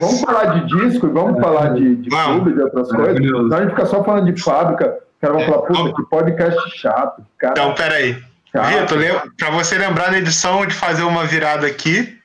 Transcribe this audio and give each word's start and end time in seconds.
Vamos 0.00 0.20
falar 0.22 0.46
de 0.46 0.66
disco 0.66 1.06
e 1.06 1.10
vamos 1.10 1.38
falar 1.40 1.74
de, 1.74 1.96
de 1.96 2.08
clube, 2.08 2.54
de 2.54 2.62
outras 2.62 2.90
coisas. 2.90 3.20
Então 3.20 3.58
a 3.58 3.60
gente 3.60 3.70
fica 3.70 3.86
só 3.86 4.02
falando 4.02 4.32
de 4.32 4.40
fábrica. 4.40 4.98
O 5.18 5.20
cara 5.20 5.34
vai 5.34 5.44
falar, 5.44 5.62
puta, 5.66 5.94
que 5.94 6.08
podcast 6.08 6.78
chato. 6.78 7.26
Cara. 7.38 7.52
Então, 7.52 7.74
peraí. 7.74 8.12
Vitor, 8.52 9.32
para 9.38 9.50
você 9.50 9.78
lembrar 9.78 10.10
na 10.10 10.18
edição 10.18 10.66
de 10.66 10.74
fazer 10.74 11.02
uma 11.02 11.24
virada 11.24 11.66
aqui, 11.66 12.18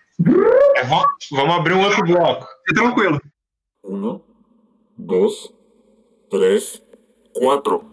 é, 0.76 0.84
vamos 0.84 1.56
abrir 1.56 1.74
um 1.74 1.84
outro 1.84 2.04
bloco. 2.04 2.48
Fique 2.66 2.82
tranquilo. 2.82 3.22
Um, 3.84 4.20
dois, 4.98 5.54
três, 6.32 6.82
quatro. 7.34 7.84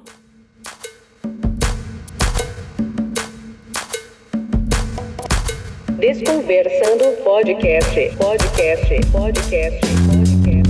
Desconversando 6.03 7.13
podcast, 7.23 7.95
podcast, 8.17 9.01
podcast, 9.13 9.81
podcast. 10.11 10.63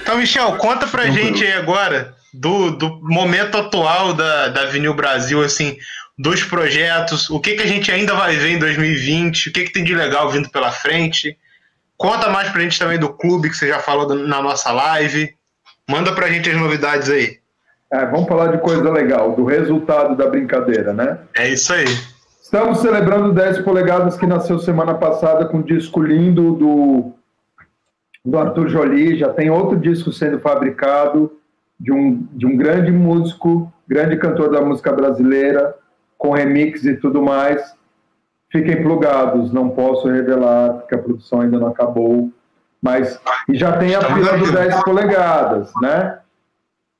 Então, 0.00 0.16
Michel, 0.16 0.56
conta 0.58 0.86
pra 0.86 1.06
uhum. 1.06 1.12
gente 1.12 1.44
aí 1.44 1.54
agora 1.54 2.14
do, 2.32 2.70
do 2.70 3.00
momento 3.02 3.56
atual 3.56 4.14
da, 4.14 4.46
da 4.46 4.66
Vinil 4.66 4.94
Brasil, 4.94 5.42
assim, 5.42 5.76
dos 6.20 6.44
projetos, 6.44 7.30
o 7.30 7.40
que, 7.40 7.54
que 7.54 7.62
a 7.62 7.66
gente 7.66 7.90
ainda 7.90 8.14
vai 8.14 8.36
ver 8.36 8.50
em 8.50 8.58
2020, 8.58 9.48
o 9.48 9.52
que, 9.54 9.64
que 9.64 9.72
tem 9.72 9.82
de 9.82 9.94
legal 9.94 10.30
vindo 10.30 10.50
pela 10.50 10.70
frente. 10.70 11.34
Conta 11.96 12.28
mais 12.28 12.50
pra 12.50 12.60
gente 12.60 12.78
também 12.78 12.98
do 12.98 13.08
clube 13.08 13.48
que 13.48 13.56
você 13.56 13.66
já 13.66 13.78
falou 13.78 14.14
na 14.14 14.42
nossa 14.42 14.70
live. 14.70 15.34
Manda 15.88 16.12
pra 16.12 16.28
gente 16.28 16.50
as 16.50 16.60
novidades 16.60 17.08
aí. 17.08 17.38
É, 17.90 18.04
vamos 18.04 18.28
falar 18.28 18.48
de 18.48 18.58
coisa 18.58 18.90
legal, 18.90 19.34
do 19.34 19.46
resultado 19.46 20.14
da 20.14 20.26
brincadeira, 20.26 20.92
né? 20.92 21.20
É 21.34 21.48
isso 21.48 21.72
aí. 21.72 21.86
Estamos 22.42 22.80
celebrando 22.80 23.32
10 23.32 23.60
polegadas 23.60 24.18
que 24.18 24.26
nasceu 24.26 24.58
semana 24.58 24.92
passada 24.92 25.46
com 25.46 25.56
um 25.56 25.62
disco 25.62 26.02
lindo 26.02 26.52
do, 26.52 27.14
do 28.22 28.38
Arthur 28.38 28.68
Jolie. 28.68 29.18
Já 29.18 29.30
tem 29.30 29.48
outro 29.48 29.78
disco 29.78 30.12
sendo 30.12 30.38
fabricado 30.38 31.32
de 31.78 31.90
um, 31.90 32.28
de 32.32 32.44
um 32.44 32.58
grande 32.58 32.92
músico, 32.92 33.72
grande 33.88 34.18
cantor 34.18 34.50
da 34.50 34.60
música 34.60 34.92
brasileira, 34.92 35.79
com 36.20 36.32
remix 36.32 36.84
e 36.84 36.94
tudo 36.96 37.22
mais. 37.22 37.74
Fiquem 38.50 38.82
plugados, 38.82 39.52
não 39.52 39.70
posso 39.70 40.06
revelar, 40.06 40.74
porque 40.74 40.94
a 40.94 40.98
produção 40.98 41.40
ainda 41.40 41.58
não 41.58 41.68
acabou. 41.68 42.30
Mas 42.80 43.18
e 43.48 43.54
já 43.54 43.78
tem 43.78 43.94
a 43.94 44.02
fila 44.02 44.36
do 44.36 44.52
10 44.52 44.84
polegadas, 44.84 45.72
né? 45.80 46.18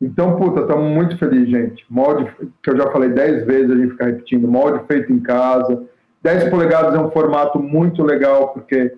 Então, 0.00 0.36
puta, 0.36 0.62
estamos 0.62 0.90
muito 0.90 1.18
felizes, 1.18 1.50
gente. 1.50 1.84
Molde, 1.90 2.32
que 2.62 2.70
eu 2.70 2.76
já 2.78 2.90
falei 2.90 3.10
10 3.10 3.44
vezes, 3.44 3.70
a 3.70 3.74
gente 3.74 3.90
fica 3.90 4.06
repetindo, 4.06 4.48
molde 4.48 4.86
feito 4.86 5.12
em 5.12 5.20
casa. 5.20 5.84
10 6.22 6.48
polegadas 6.48 6.94
é 6.94 6.98
um 6.98 7.10
formato 7.10 7.58
muito 7.58 8.02
legal, 8.02 8.48
porque 8.48 8.96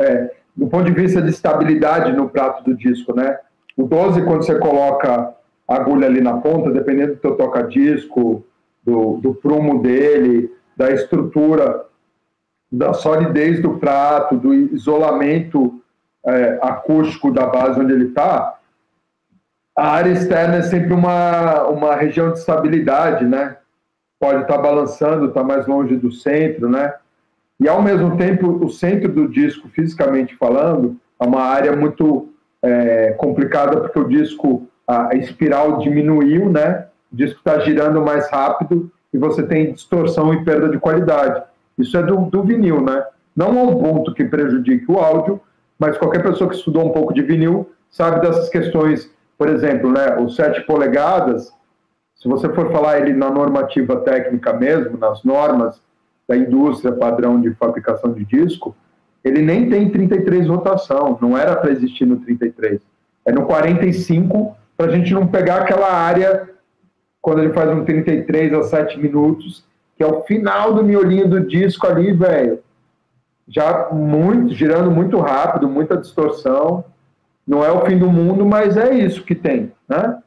é, 0.00 0.32
do 0.56 0.66
ponto 0.66 0.84
de 0.84 0.92
vista 0.92 1.22
de 1.22 1.30
estabilidade 1.30 2.12
no 2.12 2.28
prato 2.28 2.64
do 2.64 2.76
disco, 2.76 3.14
né? 3.14 3.38
O 3.76 3.84
12, 3.84 4.22
quando 4.22 4.44
você 4.44 4.58
coloca 4.58 5.32
a 5.68 5.74
agulha 5.76 6.08
ali 6.08 6.20
na 6.20 6.38
ponta, 6.38 6.72
dependendo 6.72 7.14
do 7.14 7.20
teu 7.20 7.36
toca-disco, 7.36 8.44
do, 8.90 9.18
do 9.18 9.34
prumo 9.34 9.80
dele, 9.80 10.52
da 10.76 10.90
estrutura, 10.90 11.84
da 12.70 12.92
solidez 12.92 13.60
do 13.60 13.78
prato, 13.78 14.36
do 14.36 14.52
isolamento 14.52 15.80
é, 16.24 16.58
acústico 16.62 17.32
da 17.32 17.46
base 17.46 17.80
onde 17.80 17.92
ele 17.92 18.06
está, 18.06 18.58
a 19.76 19.88
área 19.92 20.10
externa 20.10 20.56
é 20.56 20.62
sempre 20.62 20.92
uma, 20.92 21.68
uma 21.68 21.94
região 21.94 22.32
de 22.32 22.38
estabilidade, 22.38 23.24
né? 23.24 23.56
Pode 24.18 24.42
estar 24.42 24.56
tá 24.56 24.62
balançando, 24.62 25.26
estar 25.26 25.40
tá 25.40 25.46
mais 25.46 25.66
longe 25.66 25.96
do 25.96 26.12
centro, 26.12 26.68
né? 26.68 26.92
E 27.58 27.68
ao 27.68 27.80
mesmo 27.80 28.16
tempo, 28.16 28.62
o 28.64 28.68
centro 28.68 29.10
do 29.10 29.28
disco, 29.28 29.68
fisicamente 29.68 30.36
falando, 30.36 30.96
é 31.18 31.24
uma 31.24 31.42
área 31.42 31.74
muito 31.74 32.28
é, 32.62 33.12
complicada 33.12 33.80
porque 33.80 33.98
o 33.98 34.08
disco, 34.08 34.68
a 34.86 35.14
espiral 35.14 35.78
diminuiu, 35.78 36.50
né? 36.50 36.86
O 37.12 37.16
disco 37.16 37.38
está 37.38 37.58
girando 37.60 38.00
mais 38.00 38.30
rápido 38.30 38.90
e 39.12 39.18
você 39.18 39.42
tem 39.42 39.72
distorção 39.72 40.32
e 40.32 40.44
perda 40.44 40.68
de 40.68 40.78
qualidade. 40.78 41.42
Isso 41.76 41.96
é 41.96 42.02
do, 42.02 42.16
do 42.26 42.42
vinil, 42.42 42.80
né? 42.80 43.04
Não 43.34 43.58
a 43.58 43.62
um 43.62 43.78
ponto 43.78 44.14
que 44.14 44.24
prejudique 44.24 44.90
o 44.90 44.98
áudio, 44.98 45.40
mas 45.78 45.96
qualquer 45.96 46.22
pessoa 46.22 46.48
que 46.48 46.56
estudou 46.56 46.86
um 46.86 46.92
pouco 46.92 47.12
de 47.12 47.22
vinil 47.22 47.70
sabe 47.90 48.20
dessas 48.20 48.48
questões. 48.48 49.10
Por 49.36 49.48
exemplo, 49.48 49.90
né, 49.90 50.16
o 50.18 50.28
7 50.28 50.66
polegadas, 50.66 51.52
se 52.14 52.28
você 52.28 52.48
for 52.50 52.70
falar 52.70 53.00
ele 53.00 53.14
na 53.14 53.30
normativa 53.30 53.96
técnica 53.96 54.52
mesmo, 54.52 54.98
nas 54.98 55.24
normas 55.24 55.80
da 56.28 56.36
indústria 56.36 56.92
padrão 56.92 57.40
de 57.40 57.52
fabricação 57.54 58.12
de 58.12 58.24
disco, 58.24 58.76
ele 59.24 59.42
nem 59.42 59.68
tem 59.68 59.90
33 59.90 60.46
rotação, 60.46 61.18
não 61.20 61.36
era 61.36 61.56
para 61.56 61.70
existir 61.70 62.04
no 62.04 62.16
33. 62.20 62.80
É 63.24 63.32
no 63.32 63.46
45 63.46 64.56
para 64.76 64.86
a 64.86 64.90
gente 64.90 65.12
não 65.12 65.26
pegar 65.26 65.62
aquela 65.62 65.92
área 65.92 66.48
quando 67.20 67.40
ele 67.40 67.52
faz 67.52 67.70
um 67.70 67.84
33 67.84 68.52
a 68.54 68.62
7 68.62 68.98
minutos, 68.98 69.64
que 69.96 70.02
é 70.02 70.06
o 70.06 70.22
final 70.22 70.74
do 70.74 70.82
miolinho 70.82 71.28
do 71.28 71.46
disco 71.46 71.86
ali, 71.86 72.12
velho. 72.12 72.60
Já 73.46 73.88
muito, 73.92 74.54
girando 74.54 74.90
muito 74.90 75.18
rápido, 75.18 75.68
muita 75.68 75.96
distorção. 75.96 76.84
Não 77.46 77.64
é 77.64 77.70
o 77.70 77.84
fim 77.84 77.98
do 77.98 78.10
mundo, 78.10 78.46
mas 78.46 78.76
é 78.76 78.94
isso 78.94 79.24
que 79.24 79.34
tem, 79.34 79.72
né? 79.88 80.18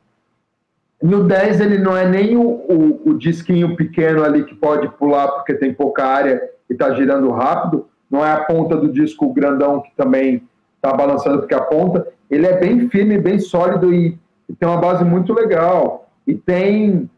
No 1.01 1.23
10 1.25 1.59
ele 1.59 1.79
não 1.79 1.97
é 1.97 2.07
nem 2.07 2.37
o, 2.37 2.41
o, 2.41 3.09
o 3.09 3.17
disquinho 3.17 3.75
pequeno 3.75 4.23
ali 4.23 4.45
que 4.45 4.55
pode 4.55 4.87
pular 4.89 5.27
porque 5.29 5.53
tem 5.53 5.73
pouca 5.73 6.05
área 6.05 6.41
e 6.69 6.73
está 6.73 6.93
girando 6.93 7.29
rápido, 7.29 7.87
não 8.09 8.25
é 8.25 8.31
a 8.31 8.45
ponta 8.45 8.77
do 8.77 8.89
disco 8.89 9.33
grandão 9.33 9.81
que 9.81 9.91
também 9.97 10.47
está 10.75 10.95
balançando 10.95 11.39
porque 11.39 11.55
a 11.55 11.61
ponta, 11.61 12.07
ele 12.29 12.45
é 12.45 12.57
bem 12.57 12.87
firme, 12.89 13.17
bem 13.17 13.39
sólido 13.39 13.93
e, 13.93 14.17
e 14.47 14.53
tem 14.53 14.67
uma 14.67 14.79
base 14.79 15.03
muito 15.03 15.33
legal. 15.33 16.02
E 16.25 16.33
tem, 16.33 17.09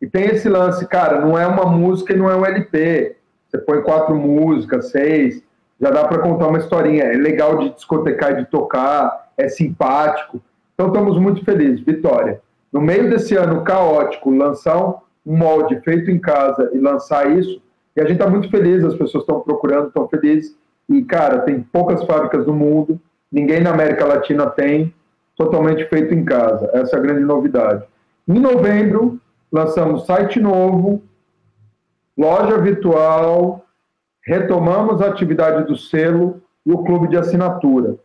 e 0.00 0.06
tem 0.06 0.26
esse 0.26 0.48
lance, 0.48 0.86
cara, 0.86 1.20
não 1.20 1.38
é 1.38 1.46
uma 1.46 1.66
música 1.66 2.12
e 2.12 2.16
não 2.16 2.30
é 2.30 2.36
um 2.36 2.44
LP. 2.44 3.16
Você 3.48 3.58
põe 3.58 3.82
quatro 3.82 4.14
músicas, 4.14 4.90
seis, 4.90 5.42
já 5.80 5.90
dá 5.90 6.04
para 6.06 6.18
contar 6.18 6.48
uma 6.48 6.58
historinha. 6.58 7.04
É 7.04 7.16
legal 7.16 7.58
de 7.58 7.74
discotecar 7.74 8.32
e 8.32 8.36
de 8.36 8.46
tocar, 8.46 9.30
é 9.36 9.48
simpático. 9.48 10.40
Então 10.74 10.88
estamos 10.88 11.18
muito 11.18 11.44
felizes. 11.44 11.80
Vitória. 11.80 12.40
No 12.72 12.80
meio 12.80 13.10
desse 13.10 13.34
ano 13.36 13.62
caótico, 13.62 14.30
lançar 14.30 14.78
um 15.26 15.36
molde 15.36 15.80
feito 15.80 16.10
em 16.10 16.18
casa 16.18 16.70
e 16.72 16.78
lançar 16.78 17.30
isso, 17.36 17.60
e 17.96 18.00
a 18.00 18.04
gente 18.04 18.18
está 18.18 18.28
muito 18.28 18.48
feliz, 18.50 18.84
as 18.84 18.94
pessoas 18.94 19.24
estão 19.24 19.40
procurando, 19.40 19.88
estão 19.88 20.08
felizes. 20.08 20.56
E, 20.88 21.02
cara, 21.02 21.40
tem 21.40 21.60
poucas 21.60 22.02
fábricas 22.04 22.46
no 22.46 22.54
mundo, 22.54 23.00
ninguém 23.30 23.60
na 23.60 23.70
América 23.70 24.06
Latina 24.06 24.46
tem, 24.46 24.94
totalmente 25.36 25.84
feito 25.86 26.14
em 26.14 26.24
casa. 26.24 26.70
Essa 26.72 26.96
é 26.96 26.98
a 26.98 27.02
grande 27.02 27.24
novidade. 27.24 27.84
Em 28.30 28.38
novembro, 28.38 29.20
lançamos 29.50 30.06
site 30.06 30.38
novo, 30.38 31.02
loja 32.16 32.58
virtual, 32.58 33.64
retomamos 34.24 35.02
a 35.02 35.08
atividade 35.08 35.66
do 35.66 35.76
selo 35.76 36.40
e 36.64 36.70
o 36.70 36.84
clube 36.84 37.08
de 37.08 37.16
assinatura. 37.16 37.96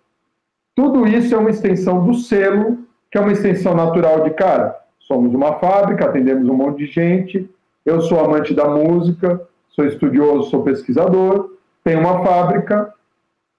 Tudo 0.74 1.06
isso 1.06 1.36
é 1.36 1.38
uma 1.38 1.52
extensão 1.52 2.04
do 2.04 2.16
selo, 2.16 2.80
que 3.12 3.20
é 3.20 3.22
uma 3.22 3.34
extensão 3.34 3.76
natural 3.76 4.24
de 4.24 4.32
cara. 4.32 4.76
Somos 4.98 5.32
uma 5.32 5.60
fábrica, 5.60 6.06
atendemos 6.06 6.50
um 6.50 6.56
monte 6.56 6.80
de 6.80 6.88
gente. 6.88 7.48
Eu 7.86 8.02
sou 8.02 8.20
amante 8.20 8.52
da 8.52 8.68
música, 8.68 9.40
sou 9.68 9.86
estudioso, 9.86 10.50
sou 10.50 10.64
pesquisador, 10.64 11.52
tenho 11.84 12.00
uma 12.00 12.26
fábrica 12.26 12.92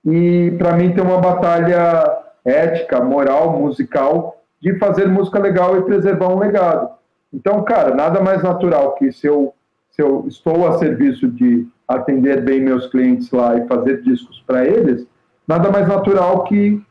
e 0.05 0.53
para 0.59 0.73
mim 0.73 0.93
tem 0.93 1.05
uma 1.05 1.19
batalha 1.19 2.25
ética, 2.45 3.01
moral, 3.01 3.57
musical 3.57 4.37
de 4.67 4.77
fazer 4.81 5.07
música 5.07 5.39
legal 5.39 5.79
e 5.79 5.83
preservar 5.83 6.27
um 6.27 6.41
legado. 6.41 6.91
Então, 7.33 7.63
cara, 7.63 7.95
nada 7.95 8.21
mais 8.21 8.43
natural 8.43 8.97
que 8.97 9.13
se 9.13 9.25
eu, 9.25 9.55
se 9.93 10.03
eu 10.03 10.25
estou 10.27 10.67
a 10.67 10.77
serviço 10.77 11.29
de 11.29 11.69
atender 11.87 12.43
bem 12.43 12.61
meus 12.61 12.89
clientes 12.89 13.31
lá 13.31 13.57
e 13.57 13.69
fazer 13.69 14.03
discos 14.03 14.43
para 14.45 14.67
eles, 14.67 15.07
nada 15.47 15.71
mais 15.71 15.87
natural 15.87 16.43
que 16.43 16.83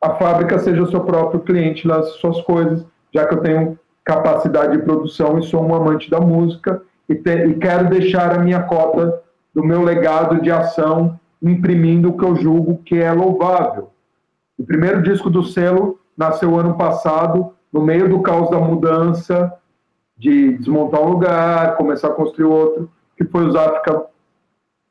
a 0.00 0.14
fábrica 0.14 0.58
seja 0.58 0.82
o 0.82 0.90
seu 0.90 1.02
próprio 1.02 1.38
cliente, 1.42 1.86
lance 1.86 2.18
suas 2.18 2.40
coisas, 2.40 2.84
já 3.14 3.24
que 3.24 3.34
eu 3.34 3.40
tenho 3.40 3.78
capacidade 4.04 4.76
de 4.76 4.82
produção 4.82 5.38
e 5.38 5.44
sou 5.44 5.64
um 5.64 5.76
amante 5.76 6.10
da 6.10 6.18
música 6.18 6.82
e, 7.08 7.14
te, 7.14 7.30
e 7.30 7.54
quero 7.54 7.88
deixar 7.88 8.34
a 8.34 8.42
minha 8.42 8.64
cota 8.64 9.22
do 9.54 9.62
meu 9.62 9.84
legado 9.84 10.42
de 10.42 10.50
ação 10.50 11.20
imprimindo 11.40 12.08
o 12.08 12.18
que 12.18 12.24
eu 12.24 12.34
julgo 12.34 12.82
que 12.84 12.98
é 12.98 13.12
louvável. 13.12 13.90
O 14.58 14.64
primeiro 14.64 15.00
disco 15.04 15.30
do 15.30 15.44
selo 15.44 16.01
nasceu 16.16 16.58
ano 16.58 16.76
passado, 16.76 17.52
no 17.72 17.80
meio 17.80 18.08
do 18.08 18.20
caos 18.20 18.50
da 18.50 18.58
mudança, 18.58 19.52
de 20.16 20.56
desmontar 20.58 21.00
um 21.00 21.10
lugar, 21.10 21.76
começar 21.76 22.08
a 22.08 22.12
construir 22.12 22.46
outro, 22.46 22.90
que 23.16 23.24
foi 23.24 23.48
o 23.48 23.58
África 23.58 24.04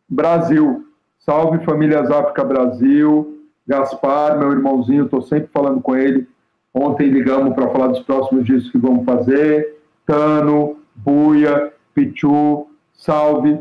Brasil. 0.10 0.86
Salve 1.20 1.64
famílias 1.64 2.10
África 2.10 2.44
Brasil, 2.44 3.40
Gaspar, 3.68 4.38
meu 4.38 4.52
irmãozinho, 4.52 5.06
estou 5.06 5.22
sempre 5.22 5.50
falando 5.54 5.80
com 5.80 5.96
ele. 5.96 6.28
Ontem 6.74 7.10
ligamos 7.10 7.54
para 7.54 7.70
falar 7.70 7.88
dos 7.88 8.00
próximos 8.00 8.46
discos 8.46 8.72
que 8.72 8.78
vamos 8.78 9.06
fazer. 9.06 9.78
Tano, 10.06 10.78
Buia, 10.96 11.72
Pichu, 11.94 12.68
Salve. 12.94 13.60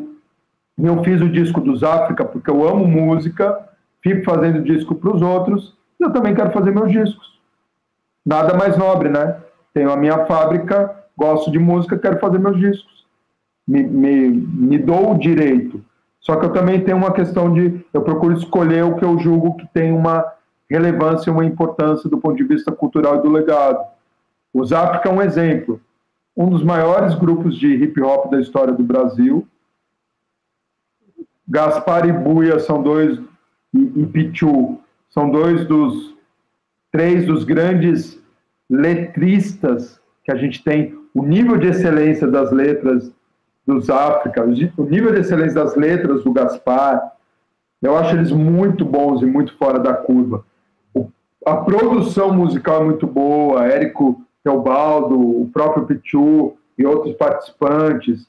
Eu 0.79 1.05
fiz 1.05 1.21
o 1.21 1.29
disco 1.29 1.61
dos 1.61 1.85
África 1.85 2.25
porque 2.25 2.51
eu 2.51 2.67
amo 2.67 2.87
música, 2.87 3.69
fico 4.01 4.25
fazendo 4.25 4.63
disco 4.63 4.95
para 4.95 5.15
os 5.15 5.21
outros 5.21 5.77
e 6.01 6.05
eu 6.05 6.13
também 6.13 6.35
quero 6.35 6.51
fazer 6.53 6.71
meus 6.71 6.91
discos. 6.91 7.40
Nada 8.25 8.55
mais 8.55 8.77
nobre, 8.77 9.09
né? 9.09 9.37
Tenho 9.73 9.91
a 9.91 9.97
minha 9.97 10.27
fábrica, 10.27 11.05
gosto 11.17 11.51
de 11.51 11.59
música, 11.59 11.99
quero 11.99 12.19
fazer 12.19 12.39
meus 12.39 12.59
discos. 12.59 13.07
Me, 13.67 13.83
me, 13.83 14.29
me 14.29 14.79
dou 14.79 15.13
o 15.13 15.19
direito. 15.19 15.83
Só 16.21 16.37
que 16.37 16.47
eu 16.47 16.53
também 16.53 16.83
tenho 16.83 16.97
uma 16.97 17.13
questão 17.13 17.53
de. 17.53 17.85
Eu 17.93 18.03
procuro 18.03 18.35
escolher 18.35 18.85
o 18.85 18.97
que 18.97 19.05
eu 19.05 19.19
julgo 19.19 19.57
que 19.57 19.67
tem 19.69 19.93
uma 19.93 20.25
relevância 20.69 21.33
uma 21.33 21.45
importância 21.45 22.09
do 22.09 22.19
ponto 22.19 22.37
de 22.37 22.45
vista 22.45 22.71
cultural 22.71 23.17
e 23.17 23.23
do 23.23 23.31
legado. 23.31 23.85
Os 24.55 24.73
África 24.73 25.09
é 25.09 25.13
um 25.13 25.21
exemplo. 25.21 25.81
Um 26.37 26.49
dos 26.49 26.63
maiores 26.63 27.15
grupos 27.15 27.59
de 27.59 27.69
hip 27.75 28.01
hop 28.01 28.31
da 28.31 28.41
história 28.41 28.73
do 28.73 28.83
Brasil. 28.83 29.47
Gaspar 31.49 32.09
e 32.09 32.13
Buia 32.13 32.61
são 32.61 32.81
dois, 32.81 33.19
e, 33.75 33.79
e 33.97 34.07
Pichu 34.07 34.79
são 35.09 35.29
dois 35.29 35.67
dos 35.67 36.15
três 36.91 37.27
dos 37.27 37.45
grandes 37.45 38.21
letristas 38.69 40.01
que 40.25 40.33
a 40.33 40.37
gente 40.37 40.63
tem. 40.63 40.99
O 41.15 41.23
nível 41.23 41.57
de 41.57 41.69
excelência 41.69 42.27
das 42.27 42.53
letras 42.53 43.11
dos 43.67 43.91
África, 43.91 44.43
o 44.43 44.85
nível 44.85 45.13
de 45.13 45.21
excelência 45.21 45.55
das 45.55 45.77
letras 45.77 46.25
do 46.25 46.33
Gaspar, 46.33 47.13
eu 47.83 47.97
acho 47.97 48.15
eles 48.15 48.31
muito 48.31 48.85
bons 48.85 49.23
e 49.23 49.27
muito 49.27 49.57
fora 49.57 49.79
da 49.79 49.95
curva. 49.95 50.45
a 51.47 51.57
produção 51.57 52.33
musical 52.35 52.83
é 52.83 52.85
muito 52.85 53.07
boa, 53.07 53.67
Érico 53.67 54.23
Teobaldo, 54.45 55.19
o 55.19 55.49
próprio 55.53 55.87
Pichu 55.87 56.55
e 56.77 56.85
outros 56.85 57.15
participantes, 57.15 58.27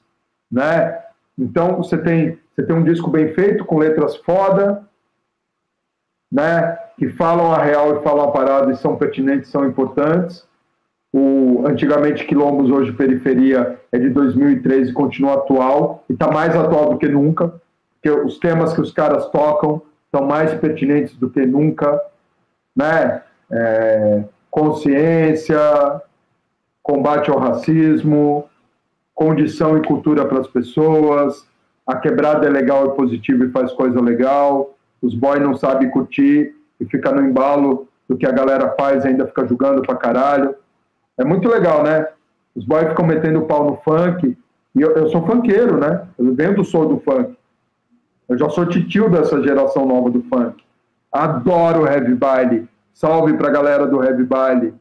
né? 0.50 0.98
Então 1.38 1.76
você 1.76 1.98
tem 1.98 2.38
você 2.54 2.62
tem 2.62 2.76
um 2.76 2.84
disco 2.84 3.10
bem 3.10 3.32
feito 3.32 3.64
com 3.64 3.78
letras 3.78 4.16
foda, 4.16 4.86
né? 6.32 6.78
Que 6.98 7.10
falam 7.10 7.52
a 7.52 7.62
real 7.62 7.96
e 7.96 8.02
falam 8.02 8.24
a 8.24 8.32
parada 8.32 8.72
e 8.72 8.76
são 8.76 8.96
pertinentes, 8.96 9.50
são 9.50 9.66
importantes. 9.66 10.46
O 11.12 11.64
antigamente 11.66 12.24
Quilombos, 12.24 12.70
hoje 12.70 12.90
Periferia, 12.92 13.78
é 13.92 13.98
de 13.98 14.08
2013 14.08 14.90
e 14.90 14.94
continua 14.94 15.34
atual, 15.34 16.04
e 16.08 16.14
está 16.14 16.30
mais 16.30 16.56
atual 16.56 16.88
do 16.88 16.98
que 16.98 17.06
nunca, 17.06 17.52
porque 17.94 18.10
os 18.10 18.38
temas 18.38 18.72
que 18.72 18.80
os 18.80 18.90
caras 18.92 19.28
tocam 19.28 19.82
são 20.10 20.26
mais 20.26 20.54
pertinentes 20.54 21.14
do 21.16 21.28
que 21.28 21.44
nunca, 21.44 22.00
né? 22.74 23.22
É, 23.50 24.24
consciência, 24.50 25.58
combate 26.82 27.30
ao 27.30 27.38
racismo, 27.38 28.46
condição 29.14 29.76
e 29.76 29.86
cultura 29.86 30.24
para 30.24 30.40
as 30.40 30.48
pessoas, 30.48 31.46
a 31.86 31.96
quebrada 31.96 32.46
é 32.46 32.50
legal 32.50 32.86
e 32.86 32.96
positiva 32.96 33.44
e 33.44 33.50
faz 33.50 33.72
coisa 33.72 34.00
legal, 34.00 34.74
os 35.02 35.14
boys 35.14 35.42
não 35.42 35.54
sabem 35.54 35.90
curtir 35.90 36.54
e 36.80 36.84
fica 36.86 37.10
no 37.10 37.22
embalo 37.22 37.88
do 38.08 38.16
que 38.16 38.24
a 38.24 38.30
galera 38.30 38.74
faz 38.78 39.04
e 39.04 39.08
ainda 39.08 39.26
fica 39.26 39.46
julgando 39.46 39.82
pra 39.82 39.96
caralho. 39.96 40.54
É 41.18 41.24
muito 41.24 41.48
legal, 41.48 41.82
né? 41.82 42.06
Os 42.54 42.64
boys 42.64 42.88
ficam 42.88 43.06
metendo 43.06 43.40
o 43.40 43.46
pau 43.46 43.64
no 43.64 43.76
funk. 43.78 44.38
E 44.74 44.80
eu, 44.80 44.92
eu 44.92 45.08
sou 45.08 45.26
funkeiro, 45.26 45.78
né? 45.78 46.06
Eu 46.18 46.34
venho 46.34 46.54
do 46.54 46.64
som 46.64 46.86
do 46.86 47.00
funk. 47.00 47.36
Eu 48.28 48.38
já 48.38 48.48
sou 48.48 48.66
titio 48.66 49.10
dessa 49.10 49.42
geração 49.42 49.84
nova 49.84 50.10
do 50.10 50.22
funk. 50.22 50.62
Adoro 51.10 51.82
o 51.82 51.86
heavy 51.86 52.14
baile. 52.14 52.68
Salve 52.94 53.34
pra 53.34 53.50
galera 53.50 53.86
do 53.86 54.02
heavy 54.02 54.24
baile. 54.24 54.74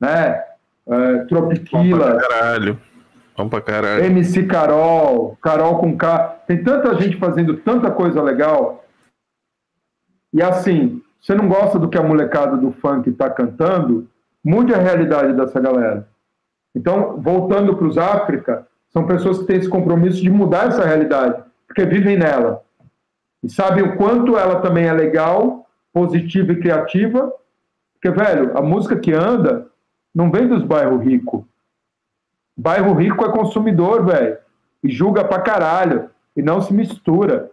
Né? 0.00 0.42
É, 0.86 1.18
Tropiquila. 1.24 1.98
Vamos 1.98 1.98
pra 1.98 2.28
caralho. 2.28 2.78
Vamos 3.36 3.50
pra 3.50 3.60
caralho. 3.60 4.04
MC 4.04 4.44
Carol, 4.44 5.36
Carol 5.42 5.78
com 5.78 5.96
K. 5.96 6.42
Tem 6.46 6.62
tanta 6.62 6.94
gente 7.00 7.16
fazendo 7.16 7.56
tanta 7.56 7.90
coisa 7.90 8.22
legal. 8.22 8.83
E 10.34 10.42
assim, 10.42 11.00
você 11.20 11.32
não 11.32 11.48
gosta 11.48 11.78
do 11.78 11.88
que 11.88 11.96
a 11.96 12.02
molecada 12.02 12.56
do 12.56 12.72
funk 12.72 13.08
está 13.08 13.30
cantando, 13.30 14.08
mude 14.44 14.74
a 14.74 14.78
realidade 14.78 15.32
dessa 15.32 15.60
galera. 15.60 16.08
Então, 16.74 17.20
voltando 17.20 17.76
para 17.76 17.86
os 17.86 17.96
África, 17.96 18.66
são 18.90 19.06
pessoas 19.06 19.38
que 19.38 19.44
têm 19.44 19.56
esse 19.58 19.68
compromisso 19.68 20.20
de 20.20 20.28
mudar 20.28 20.66
essa 20.66 20.84
realidade, 20.84 21.42
porque 21.68 21.84
vivem 21.86 22.18
nela. 22.18 22.62
E 23.44 23.48
sabem 23.48 23.84
o 23.84 23.96
quanto 23.96 24.36
ela 24.36 24.60
também 24.60 24.86
é 24.86 24.92
legal, 24.92 25.68
positiva 25.92 26.52
e 26.52 26.60
criativa. 26.60 27.32
Porque, 27.94 28.10
velho, 28.10 28.58
a 28.58 28.60
música 28.60 28.96
que 28.96 29.12
anda 29.12 29.68
não 30.12 30.32
vem 30.32 30.48
dos 30.48 30.64
bairros 30.64 31.00
ricos. 31.02 31.44
Bairro 32.56 32.92
rico 32.94 33.24
é 33.24 33.30
consumidor, 33.30 34.04
velho. 34.04 34.36
E 34.82 34.90
julga 34.90 35.24
pra 35.24 35.40
caralho. 35.40 36.10
E 36.36 36.42
não 36.42 36.60
se 36.60 36.74
mistura. 36.74 37.50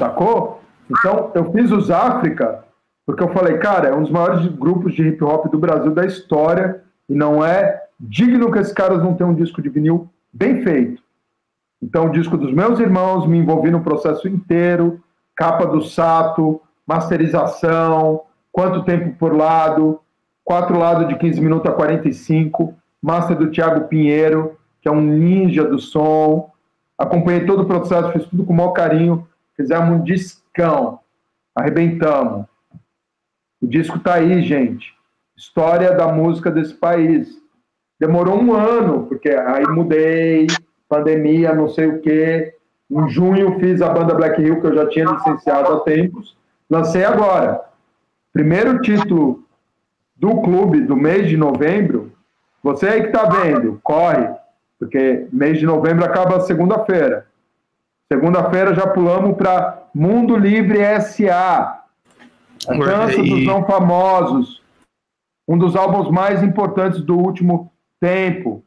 Sacou? 0.00 0.62
Então, 0.90 1.30
eu 1.34 1.52
fiz 1.52 1.70
os 1.70 1.90
África 1.90 2.64
porque 3.04 3.22
eu 3.22 3.28
falei, 3.28 3.58
cara, 3.58 3.88
é 3.88 3.94
um 3.94 4.02
dos 4.02 4.10
maiores 4.10 4.46
grupos 4.46 4.94
de 4.94 5.02
hip 5.02 5.22
hop 5.22 5.46
do 5.50 5.58
Brasil 5.58 5.92
da 5.92 6.06
história 6.06 6.82
e 7.08 7.14
não 7.14 7.44
é 7.44 7.82
digno 7.98 8.50
que 8.50 8.58
esses 8.58 8.72
caras 8.72 9.02
não 9.02 9.14
tenham 9.14 9.32
um 9.32 9.34
disco 9.34 9.60
de 9.60 9.68
vinil 9.68 10.08
bem 10.32 10.62
feito. 10.62 11.02
Então, 11.82 12.06
o 12.06 12.12
disco 12.12 12.38
dos 12.38 12.52
meus 12.52 12.78
irmãos, 12.78 13.26
me 13.26 13.36
envolvi 13.36 13.70
no 13.70 13.82
processo 13.82 14.26
inteiro, 14.28 15.02
capa 15.36 15.66
do 15.66 15.82
Sato, 15.82 16.62
masterização, 16.86 18.22
quanto 18.52 18.84
tempo 18.84 19.14
por 19.18 19.36
lado, 19.36 20.00
quatro 20.44 20.78
lados 20.78 21.08
de 21.08 21.16
15 21.16 21.40
minutos 21.40 21.70
a 21.70 21.74
45, 21.74 22.74
master 23.02 23.36
do 23.36 23.50
Thiago 23.50 23.88
Pinheiro, 23.88 24.56
que 24.80 24.88
é 24.88 24.92
um 24.92 25.00
ninja 25.00 25.64
do 25.64 25.78
som. 25.78 26.50
Acompanhei 26.96 27.44
todo 27.44 27.62
o 27.62 27.66
processo, 27.66 28.12
fiz 28.12 28.24
tudo 28.26 28.44
com 28.44 28.52
o 28.52 28.56
maior 28.56 28.72
carinho, 28.72 29.26
fizemos 29.60 30.00
um 30.00 30.02
discão, 30.02 31.00
arrebentamos. 31.54 32.46
O 33.60 33.66
disco 33.66 33.98
tá 33.98 34.14
aí, 34.14 34.40
gente. 34.42 34.94
História 35.36 35.92
da 35.92 36.10
música 36.10 36.50
desse 36.50 36.72
país. 36.72 37.28
Demorou 37.98 38.40
um 38.40 38.54
ano, 38.54 39.06
porque 39.06 39.28
aí 39.28 39.66
mudei, 39.66 40.46
pandemia, 40.88 41.54
não 41.54 41.68
sei 41.68 41.88
o 41.88 42.00
quê. 42.00 42.54
Em 42.90 43.08
junho 43.10 43.60
fiz 43.60 43.82
a 43.82 43.90
banda 43.90 44.14
Black 44.14 44.40
Hill, 44.40 44.62
que 44.62 44.66
eu 44.66 44.74
já 44.74 44.88
tinha 44.88 45.04
licenciado 45.04 45.74
há 45.74 45.80
tempos. 45.80 46.34
Lancei 46.70 47.04
agora. 47.04 47.60
Primeiro 48.32 48.80
título 48.80 49.44
do 50.16 50.40
clube 50.40 50.80
do 50.80 50.96
mês 50.96 51.28
de 51.28 51.36
novembro. 51.36 52.12
Você 52.62 52.86
aí 52.86 53.02
que 53.02 53.08
está 53.08 53.26
vendo, 53.28 53.78
corre, 53.82 54.26
porque 54.78 55.26
mês 55.30 55.58
de 55.58 55.66
novembro 55.66 56.04
acaba 56.04 56.40
segunda-feira. 56.40 57.26
Segunda-feira 58.12 58.74
já 58.74 58.88
pulamos 58.88 59.36
para 59.36 59.84
Mundo 59.94 60.36
Livre 60.36 60.80
SA. 61.00 61.84
A 62.66 62.74
Dança 62.74 63.22
dos 63.22 63.44
Não 63.44 63.64
Famosos, 63.64 64.60
um 65.46 65.56
dos 65.56 65.76
álbuns 65.76 66.10
mais 66.10 66.42
importantes 66.42 67.00
do 67.02 67.16
último 67.16 67.72
tempo. 68.00 68.64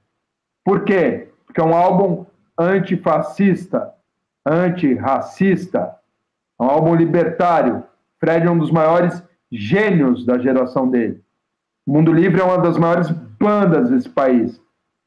Por 0.64 0.86
quê? 0.86 1.28
Porque 1.46 1.60
é 1.60 1.64
um 1.64 1.76
álbum 1.76 2.26
antifascista, 2.58 3.94
antirracista, 4.46 5.94
é 6.58 6.64
um 6.64 6.68
álbum 6.68 6.96
libertário. 6.96 7.84
Fred 8.22 8.48
é 8.48 8.50
um 8.50 8.58
dos 8.58 8.72
maiores 8.72 9.22
gênios 9.52 10.26
da 10.26 10.40
geração 10.40 10.90
dele. 10.90 11.22
O 11.86 11.92
Mundo 11.92 12.14
Livre 12.14 12.40
é 12.40 12.44
uma 12.46 12.60
das 12.60 12.78
maiores 12.78 13.10
bandas 13.10 13.90
desse 13.90 14.10
país. 14.10 14.62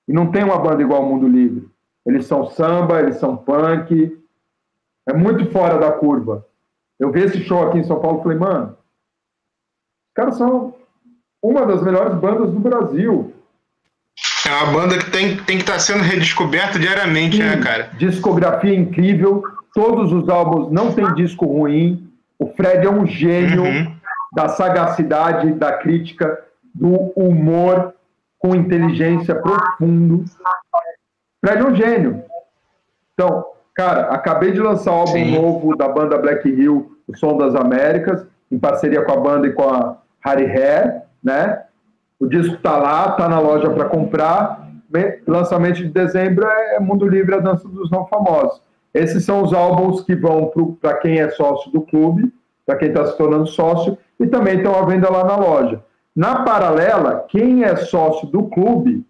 E 0.07 0.13
não 0.13 0.31
tem 0.31 0.45
uma 0.45 0.59
banda 0.59 0.83
igual 0.83 1.03
ao 1.03 1.09
Mundo 1.09 1.27
Livre. 1.27 1.67
Eles 2.05 2.27
são 2.27 2.47
samba, 2.47 3.01
eles 3.01 3.17
são 3.17 3.35
punk. 3.35 4.26
É 5.09 5.13
muito 5.13 5.51
fora 5.53 5.79
da 5.79 5.93
curva. 5.93 6.45
Eu 6.99 7.13
vi 7.13 7.23
esse 7.23 7.45
show 7.45 7.67
aqui 7.67 7.79
em 7.79 7.85
São 7.85 8.01
Paulo 8.01 8.21
e 8.21 8.23
falei, 8.23 8.39
mano, 8.39 8.67
os 8.71 10.15
caras 10.15 10.37
são 10.37 10.75
uma 11.43 11.65
das 11.65 11.83
melhores 11.83 12.15
bandas 12.19 12.51
do 12.51 12.59
Brasil. 12.59 13.33
É 14.47 14.53
uma 14.53 14.73
banda 14.73 14.99
que 14.99 15.11
tem, 15.11 15.37
tem 15.37 15.57
que 15.59 15.63
estar 15.63 15.75
tá 15.75 15.79
sendo 15.79 16.03
redescoberta 16.03 16.79
diariamente, 16.79 17.39
né, 17.39 17.51
Sim, 17.51 17.57
né, 17.57 17.63
cara? 17.63 17.91
Discografia 17.99 18.75
incrível, 18.75 19.43
todos 19.75 20.13
os 20.13 20.29
álbuns 20.29 20.71
não 20.71 20.93
tem 20.93 21.13
disco 21.15 21.45
ruim. 21.47 22.11
O 22.39 22.47
Fred 22.47 22.87
é 22.87 22.91
um 22.91 23.07
gênio 23.07 23.63
uhum. 23.63 23.97
da 24.35 24.49
sagacidade, 24.49 25.53
da 25.53 25.73
crítica, 25.73 26.43
do 26.75 27.13
humor 27.17 27.95
com 28.39 28.55
inteligência 28.55 29.35
profundo. 29.35 30.25
Fred 31.45 31.63
é 31.63 31.65
um 31.65 31.75
gênio. 31.75 32.23
Então, 33.13 33.45
Cara, 33.77 34.09
acabei 34.09 34.53
de 34.53 34.59
lançar 34.59 34.91
um 34.91 35.01
álbum 35.01 35.13
Sim. 35.13 35.39
novo 35.39 35.77
da 35.77 35.87
banda 35.87 36.17
Black 36.17 36.49
Hill, 36.49 36.97
O 37.07 37.15
Som 37.15 37.37
das 37.37 37.55
Américas, 37.55 38.27
em 38.51 38.59
parceria 38.59 39.03
com 39.03 39.13
a 39.13 39.17
banda 39.17 39.47
e 39.47 39.53
com 39.53 39.69
a 39.69 39.99
Harry 40.25 40.47
Hair, 40.47 41.03
né? 41.23 41.63
O 42.19 42.27
disco 42.27 42.57
tá 42.57 42.79
lá, 42.79 43.13
tá 43.13 43.29
na 43.29 43.39
loja 43.39 43.69
para 43.69 43.85
comprar. 43.85 44.67
Lançamento 45.27 45.77
de 45.77 45.89
dezembro 45.89 46.47
é 46.47 46.81
Mundo 46.81 47.07
Livre, 47.07 47.35
a 47.35 47.39
dança 47.39 47.69
dos 47.69 47.91
não 47.91 48.07
famosos. 48.07 48.63
esses 48.95 49.23
são 49.27 49.43
os 49.43 49.53
álbuns 49.53 50.01
que 50.01 50.17
vão 50.17 50.51
para 50.81 50.95
quem 50.95 51.21
é 51.21 51.29
sócio 51.29 51.71
do 51.71 51.83
clube, 51.83 52.33
para 52.65 52.77
quem 52.77 52.89
está 52.89 53.05
se 53.05 53.19
tornando 53.19 53.47
sócio, 53.47 53.99
e 54.19 54.27
também 54.27 54.57
estão 54.57 54.75
à 54.75 54.87
venda 54.87 55.11
lá 55.11 55.23
na 55.23 55.37
loja. 55.37 55.85
Na 56.15 56.45
paralela, 56.45 57.27
quem 57.29 57.63
é 57.63 57.77
sócio 57.77 58.27
do 58.29 58.45
clube 58.45 59.05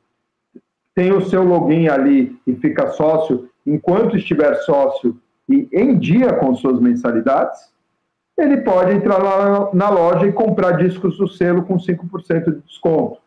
tem 0.92 1.12
o 1.12 1.20
seu 1.20 1.44
login 1.44 1.86
ali 1.86 2.36
e 2.44 2.56
fica 2.56 2.88
sócio 2.88 3.48
enquanto 3.66 4.16
estiver 4.16 4.54
sócio 4.62 5.16
e 5.48 5.68
em 5.72 5.98
dia 5.98 6.32
com 6.34 6.54
suas 6.54 6.80
mensalidades, 6.80 7.72
ele 8.38 8.58
pode 8.58 8.92
entrar 8.92 9.18
lá 9.18 9.70
na 9.72 9.88
loja 9.88 10.26
e 10.26 10.32
comprar 10.32 10.72
discos 10.72 11.16
do 11.16 11.26
selo 11.26 11.62
com 11.62 11.76
5% 11.76 12.44
de 12.44 12.60
desconto. 12.60 13.18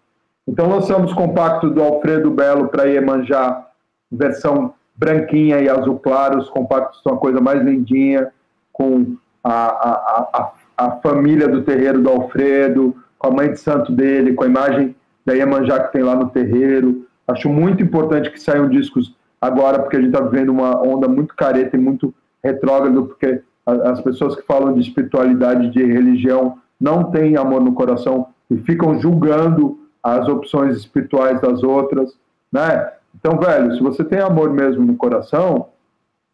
Então 0.48 0.69
lançamos 0.69 1.13
compacto 1.13 1.69
do 1.69 1.81
Alfredo 1.81 2.29
Belo 2.31 2.67
para 2.67 2.86
Iemanjá, 2.86 3.67
versão 4.12 4.74
branquinha 4.96 5.60
e 5.60 5.69
azul 5.69 6.00
claro, 6.00 6.39
os 6.39 6.50
compactos 6.50 7.01
são 7.01 7.13
a 7.13 7.17
coisa 7.17 7.39
mais 7.39 7.63
lindinha, 7.63 8.31
com 8.72 9.15
a, 9.43 9.51
a, 9.51 10.29
a, 10.34 10.51
a 10.77 10.91
família 10.98 11.48
do 11.48 11.62
terreiro 11.63 12.01
do 12.01 12.10
Alfredo, 12.10 12.96
com 13.17 13.27
a 13.27 13.31
mãe 13.31 13.51
de 13.51 13.60
santo 13.60 13.91
dele, 13.91 14.34
com 14.34 14.43
a 14.43 14.48
imagem 14.48 14.96
da 15.25 15.34
Iemanjá 15.34 15.79
que 15.84 15.93
tem 15.93 16.03
lá 16.03 16.15
no 16.15 16.29
terreiro. 16.29 17.08
Acho 17.27 17.50
muito 17.50 17.84
importante 17.84 18.31
que 18.31 18.39
saiam 18.39 18.69
discos 18.69 19.15
agora, 19.41 19.79
porque 19.79 19.98
a 19.98 20.01
gente 20.01 20.13
está 20.13 20.22
vivendo 20.24 20.50
uma 20.50 20.81
onda 20.81 21.08
muito 21.08 21.36
careta 21.36 21.75
e 21.75 21.79
muito 21.79 22.13
retrógrado, 22.43 23.05
porque 23.05 23.41
as 23.65 24.01
pessoas 24.01 24.36
que 24.36 24.41
falam 24.43 24.74
de 24.74 24.81
espiritualidade, 24.81 25.69
de 25.69 25.84
religião, 25.84 26.58
não 26.79 27.12
têm 27.12 27.38
amor 27.38 27.62
no 27.62 27.74
coração 27.74 28.27
e 28.50 28.58
ficam 28.58 29.00
julgando 29.00 29.77
as 30.01 30.27
opções 30.27 30.77
espirituais 30.77 31.39
das 31.41 31.62
outras, 31.62 32.17
né? 32.51 32.91
Então, 33.15 33.38
velho, 33.38 33.74
se 33.74 33.81
você 33.81 34.03
tem 34.03 34.19
amor 34.19 34.51
mesmo 34.51 34.86
no 34.86 34.96
coração, 34.96 35.67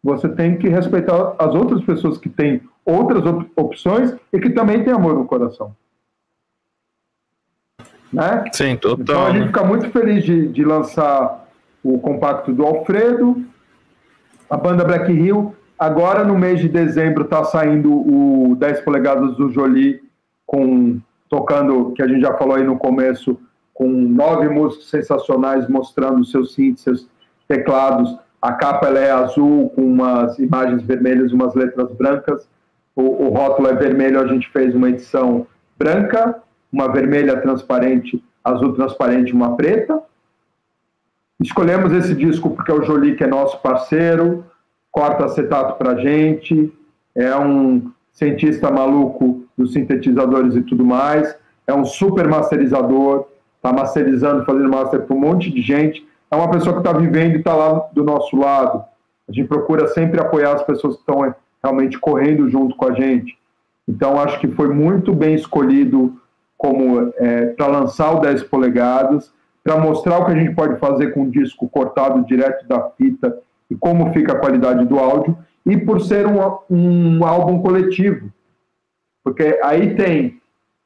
você 0.03 0.29
tem 0.29 0.57
que 0.57 0.69
respeitar 0.69 1.35
as 1.39 1.55
outras 1.55 1.83
pessoas 1.83 2.17
que 2.17 2.29
têm 2.29 2.61
outras 2.85 3.25
op 3.25 3.51
opções 3.55 4.15
e 4.31 4.39
que 4.39 4.51
também 4.51 4.83
têm 4.83 4.93
amor 4.93 5.15
no 5.15 5.25
coração. 5.25 5.75
Né? 8.13 8.45
Sim, 8.53 8.77
total. 8.77 9.01
Então 9.01 9.25
a 9.25 9.31
gente 9.31 9.41
né? 9.41 9.47
fica 9.47 9.63
muito 9.63 9.89
feliz 9.89 10.23
de, 10.23 10.47
de 10.47 10.63
lançar 10.63 11.44
o 11.85 11.99
compacto 11.99 12.51
do 12.51 12.65
Alfredo, 12.65 13.45
a 14.49 14.57
banda 14.57 14.83
Black 14.83 15.11
Hill. 15.11 15.53
Agora, 15.77 16.23
no 16.23 16.35
mês 16.35 16.59
de 16.59 16.67
dezembro, 16.67 17.25
está 17.25 17.43
saindo 17.43 17.93
o 17.93 18.55
10 18.55 18.81
polegadas 18.81 19.37
do 19.37 19.51
Jolie, 19.51 20.01
com, 20.47 20.99
tocando, 21.29 21.91
que 21.91 22.01
a 22.01 22.07
gente 22.07 22.21
já 22.21 22.33
falou 22.33 22.55
aí 22.55 22.63
no 22.63 22.75
começo, 22.75 23.39
com 23.71 23.87
nove 23.87 24.49
músicos 24.49 24.89
sensacionais 24.89 25.69
mostrando 25.69 26.25
seus 26.25 26.55
synths, 26.55 26.81
seus 26.81 27.07
teclados. 27.47 28.17
A 28.41 28.53
capa 28.53 28.87
ela 28.87 28.99
é 28.99 29.11
azul, 29.11 29.69
com 29.69 29.83
umas 29.83 30.39
imagens 30.39 30.81
vermelhas 30.81 31.31
umas 31.33 31.53
letras 31.53 31.91
brancas. 31.91 32.49
O, 32.95 33.25
o 33.25 33.29
rótulo 33.29 33.67
é 33.67 33.75
vermelho, 33.75 34.19
a 34.19 34.25
gente 34.25 34.49
fez 34.49 34.73
uma 34.73 34.89
edição 34.89 35.45
branca, 35.77 36.41
uma 36.71 36.91
vermelha 36.91 37.39
transparente, 37.41 38.23
azul 38.43 38.73
transparente 38.73 39.33
uma 39.33 39.55
preta. 39.55 40.01
Escolhemos 41.41 41.91
esse 41.91 42.15
disco 42.15 42.49
porque 42.51 42.71
é 42.71 42.73
o 42.73 42.83
Jolie, 42.83 43.15
que 43.15 43.23
é 43.23 43.27
nosso 43.27 43.61
parceiro, 43.61 44.45
corta 44.91 45.25
acetato 45.25 45.77
para 45.77 45.97
gente, 45.97 46.71
é 47.13 47.35
um 47.37 47.91
cientista 48.11 48.71
maluco 48.71 49.43
dos 49.57 49.73
sintetizadores 49.73 50.55
e 50.55 50.61
tudo 50.61 50.85
mais, 50.85 51.35
é 51.67 51.73
um 51.73 51.83
super 51.83 52.27
masterizador, 52.27 53.27
está 53.57 53.73
masterizando, 53.73 54.45
fazendo 54.45 54.69
master 54.69 55.01
para 55.01 55.15
um 55.15 55.19
monte 55.19 55.51
de 55.51 55.61
gente, 55.61 56.05
é 56.31 56.35
uma 56.35 56.49
pessoa 56.49 56.73
que 56.73 56.87
está 56.87 56.93
vivendo 56.93 57.35
e 57.35 57.39
está 57.39 57.53
lá 57.53 57.87
do 57.91 58.03
nosso 58.03 58.37
lado. 58.37 58.83
A 59.27 59.31
gente 59.31 59.47
procura 59.47 59.87
sempre 59.87 60.19
apoiar 60.19 60.53
as 60.53 60.63
pessoas 60.63 60.95
que 60.95 61.01
estão 61.01 61.35
realmente 61.63 61.99
correndo 61.99 62.49
junto 62.49 62.75
com 62.75 62.87
a 62.87 62.93
gente. 62.93 63.37
Então, 63.87 64.19
acho 64.19 64.39
que 64.39 64.47
foi 64.47 64.69
muito 64.69 65.13
bem 65.13 65.35
escolhido 65.35 66.15
como 66.57 67.11
é, 67.17 67.47
para 67.47 67.67
lançar 67.67 68.11
o 68.11 68.19
10 68.19 68.43
polegadas, 68.43 69.33
para 69.65 69.79
mostrar 69.79 70.19
o 70.19 70.25
que 70.25 70.31
a 70.31 70.35
gente 70.35 70.53
pode 70.53 70.79
fazer 70.79 71.11
com 71.11 71.23
o 71.23 71.31
disco 71.31 71.67
cortado 71.67 72.23
direto 72.23 72.67
da 72.67 72.87
fita 72.91 73.35
e 73.67 73.73
como 73.73 74.13
fica 74.13 74.33
a 74.33 74.39
qualidade 74.39 74.85
do 74.85 74.99
áudio, 74.99 75.35
e 75.65 75.75
por 75.75 75.99
ser 76.01 76.27
um, 76.27 76.37
um 76.69 77.25
álbum 77.25 77.59
coletivo. 77.63 78.31
Porque 79.23 79.59
aí 79.63 79.95
tem 79.95 80.39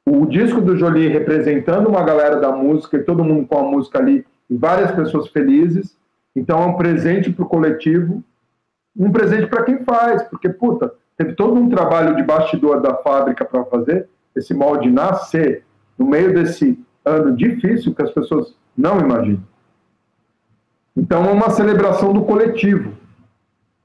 o 0.06 0.24
disco 0.24 0.62
do 0.62 0.78
Jolie 0.78 1.08
representando 1.08 1.90
uma 1.90 2.02
galera 2.02 2.36
da 2.36 2.50
música 2.50 2.96
e 2.96 3.02
todo 3.02 3.22
mundo 3.22 3.46
com 3.46 3.58
a 3.58 3.62
música 3.62 3.98
ali 3.98 4.24
e 4.48 4.56
várias 4.56 4.90
pessoas 4.92 5.28
felizes. 5.28 5.94
Então 6.34 6.62
é 6.62 6.64
um 6.64 6.74
presente 6.78 7.30
para 7.30 7.44
o 7.44 7.48
coletivo, 7.48 8.24
um 8.96 9.12
presente 9.12 9.46
para 9.46 9.62
quem 9.62 9.84
faz, 9.84 10.22
porque 10.22 10.48
puta, 10.48 10.90
teve 11.18 11.34
todo 11.34 11.54
um 11.54 11.68
trabalho 11.68 12.16
de 12.16 12.22
bastidor 12.22 12.80
da 12.80 12.94
fábrica 12.94 13.44
para 13.44 13.62
fazer 13.66 14.08
esse 14.34 14.54
molde 14.54 14.90
nascer 14.90 15.64
no 15.98 16.06
meio 16.06 16.32
desse 16.32 16.82
ano 17.04 17.36
difícil 17.36 17.94
que 17.94 18.02
as 18.02 18.10
pessoas 18.10 18.58
não 18.80 18.98
imaginam. 18.98 19.42
Então 20.96 21.24
é 21.24 21.30
uma 21.30 21.50
celebração 21.50 22.12
do 22.12 22.22
coletivo, 22.22 22.92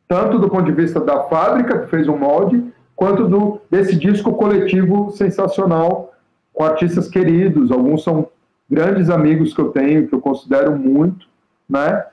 tanto 0.07 0.39
do 0.39 0.49
ponto 0.49 0.65
de 0.65 0.71
vista 0.71 0.99
da 0.99 1.23
fábrica 1.23 1.79
que 1.79 1.87
fez 1.87 2.07
o 2.07 2.15
molde, 2.15 2.63
quanto 2.95 3.27
do, 3.27 3.61
desse 3.69 3.95
disco 3.95 4.33
coletivo 4.33 5.11
sensacional 5.11 6.13
com 6.53 6.63
artistas 6.63 7.07
queridos. 7.07 7.71
Alguns 7.71 8.03
são 8.03 8.27
grandes 8.69 9.09
amigos 9.09 9.53
que 9.53 9.61
eu 9.61 9.69
tenho, 9.69 10.07
que 10.07 10.15
eu 10.15 10.21
considero 10.21 10.75
muito, 10.75 11.27
né? 11.69 12.05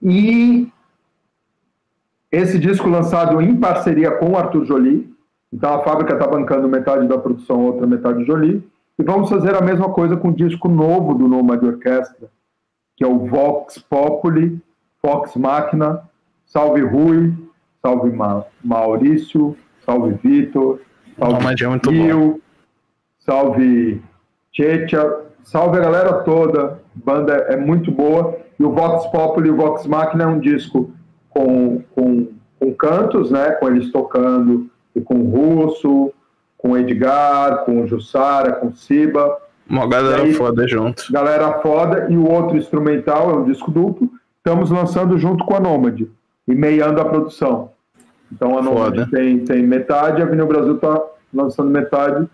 E 0.00 0.68
esse 2.30 2.58
disco 2.58 2.88
lançado 2.88 3.40
em 3.40 3.56
parceria 3.56 4.10
com 4.12 4.30
o 4.30 4.36
Arthur 4.36 4.64
Jolie, 4.64 5.14
então 5.52 5.72
a 5.72 5.82
fábrica 5.82 6.14
está 6.14 6.26
bancando 6.26 6.68
metade 6.68 7.06
da 7.06 7.18
produção, 7.18 7.60
outra 7.60 7.86
metade 7.86 8.24
Jolie, 8.24 8.66
e 8.98 9.02
vamos 9.02 9.28
fazer 9.28 9.54
a 9.56 9.60
mesma 9.60 9.90
coisa 9.90 10.16
com 10.16 10.28
o 10.28 10.34
disco 10.34 10.68
novo 10.68 11.14
do 11.14 11.26
Nomad 11.26 11.62
Orquestra, 11.62 12.30
que 12.96 13.04
é 13.04 13.06
o 13.06 13.26
Vox 13.26 13.78
Populi, 13.78 14.60
Fox 15.02 15.34
Máquina, 15.36 16.02
Salve 16.46 16.82
Rui, 16.82 17.34
Salve 17.82 18.10
Ma 18.10 18.44
Maurício, 18.62 19.56
Salve 19.84 20.14
Vitor, 20.22 20.80
Salve 21.18 21.44
é 21.44 21.90
Gil, 21.90 22.40
Salve 23.18 24.02
Checha, 24.52 25.22
salve 25.42 25.78
a 25.78 25.82
galera 25.82 26.22
toda, 26.22 26.80
banda 26.94 27.34
é 27.48 27.56
muito 27.56 27.90
boa, 27.90 28.38
e 28.58 28.64
o 28.64 28.72
Vox 28.72 29.06
Populi 29.08 29.48
e 29.48 29.50
o 29.50 29.56
Vox 29.56 29.86
Máquina 29.86 30.24
é 30.24 30.26
um 30.28 30.38
disco 30.38 30.92
com, 31.28 31.82
com, 31.94 32.28
com 32.60 32.74
cantos, 32.74 33.30
né, 33.30 33.50
com 33.52 33.68
eles 33.68 33.90
tocando, 33.90 34.70
e 34.94 35.00
com 35.00 35.16
o 35.16 35.30
Russo, 35.30 36.12
com 36.64 36.70
o 36.70 36.78
Edgar, 36.78 37.66
com 37.66 37.82
o 37.82 37.86
Jussara, 37.86 38.52
com 38.52 38.68
o 38.68 38.74
Siba, 38.74 39.36
Uma 39.68 39.86
galera 39.86 40.22
aí- 40.22 40.32
foda 40.32 40.66
junto. 40.66 41.12
Galera 41.12 41.58
Foda 41.60 42.06
e 42.08 42.16
o 42.16 42.26
outro 42.26 42.56
instrumental 42.56 43.30
é 43.30 43.34
um 43.34 43.44
disco 43.44 43.70
duplo. 43.70 44.08
Estamos 44.38 44.70
lançando 44.70 45.18
junto 45.18 45.44
com 45.44 45.54
a 45.54 45.60
Nômade 45.60 46.10
e 46.48 46.54
meiando 46.54 47.02
a 47.02 47.04
produção. 47.04 47.70
Então 48.32 48.58
a 48.58 48.62
Nômade 48.62 49.10
tem, 49.10 49.40
tem 49.40 49.62
metade, 49.62 50.22
a 50.22 50.24
Vinil 50.24 50.46
Brasil 50.46 50.76
está 50.76 51.02
lançando 51.34 51.68
metade. 51.68 52.26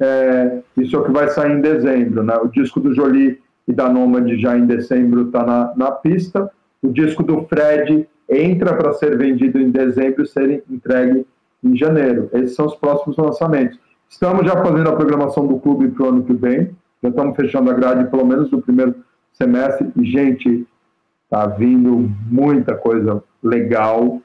É, 0.00 0.58
isso 0.76 0.96
é 0.96 0.98
o 0.98 1.04
que 1.04 1.12
vai 1.12 1.28
sair 1.28 1.52
em 1.52 1.60
dezembro. 1.60 2.24
Né? 2.24 2.34
O 2.42 2.48
disco 2.48 2.80
do 2.80 2.92
Jolie 2.92 3.40
e 3.68 3.72
da 3.72 3.88
Nômade 3.88 4.36
já 4.36 4.58
em 4.58 4.66
dezembro 4.66 5.26
está 5.26 5.44
na, 5.44 5.72
na 5.76 5.92
pista. 5.92 6.50
O 6.82 6.88
disco 6.88 7.22
do 7.22 7.44
Fred 7.44 8.08
entra 8.28 8.74
para 8.74 8.92
ser 8.94 9.16
vendido 9.16 9.60
em 9.60 9.70
dezembro 9.70 10.24
e 10.24 10.26
ser 10.26 10.64
entregue 10.68 11.24
em 11.62 11.76
janeiro. 11.76 12.28
Esses 12.32 12.54
são 12.54 12.66
os 12.66 12.74
próximos 12.74 13.16
lançamentos. 13.16 13.78
Estamos 14.08 14.46
já 14.46 14.56
fazendo 14.62 14.88
a 14.88 14.96
programação 14.96 15.46
do 15.46 15.58
clube 15.58 15.88
para 15.88 16.04
o 16.04 16.08
ano 16.08 16.24
que 16.24 16.32
vem. 16.32 16.70
Já 17.02 17.08
estamos 17.08 17.36
fechando 17.36 17.70
a 17.70 17.74
grade, 17.74 18.10
pelo 18.10 18.24
menos 18.26 18.50
do 18.50 18.60
primeiro 18.60 18.94
semestre. 19.32 19.90
E, 19.96 20.04
gente, 20.04 20.66
tá 21.28 21.46
vindo 21.46 22.10
muita 22.30 22.74
coisa 22.74 23.22
legal. 23.42 24.20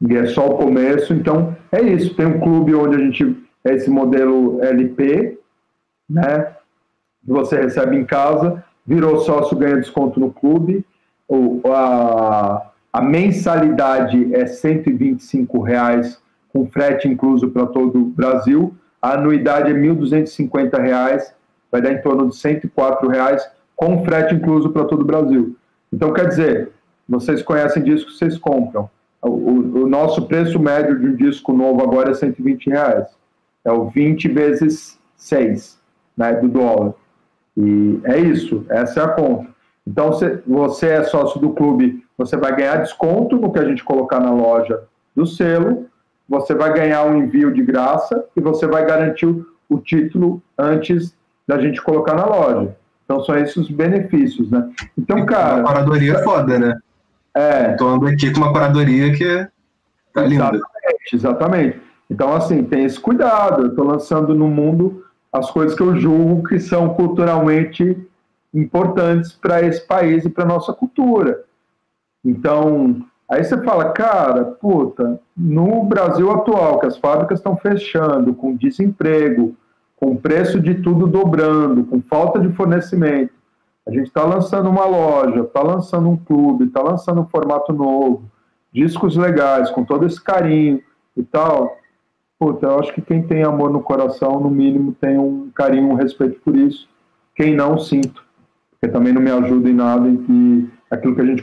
E 0.00 0.16
é 0.16 0.26
só 0.26 0.48
o 0.48 0.56
começo. 0.56 1.12
Então, 1.12 1.56
é 1.70 1.82
isso. 1.82 2.14
Tem 2.14 2.26
um 2.26 2.40
clube 2.40 2.74
onde 2.74 2.96
a 2.96 2.98
gente 2.98 3.36
é 3.64 3.74
esse 3.74 3.90
modelo 3.90 4.62
LP, 4.62 5.38
né? 6.08 6.54
Você 7.24 7.60
recebe 7.60 7.96
em 7.96 8.04
casa, 8.04 8.64
virou 8.86 9.18
sócio, 9.18 9.56
ganha 9.56 9.76
desconto 9.76 10.18
no 10.18 10.32
clube. 10.32 10.84
O, 11.28 11.60
a, 11.66 12.70
a 12.90 13.02
mensalidade 13.02 14.34
é 14.34 14.46
125 14.46 15.60
reais 15.60 16.20
com 16.58 16.66
frete 16.70 17.06
incluso 17.06 17.48
para 17.50 17.66
todo 17.66 18.00
o 18.00 18.04
Brasil. 18.06 18.74
A 19.00 19.12
anuidade 19.12 19.70
é 19.70 19.74
1.250 19.74 20.80
reais, 20.80 21.32
vai 21.70 21.80
dar 21.80 21.92
em 21.92 22.02
torno 22.02 22.28
de 22.28 22.36
104 22.36 23.08
reais 23.08 23.48
com 23.76 24.04
frete 24.04 24.34
incluso 24.34 24.70
para 24.70 24.84
todo 24.84 25.02
o 25.02 25.04
Brasil. 25.04 25.56
Então, 25.92 26.12
quer 26.12 26.26
dizer, 26.26 26.72
vocês 27.08 27.42
conhecem 27.42 27.82
discos, 27.82 28.18
vocês 28.18 28.36
compram. 28.36 28.90
O, 29.22 29.28
o- 29.28 29.82
o 29.84 29.88
nosso 29.88 30.26
preço 30.26 30.58
médio 30.58 30.98
de 30.98 31.06
um 31.06 31.14
disco 31.14 31.52
novo 31.52 31.82
agora 31.82 32.10
é 32.10 32.14
120 32.14 32.70
reais. 32.70 33.06
É 33.64 33.70
o 33.70 33.84
20 33.88 34.28
vezes 34.28 34.98
6 35.16 35.78
né, 36.16 36.32
do 36.34 36.48
dólar. 36.48 36.94
E 37.56 38.00
é 38.04 38.18
isso, 38.18 38.64
essa 38.68 39.00
é 39.00 39.04
a 39.04 39.08
conta. 39.08 39.48
Então, 39.86 40.12
se 40.12 40.40
você 40.46 40.88
é 40.88 41.04
sócio 41.04 41.40
do 41.40 41.50
clube 41.50 42.04
você 42.16 42.36
vai 42.36 42.54
ganhar 42.56 42.78
desconto 42.78 43.36
no 43.36 43.52
que 43.52 43.60
a 43.60 43.64
gente 43.64 43.84
colocar 43.84 44.18
na 44.18 44.32
loja 44.32 44.80
do 45.14 45.24
selo, 45.24 45.86
você 46.28 46.54
vai 46.54 46.72
ganhar 46.72 47.04
um 47.04 47.16
envio 47.16 47.52
de 47.52 47.62
graça 47.62 48.24
e 48.36 48.40
você 48.40 48.66
vai 48.66 48.84
garantir 48.84 49.26
o, 49.68 49.78
título 49.78 50.42
antes 50.58 51.16
da 51.46 51.58
gente 51.58 51.80
colocar 51.82 52.14
na 52.14 52.26
loja. 52.26 52.76
Então 53.04 53.24
são 53.24 53.36
esses 53.36 53.56
os 53.56 53.70
benefícios, 53.70 54.50
né? 54.50 54.70
Então, 54.96 55.24
cara. 55.24 55.56
Uma 55.56 55.64
paradoria 55.64 56.18
foda, 56.22 56.58
né? 56.58 56.78
É. 57.34 57.72
Tô 57.74 57.88
andando 57.88 58.08
aqui 58.08 58.30
com 58.30 58.40
uma 58.40 58.52
paradoria 58.52 59.12
que 59.12 59.48
tá 60.12 60.22
linda. 60.22 60.50
Exatamente, 60.54 61.14
exatamente. 61.14 61.80
Então, 62.10 62.34
assim, 62.34 62.62
tem 62.64 62.84
esse 62.84 63.00
cuidado. 63.00 63.62
Eu 63.62 63.68
estou 63.68 63.84
lançando 63.84 64.34
no 64.34 64.48
mundo 64.48 65.04
as 65.32 65.50
coisas 65.50 65.76
que 65.76 65.82
eu 65.82 65.96
julgo 65.96 66.46
que 66.48 66.58
são 66.58 66.90
culturalmente 66.94 67.96
importantes 68.52 69.32
para 69.32 69.62
esse 69.62 69.86
país 69.86 70.24
e 70.24 70.30
para 70.30 70.44
nossa 70.44 70.72
cultura. 70.72 71.44
Então, 72.24 73.02
aí 73.28 73.44
você 73.44 73.62
fala, 73.62 73.92
cara, 73.92 74.44
puta, 74.44 75.20
no 75.36 75.84
Brasil 75.84 76.30
atual, 76.30 76.78
que 76.78 76.86
as 76.86 76.96
fábricas 76.96 77.38
estão 77.38 77.56
fechando, 77.56 78.34
com 78.34 78.56
desemprego, 78.56 79.54
com 79.96 80.16
preço 80.16 80.60
de 80.60 80.76
tudo 80.76 81.06
dobrando, 81.06 81.84
com 81.84 82.00
falta 82.00 82.38
de 82.38 82.52
fornecimento, 82.54 83.32
a 83.88 83.90
gente 83.90 84.08
está 84.08 84.22
lançando 84.22 84.68
uma 84.68 84.84
loja, 84.84 85.40
está 85.40 85.62
lançando 85.62 86.10
um 86.10 86.16
clube, 86.16 86.66
está 86.66 86.82
lançando 86.82 87.22
um 87.22 87.26
formato 87.26 87.72
novo, 87.72 88.22
discos 88.70 89.16
legais, 89.16 89.70
com 89.70 89.82
todo 89.82 90.04
esse 90.04 90.22
carinho 90.22 90.82
e 91.16 91.22
tal. 91.22 91.78
Puta, 92.38 92.66
eu 92.66 92.78
acho 92.78 92.92
que 92.92 93.00
quem 93.00 93.22
tem 93.22 93.42
amor 93.42 93.70
no 93.70 93.82
coração, 93.82 94.38
no 94.38 94.50
mínimo, 94.50 94.94
tem 95.00 95.18
um 95.18 95.50
carinho, 95.54 95.88
um 95.88 95.94
respeito 95.94 96.38
por 96.40 96.54
isso. 96.54 96.86
Quem 97.34 97.56
não, 97.56 97.78
sinto. 97.78 98.22
Porque 98.72 98.92
também 98.92 99.12
não 99.12 99.22
me 99.22 99.30
ajuda 99.30 99.70
em 99.70 99.74
nada 99.74 100.06
e 100.06 100.18
que 100.18 100.70
aquilo 100.90 101.14
que 101.14 101.22
a 101.22 101.26
gente 101.26 101.42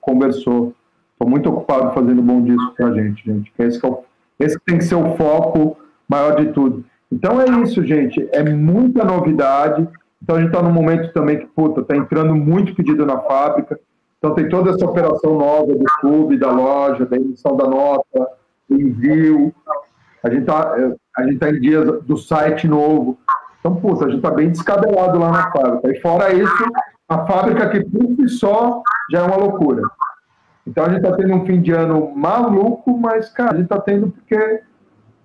conversou. 0.00 0.74
Estou 1.16 1.30
muito 1.30 1.48
ocupado 1.48 1.94
fazendo 1.94 2.20
bom 2.20 2.42
disco 2.42 2.74
para 2.76 2.88
a 2.88 2.92
gente, 2.92 3.24
gente. 3.24 3.50
Esse, 3.58 3.82
é 3.82 3.88
o, 3.88 4.04
esse 4.38 4.60
tem 4.66 4.76
que 4.76 4.84
ser 4.84 4.96
o 4.96 5.16
foco 5.16 5.78
maior 6.06 6.36
de 6.36 6.52
tudo. 6.52 6.84
Então 7.10 7.40
é 7.40 7.46
isso, 7.62 7.82
gente. 7.82 8.28
É 8.32 8.44
muita 8.44 9.02
novidade. 9.02 9.88
Então 10.22 10.36
a 10.36 10.38
gente 10.40 10.48
está 10.48 10.62
num 10.62 10.72
momento 10.72 11.10
também 11.14 11.38
que, 11.38 11.46
puta, 11.46 11.80
está 11.80 11.96
entrando 11.96 12.34
muito 12.34 12.74
pedido 12.74 13.06
na 13.06 13.18
fábrica. 13.20 13.80
Então 14.18 14.34
tem 14.34 14.46
toda 14.46 14.70
essa 14.70 14.84
operação 14.84 15.38
nova 15.38 15.74
do 15.74 15.84
clube, 16.00 16.38
da 16.38 16.50
loja, 16.50 17.06
da 17.06 17.16
emissão 17.16 17.56
da 17.56 17.66
nota, 17.66 18.28
do 18.68 18.78
envio. 18.78 19.54
A 20.22 20.28
gente 20.28 20.42
está 20.42 20.76
tá 21.40 21.50
em 21.50 21.60
dias 21.60 22.02
do 22.04 22.18
site 22.18 22.68
novo. 22.68 23.18
Então, 23.58 23.74
puta, 23.76 24.04
a 24.04 24.08
gente 24.08 24.18
está 24.18 24.30
bem 24.30 24.50
descabelado 24.50 25.18
lá 25.18 25.30
na 25.30 25.50
fábrica. 25.50 25.90
E 25.90 26.00
fora 26.00 26.32
isso, 26.34 26.64
a 27.08 27.24
fábrica 27.24 27.70
que 27.70 27.82
por 27.84 28.16
si 28.16 28.28
só 28.28 28.82
já 29.10 29.20
é 29.20 29.22
uma 29.22 29.36
loucura. 29.36 29.82
Então 30.66 30.84
a 30.84 30.88
gente 30.88 31.04
está 31.04 31.16
tendo 31.16 31.34
um 31.34 31.46
fim 31.46 31.60
de 31.60 31.72
ano 31.72 32.12
maluco, 32.14 32.98
mas, 32.98 33.28
cara, 33.30 33.52
a 33.52 33.54
gente 33.54 33.64
está 33.64 33.80
tendo 33.80 34.10
porque 34.10 34.62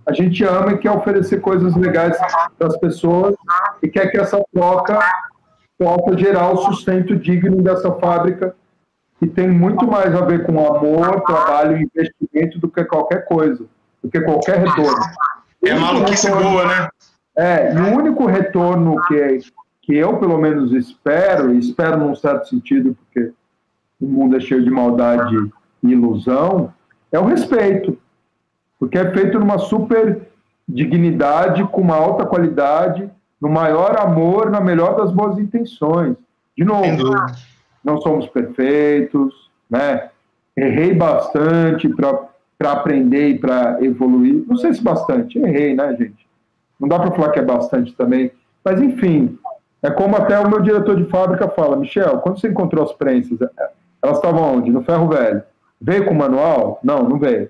a 0.06 0.14
gente 0.14 0.44
ama 0.44 0.74
e 0.74 0.78
quer 0.78 0.92
oferecer 0.92 1.42
coisas 1.42 1.76
legais 1.76 2.18
para 2.58 2.68
as 2.68 2.78
pessoas 2.78 3.36
e 3.82 3.88
quer 3.88 4.12
que 4.12 4.18
essa 4.18 4.42
troca 4.54 5.00
possa 5.78 6.18
gerar 6.18 6.52
o 6.52 6.58
sustento 6.58 7.16
digno 7.16 7.62
dessa 7.62 7.92
fábrica 7.94 8.56
que 9.20 9.28
tem 9.28 9.48
muito 9.48 9.86
mais 9.86 10.16
a 10.16 10.26
ver 10.26 10.46
com 10.46 10.66
amor, 10.66 11.22
trabalho 11.22 11.78
e 11.78 11.84
investimento 11.84 12.60
do 12.60 12.70
que 12.70 12.84
qualquer 12.86 13.26
coisa, 13.26 13.66
do 14.04 14.10
que 14.10 14.20
qualquer 14.22 14.58
retorno. 14.58 15.04
É 15.64 15.76
maluquice 15.76 16.28
retorno, 16.28 16.50
boa, 16.50 16.66
né? 16.66 16.90
É, 17.38 17.74
e 17.74 17.78
o 17.78 17.96
único 17.96 18.26
retorno 18.26 18.96
que, 19.08 19.40
que 19.84 19.96
eu, 19.96 20.18
pelo 20.18 20.40
menos, 20.40 20.74
espero, 20.74 21.54
e 21.54 21.60
espero 21.60 21.98
num 21.98 22.16
certo 22.16 22.50
sentido, 22.50 22.96
porque 22.96 23.32
o 24.02 24.06
mundo 24.06 24.36
é 24.36 24.40
cheio 24.40 24.64
de 24.64 24.70
maldade 24.70 25.36
e 25.84 25.92
ilusão, 25.92 26.74
é 27.12 27.20
o 27.20 27.26
respeito 27.26 27.98
porque 28.82 28.98
é 28.98 29.12
feito 29.12 29.40
numa 29.40 29.60
super 29.60 30.28
dignidade, 30.68 31.64
com 31.66 31.82
uma 31.82 31.96
alta 31.96 32.26
qualidade, 32.26 33.08
no 33.40 33.48
maior 33.48 33.96
amor, 34.00 34.50
na 34.50 34.60
melhor 34.60 34.96
das 34.96 35.12
boas 35.12 35.38
intenções. 35.38 36.16
De 36.58 36.64
novo, 36.64 37.16
não 37.84 38.02
somos 38.02 38.26
perfeitos, 38.26 39.52
né? 39.70 40.10
Errei 40.58 40.96
bastante 40.96 41.88
para 41.90 42.72
aprender 42.72 43.30
e 43.30 43.38
para 43.38 43.78
evoluir. 43.86 44.44
Não 44.48 44.56
sei 44.56 44.74
se 44.74 44.82
bastante, 44.82 45.38
errei, 45.38 45.76
né, 45.76 45.96
gente? 45.96 46.28
Não 46.80 46.88
dá 46.88 46.98
para 46.98 47.12
falar 47.12 47.30
que 47.30 47.40
é 47.40 47.46
bastante 47.46 47.94
também. 47.94 48.32
Mas, 48.66 48.82
enfim, 48.82 49.38
é 49.84 49.92
como 49.92 50.16
até 50.16 50.40
o 50.40 50.50
meu 50.50 50.60
diretor 50.60 50.96
de 50.96 51.06
fábrica 51.06 51.48
fala: 51.50 51.78
Michel, 51.78 52.18
quando 52.18 52.40
você 52.40 52.48
encontrou 52.48 52.84
as 52.84 52.94
prensas, 52.94 53.38
elas 54.02 54.18
estavam 54.18 54.58
onde? 54.58 54.72
No 54.72 54.84
ferro 54.84 55.08
velho. 55.08 55.44
Veio 55.80 56.06
com 56.06 56.12
o 56.12 56.18
manual? 56.18 56.80
Não, 56.84 57.08
não 57.08 57.20
veio. 57.20 57.50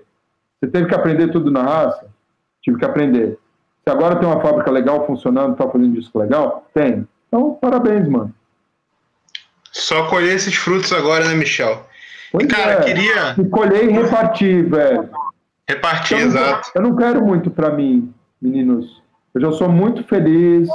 Você 0.58 0.70
teve 0.70 0.86
que 0.86 0.94
aprender 0.94 1.28
tudo 1.28 1.50
na 1.50 1.62
raça? 1.62 2.06
Tive 2.62 2.78
que 2.78 2.84
aprender. 2.84 3.38
Se 3.84 3.90
agora 3.90 4.16
tem 4.16 4.28
uma 4.28 4.40
fábrica 4.40 4.70
legal 4.70 5.06
funcionando, 5.06 5.56
tá 5.56 5.68
fazendo 5.68 5.94
disco 5.94 6.18
legal? 6.18 6.66
Tem. 6.72 7.06
Então, 7.28 7.58
parabéns, 7.60 8.08
mano. 8.08 8.32
Só 9.72 10.06
colher 10.06 10.36
esses 10.36 10.54
frutos 10.54 10.92
agora, 10.92 11.26
né, 11.26 11.34
Michel? 11.34 11.84
Pois 12.30 12.46
Cara, 12.46 12.72
é. 12.72 12.80
queria. 12.82 13.34
E 13.38 13.44
colher 13.48 13.84
e 13.84 13.92
repartir, 13.92 14.68
velho. 14.68 15.10
Repartir, 15.68 16.18
eu 16.18 16.26
exato. 16.26 16.70
Eu 16.74 16.82
não 16.82 16.94
quero 16.94 17.24
muito 17.24 17.50
para 17.50 17.70
mim, 17.70 18.12
meninos. 18.40 19.02
Eu 19.34 19.40
já 19.40 19.52
sou 19.52 19.68
muito 19.68 20.04
feliz. 20.04 20.68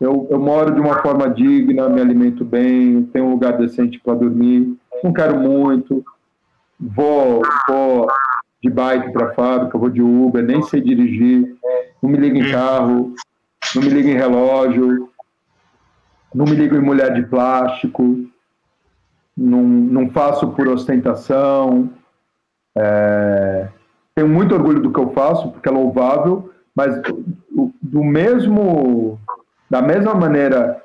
Eu, 0.00 0.26
eu 0.30 0.38
moro 0.40 0.74
de 0.74 0.80
uma 0.80 1.02
forma 1.02 1.28
digna, 1.28 1.88
me 1.88 2.00
alimento 2.00 2.44
bem, 2.44 3.02
tenho 3.12 3.26
um 3.26 3.32
lugar 3.32 3.58
decente 3.58 4.00
para 4.00 4.14
dormir. 4.14 4.74
Não 5.04 5.12
quero 5.12 5.38
muito. 5.38 6.02
Vou, 6.78 7.42
vou 7.68 8.06
de 8.62 8.70
bike 8.70 9.12
para 9.12 9.26
a 9.28 9.34
fábrica, 9.34 9.78
vou 9.78 9.90
de 9.90 10.02
Uber, 10.02 10.42
nem 10.42 10.62
sei 10.62 10.80
dirigir, 10.80 11.56
não 12.02 12.10
me 12.10 12.18
ligo 12.18 12.36
em 12.36 12.50
carro, 12.50 13.14
não 13.74 13.82
me 13.82 13.88
ligo 13.88 14.08
em 14.08 14.14
relógio, 14.14 15.10
não 16.34 16.44
me 16.44 16.52
ligo 16.52 16.76
em 16.76 16.80
mulher 16.80 17.12
de 17.14 17.22
plástico, 17.22 18.18
não, 19.36 19.62
não 19.62 20.10
faço 20.10 20.48
por 20.48 20.68
ostentação. 20.68 21.90
É, 22.76 23.68
tenho 24.14 24.28
muito 24.28 24.54
orgulho 24.54 24.80
do 24.80 24.92
que 24.92 25.00
eu 25.00 25.12
faço, 25.12 25.50
porque 25.50 25.68
é 25.68 25.72
louvável, 25.72 26.52
mas 26.74 27.00
do, 27.02 27.72
do 27.80 28.04
mesmo, 28.04 29.18
da 29.70 29.80
mesma 29.80 30.14
maneira, 30.14 30.82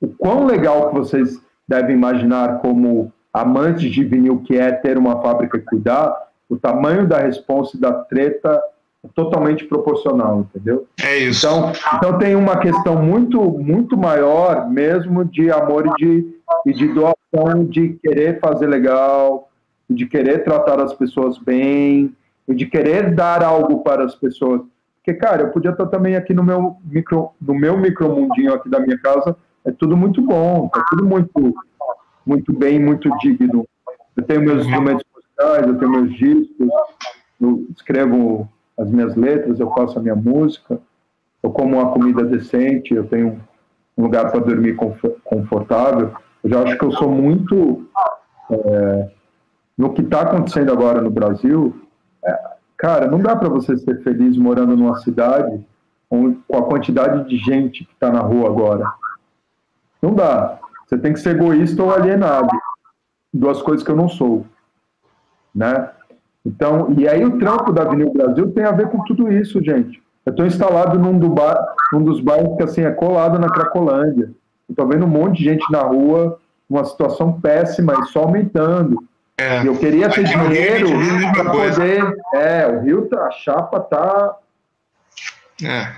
o 0.00 0.08
quão 0.08 0.44
legal 0.44 0.88
que 0.88 0.96
vocês 0.96 1.40
devem 1.68 1.94
imaginar 1.94 2.58
como 2.58 3.12
amantes 3.32 3.90
de 3.92 4.04
vinil 4.04 4.42
que 4.42 4.58
é 4.58 4.72
ter 4.72 4.98
uma 4.98 5.22
fábrica 5.22 5.56
e 5.56 5.62
cuidar, 5.62 6.14
o 6.48 6.56
tamanho 6.56 7.06
da 7.06 7.18
resposta 7.18 7.76
e 7.76 7.80
da 7.80 7.92
treta 7.92 8.60
é 9.04 9.08
totalmente 9.14 9.64
proporcional, 9.64 10.40
entendeu? 10.40 10.86
É 11.02 11.18
isso. 11.18 11.46
Então, 11.46 11.72
então 11.96 12.18
tem 12.18 12.34
uma 12.34 12.58
questão 12.58 13.02
muito, 13.02 13.40
muito 13.40 13.96
maior 13.96 14.68
mesmo 14.68 15.24
de 15.24 15.50
amor 15.50 15.86
e 15.86 15.94
de, 15.94 16.34
e 16.66 16.72
de 16.72 16.88
doação, 16.88 17.64
de 17.64 17.90
querer 18.02 18.40
fazer 18.40 18.66
legal, 18.66 19.48
de 19.88 20.06
querer 20.06 20.44
tratar 20.44 20.80
as 20.80 20.94
pessoas 20.94 21.38
bem, 21.38 22.14
de 22.48 22.66
querer 22.66 23.14
dar 23.14 23.42
algo 23.42 23.82
para 23.82 24.04
as 24.04 24.14
pessoas. 24.14 24.62
Porque, 25.04 25.18
cara, 25.20 25.42
eu 25.42 25.50
podia 25.50 25.70
estar 25.70 25.84
também 25.86 26.16
aqui 26.16 26.32
no 26.32 26.42
meu 26.42 26.78
micro, 26.82 27.32
no 27.38 27.54
meu 27.54 27.76
micromundinho 27.76 28.54
aqui 28.54 28.70
da 28.70 28.80
minha 28.80 28.98
casa, 28.98 29.36
é 29.62 29.70
tudo 29.70 29.94
muito 29.98 30.22
bom, 30.22 30.70
é 30.74 30.80
tudo 30.88 31.04
muito, 31.04 31.54
muito 32.24 32.50
bem, 32.54 32.80
muito 32.80 33.10
digno. 33.18 33.68
Eu 34.16 34.22
tenho 34.22 34.40
meus 34.40 34.64
instrumentos 34.64 35.04
musicais, 35.14 35.66
eu 35.66 35.78
tenho 35.78 35.90
meus 35.90 36.14
discos, 36.14 36.68
eu 37.38 37.66
escrevo 37.76 38.48
as 38.78 38.90
minhas 38.90 39.14
letras, 39.14 39.60
eu 39.60 39.70
faço 39.72 39.98
a 39.98 40.02
minha 40.02 40.16
música, 40.16 40.80
eu 41.42 41.50
como 41.50 41.76
uma 41.76 41.92
comida 41.92 42.24
decente, 42.24 42.94
eu 42.94 43.06
tenho 43.06 43.38
um 43.98 44.04
lugar 44.04 44.30
para 44.30 44.40
dormir 44.40 44.74
confortável. 45.22 46.14
Eu 46.42 46.48
já 46.48 46.62
acho 46.62 46.78
que 46.78 46.84
eu 46.84 46.92
sou 46.92 47.10
muito. 47.10 47.86
É, 48.50 49.10
no 49.76 49.92
que 49.92 50.00
está 50.00 50.22
acontecendo 50.22 50.72
agora 50.72 51.02
no 51.02 51.10
Brasil, 51.10 51.78
é, 52.24 52.53
cara, 52.84 53.06
não 53.06 53.18
dá 53.18 53.34
para 53.34 53.48
você 53.48 53.78
ser 53.78 54.02
feliz 54.02 54.36
morando 54.36 54.76
numa 54.76 54.98
cidade 54.98 55.64
com, 56.08 56.36
a 56.52 56.62
quantidade 56.62 57.26
de 57.28 57.38
gente 57.38 57.82
que 57.84 57.92
está 57.94 58.10
na 58.10 58.20
rua 58.20 58.48
agora. 58.48 58.92
Não 60.02 60.12
dá. 60.12 60.58
Você 60.86 60.98
tem 60.98 61.14
que 61.14 61.20
ser 61.20 61.36
egoísta 61.36 61.82
ou 61.82 61.90
alienado. 61.90 62.50
Duas 63.32 63.62
coisas 63.62 63.82
que 63.82 63.90
eu 63.90 63.96
não 63.96 64.08
sou 64.08 64.44
né? 65.54 65.90
Então, 66.44 66.92
e 66.98 67.08
aí 67.08 67.24
o 67.24 67.38
trampo 67.38 67.72
da 67.72 67.82
Avenida 67.82 68.10
Brasil 68.10 68.52
tem 68.52 68.64
a 68.64 68.72
ver 68.72 68.90
com 68.90 69.02
tudo 69.04 69.32
isso, 69.32 69.62
gente. 69.62 70.02
Eu 70.26 70.30
estou 70.30 70.44
instalado 70.44 70.98
num, 70.98 71.18
do 71.18 71.30
bar, 71.30 71.56
num 71.92 72.02
dos 72.02 72.20
bairros 72.20 72.56
que 72.56 72.64
assim 72.64 72.82
é 72.82 72.90
colado 72.90 73.38
na 73.38 73.48
Cracolândia. 73.48 74.30
Estou 74.68 74.86
vendo 74.86 75.06
um 75.06 75.08
monte 75.08 75.38
de 75.38 75.44
gente 75.44 75.64
na 75.70 75.82
rua, 75.82 76.38
uma 76.68 76.84
situação 76.84 77.40
péssima 77.40 77.94
e 78.00 78.06
só 78.06 78.22
aumentando. 78.24 79.02
É. 79.36 79.66
Eu 79.66 79.76
queria 79.76 80.08
ter 80.08 80.24
dinheiro 80.24 80.88
para 81.32 81.50
poder. 81.50 82.16
É, 82.34 82.66
o 82.68 82.80
Rio, 82.82 83.08
tá, 83.08 83.26
a 83.26 83.30
chapa 83.32 83.80
tá. 83.80 84.36
É. 85.62 85.92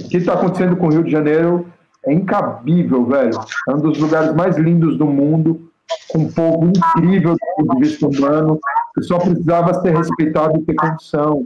O 0.00 0.08
que 0.08 0.16
está 0.16 0.34
acontecendo 0.34 0.76
com 0.76 0.86
o 0.86 0.90
Rio 0.90 1.04
de 1.04 1.10
Janeiro 1.10 1.72
é 2.04 2.12
incabível, 2.12 3.04
velho. 3.06 3.38
É 3.68 3.72
um 3.72 3.78
dos 3.78 3.98
lugares 3.98 4.34
mais 4.34 4.56
lindos 4.56 4.96
do 4.96 5.06
mundo 5.06 5.70
com 6.08 6.18
um 6.18 6.32
povo 6.32 6.66
incrível 6.66 7.32
do 7.32 7.38
ponto 7.56 7.76
de 7.76 7.88
vista 7.88 8.06
humano, 8.06 8.58
que 8.94 9.02
só 9.02 9.18
precisava 9.18 9.80
ser 9.80 9.96
respeitado 9.96 10.58
e 10.58 10.64
ter 10.64 10.74
condição. 10.74 11.44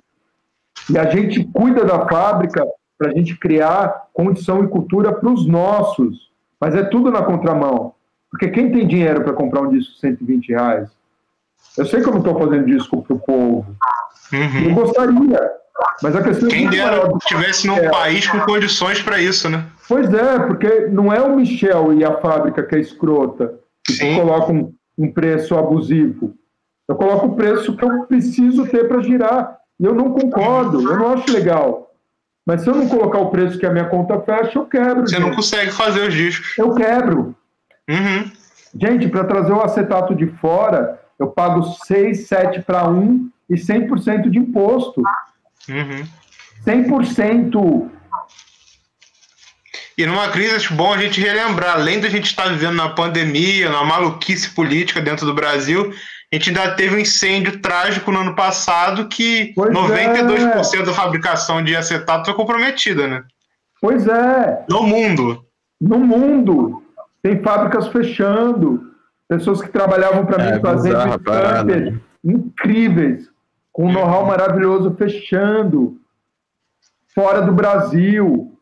E 0.91 0.99
a 0.99 1.09
gente 1.11 1.45
cuida 1.45 1.85
da 1.85 2.09
fábrica 2.09 2.67
para 2.99 3.11
a 3.11 3.15
gente 3.15 3.37
criar 3.39 4.07
condição 4.13 4.65
e 4.65 4.69
cultura 4.69 5.13
para 5.13 5.29
os 5.29 5.47
nossos, 5.47 6.31
mas 6.61 6.75
é 6.75 6.83
tudo 6.83 7.11
na 7.11 7.23
contramão. 7.23 7.95
Porque 8.31 8.49
quem 8.49 8.73
tem 8.73 8.87
dinheiro 8.87 9.23
para 9.23 9.33
comprar 9.33 9.61
um 9.63 9.71
disco 9.71 9.93
de 9.95 10.01
120 10.01 10.49
reais? 10.49 11.02
Eu 11.77 11.87
sei 11.87 12.01
que 12.01 12.09
eu 12.09 12.13
não 12.13 12.21
estou 12.21 12.39
fazendo 12.39 12.67
disco 12.67 13.03
para 13.03 13.17
o 13.17 13.19
povo. 13.21 13.77
Uhum. 14.33 14.69
Eu 14.69 14.75
gostaria. 14.75 15.51
Mas 16.03 16.15
a 16.15 16.23
questão 16.23 16.49
é 16.49 16.51
Quem 16.51 16.63
muito 16.63 16.77
dera 16.77 16.91
maior 16.97 17.19
que 17.19 17.27
tivesse 17.27 17.67
num 17.67 17.77
É. 17.77 17.89
país 17.89 18.27
com 18.27 18.41
condições 18.41 19.01
para 19.03 19.19
isso, 19.21 19.49
né? 19.49 19.65
Pois 19.89 20.13
é, 20.13 20.39
porque 20.41 20.87
não 20.87 21.13
é 21.13 21.21
o 21.21 21.37
Michel 21.37 21.93
e 21.95 22.05
a 22.05 22.19
fábrica 22.21 22.63
que 22.63 22.77
é 22.77 22.81
escrota, 22.81 23.55
que 23.85 23.95
Sim. 23.95 24.17
colocam 24.17 24.73
um 24.99 25.13
preço 25.13 25.57
abusivo. 25.57 26.35
Eu 26.89 26.95
coloco 26.95 27.27
o 27.27 27.35
preço 27.37 27.75
que 27.77 27.85
eu 27.85 28.05
preciso 28.05 28.67
ter 28.67 28.87
para 28.87 29.03
girar. 29.03 29.57
E 29.81 29.85
eu 29.85 29.95
não 29.95 30.13
concordo, 30.13 30.81
eu 30.83 30.97
não 30.97 31.13
acho 31.15 31.33
legal. 31.33 31.91
Mas 32.47 32.63
se 32.63 32.69
eu 32.69 32.75
não 32.75 32.89
colocar 32.89 33.19
o 33.19 33.31
preço 33.31 33.59
que 33.59 33.65
a 33.67 33.71
minha 33.71 33.87
conta 33.87 34.21
fecha, 34.21 34.59
eu 34.59 34.67
quebro. 34.67 35.09
Você 35.09 35.19
não 35.19 35.29
gente. 35.29 35.37
consegue 35.37 35.71
fazer 35.71 36.09
os 36.09 36.15
discos. 36.15 36.57
Eu 36.59 36.75
quebro. 36.75 37.35
Uhum. 37.89 38.31
Gente, 38.75 39.09
para 39.09 39.25
trazer 39.25 39.53
o 39.53 39.63
acetato 39.63 40.15
de 40.15 40.27
fora, 40.27 41.01
eu 41.23 41.29
pago 41.29 41.63
6, 41.87 42.27
7 42.27 42.63
para 42.63 42.89
1 42.89 43.31
e 43.49 43.55
100% 43.55 44.29
de 44.29 44.39
imposto. 44.39 45.03
Uhum. 45.69 46.05
100%. 46.67 47.91
E 49.97 50.07
numa 50.07 50.29
crise, 50.29 50.57
acho 50.57 50.75
bom 50.75 50.93
a 50.93 50.99
gente 50.99 51.21
relembrar, 51.21 51.77
além 51.77 52.01
da 52.01 52.09
gente 52.09 52.27
estar 52.27 52.49
vivendo 52.49 52.75
na 52.75 52.89
pandemia, 52.89 53.71
na 53.71 53.85
maluquice 53.85 54.51
política 54.51 55.01
dentro 55.01 55.25
do 55.25 55.35
Brasil, 55.35 55.93
a 56.33 56.37
gente 56.37 56.49
ainda 56.49 56.75
teve 56.75 56.97
um 56.97 56.99
incêndio 56.99 57.61
trágico 57.61 58.11
no 58.11 58.21
ano 58.21 58.35
passado 58.35 59.07
que 59.07 59.53
Pois 59.55 59.73
92% 59.73 60.85
da 60.85 60.93
fabricação 60.93 61.63
de 61.63 61.77
acetato 61.77 62.27
foi 62.27 62.35
comprometida, 62.35 63.07
né? 63.07 63.23
Pois 63.81 64.09
é. 64.09 64.65
No 64.69 64.83
mundo. 64.83 65.45
no 65.81 65.99
mundo. 65.99 66.83
Tem 67.23 67.41
fábricas 67.41 67.87
fechando, 67.89 68.92
pessoas 69.29 69.61
que 69.63 69.69
trabalhavam 69.69 70.27
para 70.27 70.43
É, 70.43 70.55
mim 70.55 70.61
fazendo 70.61 71.19
parada. 71.21 71.73
stamper 71.73 72.01
incríveis, 72.25 73.29
com 73.73 73.87
um 73.87 73.93
know-how 73.93 74.25
maravilhoso 74.27 74.95
fechando, 74.95 75.99
fora 77.15 77.43
do 77.43 77.53
Brasil. 77.53 78.57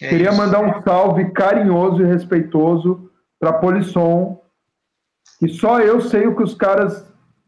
É 0.00 0.08
Queria 0.08 0.30
isso. 0.30 0.38
mandar 0.38 0.60
um 0.60 0.82
salve 0.82 1.30
carinhoso 1.30 2.02
e 2.02 2.06
respeitoso 2.06 3.10
para 3.38 3.52
Polisson, 3.52 4.40
que 5.38 5.48
só 5.48 5.80
eu 5.80 6.00
sei 6.00 6.26
o 6.26 6.34
que 6.34 6.42
os 6.42 6.54
caras 6.54 7.04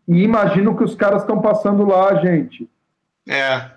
e 0.06 0.22
imagino 0.22 0.72
o 0.72 0.76
que 0.76 0.84
os 0.84 0.94
caras 0.94 1.22
estão 1.22 1.40
passando 1.40 1.84
lá, 1.86 2.14
gente. 2.16 2.68
É. 3.28 3.70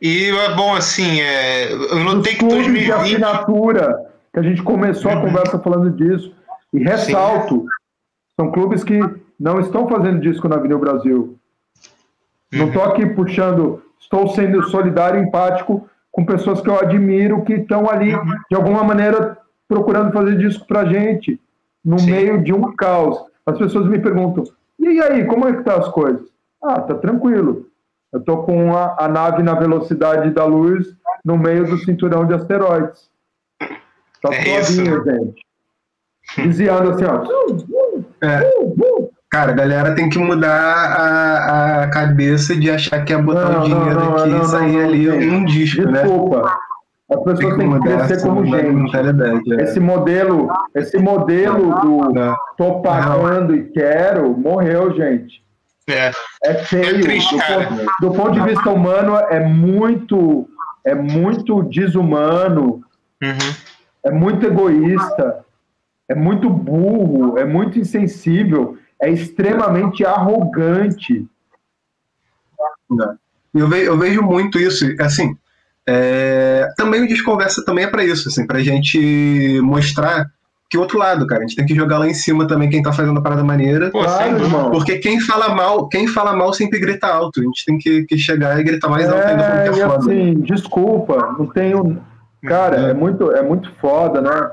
E 0.00 0.28
é 0.30 0.54
bom, 0.54 0.74
assim, 0.74 1.20
é, 1.20 1.72
eu 1.72 1.96
notei 2.00 2.34
que 2.34 2.38
clubes 2.40 2.66
de 2.66 2.86
2020. 2.86 2.92
assinatura, 2.92 4.09
que 4.32 4.38
a 4.38 4.42
gente 4.42 4.62
começou 4.62 5.10
a 5.10 5.14
Uhum. 5.16 5.22
conversa 5.22 5.58
falando 5.58 5.90
disso. 5.90 6.32
E 6.72 6.78
ressalto, 6.78 7.64
são 8.38 8.50
clubes 8.52 8.84
que 8.84 8.98
não 9.38 9.58
estão 9.60 9.88
fazendo 9.88 10.20
disco 10.20 10.48
na 10.48 10.56
Avenida 10.56 10.78
Brasil. 10.78 11.36
Não 12.52 12.62
Uhum. 12.62 12.66
estou 12.68 12.84
aqui 12.84 13.06
puxando, 13.06 13.82
estou 14.00 14.28
sendo 14.28 14.62
solidário 14.64 15.20
e 15.20 15.26
empático 15.26 15.88
com 16.12 16.24
pessoas 16.24 16.60
que 16.60 16.68
eu 16.68 16.78
admiro, 16.78 17.42
que 17.44 17.54
estão 17.54 17.88
ali, 17.88 18.14
Uhum. 18.14 18.24
de 18.50 18.56
alguma 18.56 18.82
maneira, 18.84 19.38
procurando 19.68 20.12
fazer 20.12 20.36
disco 20.36 20.66
pra 20.66 20.84
gente, 20.84 21.40
no 21.84 21.98
Sim. 21.98 22.10
meio 22.10 22.42
de 22.42 22.52
um 22.52 22.74
caos. 22.74 23.18
As 23.46 23.56
pessoas 23.58 23.86
me 23.88 23.98
perguntam, 23.98 24.44
e 24.78 25.00
aí, 25.00 25.24
como 25.26 25.46
é 25.48 25.52
que 25.56 25.62
tá 25.64 25.76
as 25.76 25.88
coisas? 25.88 26.22
Ah, 26.62 26.80
tá 26.80 26.94
tranquilo. 26.94 27.66
Eu 28.12 28.20
tô 28.20 28.38
com 28.38 28.76
a, 28.76 28.96
a 28.98 29.08
nave 29.08 29.42
na 29.42 29.54
velocidade 29.54 30.30
da 30.30 30.44
luz 30.44 30.94
no 31.24 31.38
meio 31.38 31.64
do 31.64 31.78
cinturão 31.78 32.26
de 32.26 32.34
asteroides. 32.34 33.08
Tá 34.22 34.34
É 34.34 34.60
isso, 34.60 34.74
suavinho, 34.74 35.04
gente. 35.04 35.46
Desviando 36.36 36.90
assim, 36.90 37.04
ó. 37.04 38.26
É. 38.26 38.50
Cara, 39.30 39.52
a 39.52 39.54
galera 39.54 39.94
tem 39.94 40.08
que 40.08 40.18
mudar 40.18 40.50
a, 40.50 41.82
a 41.84 41.90
cabeça 41.90 42.54
de 42.56 42.70
achar 42.70 43.04
que 43.04 43.12
é 43.12 43.18
botar 43.22 43.48
Não, 43.48 43.60
o 43.60 43.64
dinheiro 43.64 44.00
não, 44.00 44.10
não, 44.10 44.16
aqui 44.16 44.44
e 44.44 44.48
sair 44.48 44.82
ali 44.82 45.10
um 45.30 45.44
disco, 45.44 45.82
né? 45.82 46.02
Desculpa. 46.02 46.52
A 47.12 47.16
pessoa 47.16 47.56
tem 47.56 47.72
que 47.72 47.80
crescer 47.80 48.14
essa 48.14 48.28
como 48.28 48.44
gente. 48.44 48.96
é. 48.96 49.62
Esse 49.64 49.80
modelo, 49.80 50.48
esse 50.74 50.96
modelo 50.98 51.80
do 51.80 52.12
Não. 52.12 52.36
tô 52.56 52.80
pagando 52.82 53.54
e 53.54 53.64
quero, 53.70 54.36
morreu, 54.36 54.94
gente. 54.94 55.42
É. 55.88 56.12
É 56.44 56.54
feio. 56.54 56.98
É 56.98 57.00
triste, 57.00 57.36
do, 57.36 57.42
ponto, 57.42 57.86
do 58.00 58.10
ponto 58.12 58.32
de 58.32 58.40
vista 58.42 58.70
humano, 58.70 59.16
é 59.16 59.40
muito, 59.44 60.48
é 60.84 60.94
muito 60.94 61.62
desumano, 61.64 62.80
Uhum. 63.22 63.36
É 64.04 64.10
muito 64.10 64.46
egoísta, 64.46 65.44
é 66.08 66.14
muito 66.14 66.48
burro, 66.50 67.38
é 67.38 67.44
muito 67.44 67.78
insensível, 67.78 68.76
é 69.00 69.10
extremamente 69.10 70.04
arrogante. 70.04 71.26
Não. 72.88 73.16
Eu, 73.54 73.68
ve- 73.68 73.86
eu 73.88 73.96
vejo 73.98 74.22
muito 74.22 74.58
isso, 74.58 74.84
assim, 75.00 75.36
é, 75.86 76.68
também 76.76 77.02
o 77.02 77.08
Desconversa 77.08 77.64
também 77.64 77.84
é 77.84 77.88
para 77.88 78.04
isso, 78.04 78.28
assim, 78.28 78.46
pra 78.46 78.60
gente 78.60 79.60
mostrar 79.62 80.26
que 80.68 80.78
o 80.78 80.82
outro 80.82 80.98
lado, 80.98 81.26
cara, 81.26 81.40
a 81.42 81.46
gente 81.46 81.56
tem 81.56 81.66
que 81.66 81.74
jogar 81.74 81.98
lá 81.98 82.06
em 82.06 82.14
cima 82.14 82.46
também 82.46 82.70
quem 82.70 82.80
tá 82.80 82.92
fazendo 82.92 83.18
a 83.18 83.22
parada 83.22 83.42
maneira, 83.42 83.90
Pô, 83.90 84.02
Claro, 84.04 84.40
irmão. 84.40 84.70
porque 84.70 84.98
quem 84.98 85.20
fala 85.20 85.52
mal, 85.52 85.88
quem 85.88 86.06
fala 86.06 86.32
mal 86.36 86.52
sempre 86.52 86.78
grita 86.78 87.08
alto, 87.08 87.40
a 87.40 87.42
gente 87.44 87.64
tem 87.64 87.76
que, 87.76 88.04
que 88.04 88.16
chegar 88.16 88.60
e 88.60 88.62
gritar 88.62 88.88
mais 88.88 89.08
alto 89.10 89.26
ainda 89.26 89.42
como 89.44 89.58
É, 89.58 89.62
que 89.64 89.68
e 89.78 89.80
é 89.82 89.86
foda. 89.88 89.96
assim, 89.98 90.34
desculpa, 90.42 91.34
não 91.36 91.46
tenho. 91.46 92.00
Cara, 92.42 92.76
é 92.76 92.94
muito, 92.94 93.30
é 93.32 93.42
muito 93.42 93.70
foda, 93.76 94.20
né? 94.20 94.50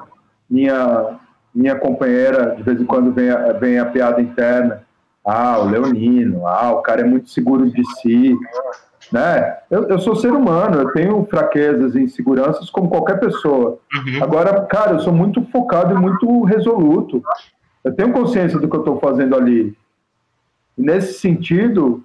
Minha, 0.49 1.19
minha 1.53 1.75
companheira, 1.75 2.55
de 2.55 2.63
vez 2.63 2.81
em 2.81 2.85
quando, 2.85 3.11
vem 3.11 3.29
a, 3.29 3.53
vem 3.53 3.79
a 3.79 3.85
piada 3.85 4.21
interna. 4.21 4.83
Ah, 5.25 5.59
o 5.59 5.65
Leonino, 5.65 6.47
ah, 6.47 6.71
o 6.71 6.81
cara 6.81 7.01
é 7.01 7.03
muito 7.03 7.29
seguro 7.29 7.69
de 7.69 7.83
si. 7.95 8.37
Né? 9.11 9.57
Eu, 9.69 9.87
eu 9.87 9.99
sou 9.99 10.15
ser 10.15 10.31
humano, 10.31 10.81
eu 10.81 10.91
tenho 10.91 11.25
fraquezas 11.25 11.95
e 11.95 12.01
inseguranças 12.01 12.69
como 12.69 12.89
qualquer 12.89 13.19
pessoa. 13.19 13.79
Uhum. 13.93 14.23
Agora, 14.23 14.61
cara, 14.65 14.93
eu 14.93 14.99
sou 14.99 15.13
muito 15.13 15.41
focado 15.51 15.93
e 15.93 15.97
muito 15.97 16.43
resoluto. 16.43 17.21
Eu 17.83 17.93
tenho 17.93 18.11
consciência 18.11 18.59
do 18.59 18.69
que 18.69 18.75
eu 18.75 18.81
estou 18.81 18.99
fazendo 18.99 19.35
ali. 19.35 19.75
E 20.77 20.81
nesse 20.81 21.19
sentido, 21.19 22.03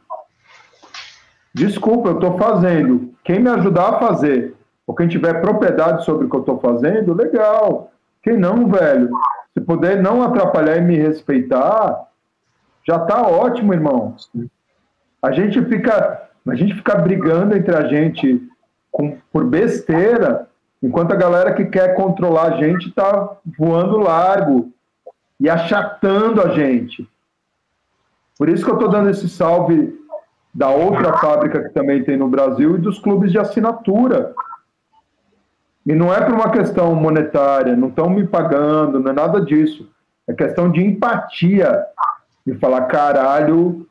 desculpa, 1.52 2.08
eu 2.10 2.14
estou 2.14 2.38
fazendo. 2.38 3.12
Quem 3.24 3.40
me 3.40 3.50
ajudar 3.50 3.90
a 3.90 3.98
fazer, 3.98 4.54
ou 4.86 4.94
quem 4.94 5.08
tiver 5.08 5.40
propriedade 5.40 6.04
sobre 6.04 6.26
o 6.26 6.30
que 6.30 6.36
eu 6.36 6.40
estou 6.40 6.58
fazendo, 6.58 7.14
legal. 7.14 7.90
Quem 8.22 8.36
não, 8.36 8.68
velho, 8.68 9.10
se 9.54 9.60
puder 9.60 10.02
não 10.02 10.22
atrapalhar 10.22 10.76
e 10.76 10.80
me 10.80 10.96
respeitar, 10.96 12.08
já 12.86 12.98
tá 12.98 13.22
ótimo, 13.22 13.72
irmão. 13.72 14.16
A 15.20 15.30
gente 15.32 15.62
fica, 15.66 16.22
a 16.48 16.54
gente 16.54 16.74
fica 16.74 16.96
brigando 16.96 17.56
entre 17.56 17.74
a 17.74 17.86
gente 17.86 18.42
com- 18.90 19.16
por 19.32 19.44
besteira, 19.44 20.48
enquanto 20.82 21.12
a 21.12 21.16
galera 21.16 21.54
que 21.54 21.64
quer 21.64 21.94
controlar 21.94 22.54
a 22.54 22.56
gente 22.56 22.90
tá 22.92 23.36
voando 23.56 23.98
largo 23.98 24.72
e 25.38 25.48
achatando 25.48 26.42
a 26.42 26.48
gente. 26.48 27.08
Por 28.36 28.48
isso 28.48 28.64
que 28.64 28.70
eu 28.70 28.78
tô 28.78 28.88
dando 28.88 29.10
esse 29.10 29.28
salve 29.28 29.96
da 30.52 30.68
outra 30.70 31.16
fábrica 31.18 31.62
que 31.62 31.68
também 31.70 32.02
tem 32.02 32.16
no 32.16 32.28
Brasil 32.28 32.74
e 32.76 32.80
dos 32.80 32.98
clubes 32.98 33.30
de 33.30 33.38
assinatura. 33.38 34.34
E 35.86 35.94
não 35.94 36.14
é 36.14 36.20
por 36.20 36.34
uma 36.34 36.50
questão 36.50 36.94
monetária, 36.94 37.76
não 37.76 37.88
estão 37.88 38.08
me 38.08 38.26
pagando, 38.26 39.00
não 39.00 39.10
é 39.10 39.14
nada 39.14 39.40
disso. 39.40 39.88
É 40.28 40.32
questão 40.32 40.70
de 40.70 40.80
empatia. 40.80 41.84
De 42.46 42.54
falar, 42.54 42.82
caralho, 42.82 43.86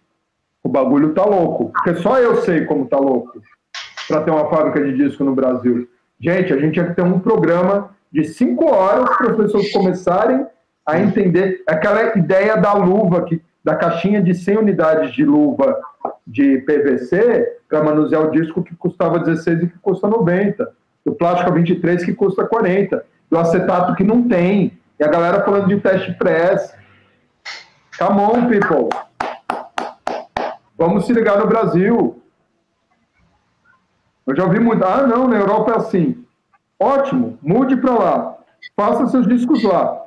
o 0.63 0.69
bagulho 0.69 1.13
tá 1.13 1.23
louco. 1.23 1.71
Porque 1.71 1.95
só 1.95 2.19
eu 2.19 2.37
sei 2.37 2.65
como 2.65 2.87
tá 2.87 2.97
louco 2.97 3.41
para 4.07 4.21
ter 4.21 4.31
uma 4.31 4.49
fábrica 4.49 4.83
de 4.83 4.95
disco 4.95 5.23
no 5.23 5.33
Brasil. 5.33 5.87
Gente, 6.19 6.53
a 6.53 6.57
gente 6.57 6.73
tinha 6.73 6.87
que 6.87 6.95
ter 6.95 7.01
um 7.01 7.19
programa 7.19 7.89
de 8.11 8.25
cinco 8.25 8.65
horas 8.65 9.15
para 9.17 9.31
as 9.31 9.37
pessoas 9.37 9.71
começarem 9.71 10.45
a 10.85 10.99
entender 10.99 11.63
aquela 11.67 12.17
ideia 12.17 12.57
da 12.57 12.73
luva, 12.73 13.23
que, 13.23 13.41
da 13.63 13.75
caixinha 13.75 14.21
de 14.21 14.33
100 14.33 14.57
unidades 14.57 15.13
de 15.13 15.23
luva 15.23 15.79
de 16.27 16.57
PVC 16.59 17.59
para 17.69 17.83
manusear 17.83 18.23
o 18.23 18.31
disco 18.31 18.63
que 18.63 18.75
custava 18.75 19.19
16 19.19 19.63
e 19.63 19.67
que 19.67 19.79
custa 19.79 20.07
90. 20.07 20.71
Do 21.05 21.13
plástico 21.13 21.51
23 21.51 22.05
que 22.05 22.13
custa 22.13 22.45
40. 22.45 23.03
Do 23.29 23.37
acetato 23.37 23.95
que 23.95 24.03
não 24.03 24.27
tem. 24.27 24.77
E 24.99 25.03
a 25.03 25.07
galera 25.07 25.43
falando 25.43 25.67
de 25.67 25.79
teste 25.79 26.13
press. 26.13 26.75
Come 27.97 28.19
on, 28.21 28.47
people. 28.47 28.89
Vamos 30.77 31.05
se 31.05 31.13
ligar 31.13 31.37
no 31.39 31.47
Brasil. 31.47 32.21
Eu 34.27 34.35
já 34.35 34.43
ouvi 34.43 34.59
muito. 34.59 34.83
Ah, 34.83 35.05
não, 35.07 35.27
na 35.27 35.37
Europa 35.37 35.71
é 35.71 35.75
assim. 35.77 36.23
Ótimo, 36.79 37.37
mude 37.41 37.75
para 37.77 37.93
lá. 37.93 38.37
Faça 38.75 39.07
seus 39.07 39.27
discos 39.27 39.63
lá. 39.63 40.01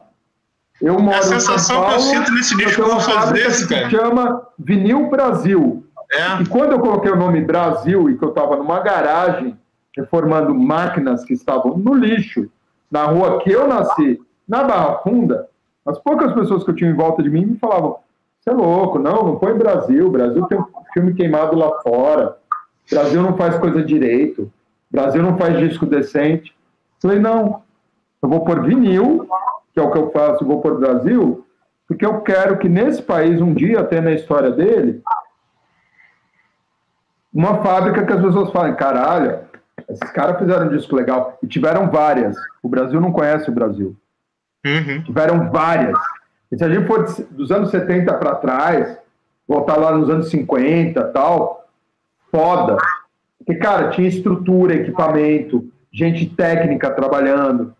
Eu 0.80 0.98
moro 0.98 1.16
É 1.16 1.16
a 1.16 1.20
em 1.20 1.22
São 1.22 1.40
sensação 1.40 1.76
que 1.76 1.82
eu 1.82 1.88
Paulo, 1.88 2.00
sinto 2.02 2.32
nesse 2.32 2.56
disco 2.56 2.74
que 2.74 2.80
eu 2.80 2.86
vou 2.86 2.94
uma 2.94 3.00
fazer 3.00 3.34
que 3.34 3.68
cara. 3.68 3.88
se 3.88 3.96
chama 3.96 4.48
Vinil 4.58 5.08
Brasil. 5.08 5.86
É. 6.12 6.42
E 6.42 6.46
quando 6.46 6.72
eu 6.72 6.80
coloquei 6.80 7.10
o 7.10 7.16
nome 7.16 7.40
Brasil 7.40 8.10
e 8.10 8.18
que 8.18 8.24
eu 8.24 8.30
estava 8.30 8.56
numa 8.56 8.80
garagem 8.80 9.58
reformando 9.96 10.54
máquinas 10.54 11.24
que 11.24 11.34
estavam 11.34 11.76
no 11.76 11.94
lixo, 11.94 12.50
na 12.90 13.04
rua 13.04 13.40
que 13.40 13.50
eu 13.50 13.66
nasci, 13.66 14.20
na 14.46 14.64
Barra 14.64 14.98
Funda, 14.98 15.48
as 15.86 15.98
poucas 15.98 16.32
pessoas 16.32 16.64
que 16.64 16.70
eu 16.70 16.74
tinha 16.74 16.90
em 16.90 16.96
volta 16.96 17.22
de 17.22 17.30
mim 17.30 17.44
me 17.44 17.58
falavam: 17.58 17.98
você 18.40 18.50
é 18.50 18.52
louco, 18.52 18.98
não, 18.98 19.22
não 19.24 19.36
põe 19.36 19.54
Brasil. 19.54 20.10
Brasil 20.10 20.44
tem 20.46 20.58
um 20.58 20.66
filme 20.92 21.14
queimado 21.14 21.56
lá 21.56 21.80
fora. 21.82 22.36
Brasil 22.90 23.22
não 23.22 23.36
faz 23.36 23.58
coisa 23.58 23.82
direito. 23.82 24.50
Brasil 24.90 25.22
não 25.22 25.36
faz 25.36 25.58
disco 25.58 25.86
decente. 25.86 26.54
Falei: 27.00 27.18
não, 27.18 27.62
eu 28.22 28.28
vou 28.28 28.44
pôr 28.44 28.62
vinil, 28.62 29.28
que 29.72 29.80
é 29.80 29.82
o 29.82 29.90
que 29.90 29.98
eu 29.98 30.10
faço, 30.10 30.46
vou 30.46 30.60
pôr 30.60 30.78
Brasil, 30.78 31.44
porque 31.86 32.06
eu 32.06 32.20
quero 32.22 32.58
que 32.58 32.68
nesse 32.68 33.02
país, 33.02 33.40
um 33.40 33.52
dia, 33.52 33.80
até 33.80 34.00
na 34.00 34.12
história 34.12 34.50
dele, 34.50 35.02
uma 37.32 37.62
fábrica 37.62 38.06
que 38.06 38.12
as 38.12 38.22
pessoas 38.22 38.50
falem, 38.50 38.74
caralho, 38.76 39.40
esses 39.88 40.10
caras 40.12 40.38
fizeram 40.38 40.66
um 40.66 40.76
disco 40.76 40.96
legal. 40.96 41.38
E 41.42 41.46
tiveram 41.46 41.90
várias. 41.90 42.36
O 42.62 42.68
Brasil 42.68 43.00
não 43.00 43.12
conhece 43.12 43.50
o 43.50 43.52
Brasil. 43.54 43.96
Uhum. 44.64 45.02
Tiveram 45.02 45.50
várias. 45.50 45.98
E 46.50 46.56
se 46.56 46.64
a 46.64 46.68
gente 46.68 46.86
for 46.86 47.04
dos 47.30 47.50
anos 47.50 47.70
70 47.70 48.12
para 48.14 48.36
trás, 48.36 48.98
voltar 49.46 49.76
lá 49.76 49.96
nos 49.96 50.08
anos 50.08 50.30
50 50.30 51.02
tal, 51.08 51.68
foda. 52.30 52.76
Porque, 53.38 53.56
cara, 53.56 53.90
tinha 53.90 54.08
estrutura, 54.08 54.74
equipamento, 54.74 55.68
gente 55.92 56.26
técnica 56.26 56.90
trabalhando. 56.90 57.74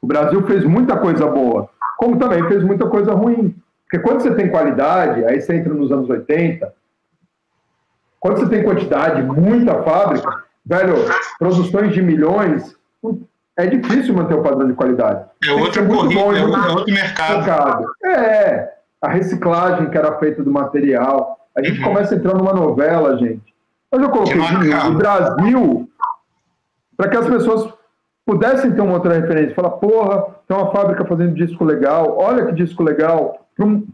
O 0.00 0.06
Brasil 0.06 0.46
fez 0.46 0.64
muita 0.64 0.96
coisa 0.96 1.26
boa, 1.26 1.68
como 1.96 2.18
também 2.18 2.46
fez 2.46 2.62
muita 2.62 2.86
coisa 2.88 3.12
ruim. 3.12 3.56
Porque 3.84 3.98
quando 3.98 4.20
você 4.20 4.34
tem 4.34 4.50
qualidade, 4.50 5.24
aí 5.24 5.40
você 5.40 5.56
entra 5.56 5.72
nos 5.72 5.90
anos 5.90 6.08
80, 6.08 6.72
quando 8.20 8.38
você 8.38 8.48
tem 8.48 8.62
quantidade, 8.62 9.22
muita 9.22 9.82
fábrica, 9.82 10.44
velho, 10.68 10.94
produções 11.38 11.92
de 11.94 12.02
milhões, 12.02 12.76
é 13.56 13.66
difícil 13.66 14.14
manter 14.14 14.34
o 14.34 14.42
padrão 14.42 14.66
de 14.68 14.74
qualidade. 14.74 15.24
É 15.44 15.54
muito 15.56 15.84
corrida, 15.86 16.14
bom 16.20 16.32
é 16.34 16.42
outro, 16.44 16.60
é 16.62 16.70
outro 16.72 16.94
mercado. 16.94 17.44
focado. 17.44 17.84
É, 18.04 18.70
a 19.02 19.08
reciclagem 19.10 19.90
que 19.90 19.98
era 19.98 20.18
feita 20.18 20.42
do 20.42 20.50
material. 20.50 21.36
A 21.56 21.62
gente 21.62 21.78
Uhum. 21.80 21.86
começa 21.88 22.14
a 22.14 22.18
entrar 22.18 22.34
numa 22.34 22.52
novela, 22.52 23.16
gente. 23.18 23.52
Mas 23.90 24.00
eu 24.02 24.10
coloquei 24.10 24.36
do 24.36 24.94
Brasil 24.98 25.88
para 26.96 27.08
que 27.08 27.16
as 27.16 27.26
pessoas 27.26 27.72
pudessem 28.26 28.70
ter 28.72 28.80
uma 28.80 28.92
outra 28.94 29.14
referência. 29.14 29.54
Falar, 29.54 29.70
porra, 29.70 30.24
tem 30.46 30.56
uma 30.56 30.70
fábrica 30.70 31.04
fazendo 31.04 31.34
disco 31.34 31.64
legal, 31.64 32.16
olha 32.18 32.46
que 32.46 32.52
disco 32.52 32.82
legal, 32.82 33.48
para 33.56 33.66
Uhum. 33.66 33.86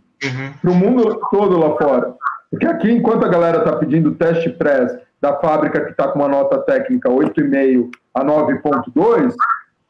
o 0.65 0.75
mundo 0.75 1.21
todo 1.31 1.59
lá 1.59 1.77
fora. 1.77 2.15
Porque 2.51 2.67
aqui, 2.67 2.91
enquanto 2.91 3.25
a 3.25 3.29
galera 3.29 3.59
está 3.59 3.77
pedindo 3.77 4.15
teste 4.15 4.51
press 4.51 4.97
da 5.25 5.41
fábrica 5.41 5.81
que 5.81 5.93
está 5.93 6.09
com 6.09 6.19
uma 6.19 6.29
nota 6.29 6.59
técnica 6.59 7.09
8,5 7.09 7.91
a 8.13 8.23
9,2, 8.23 9.35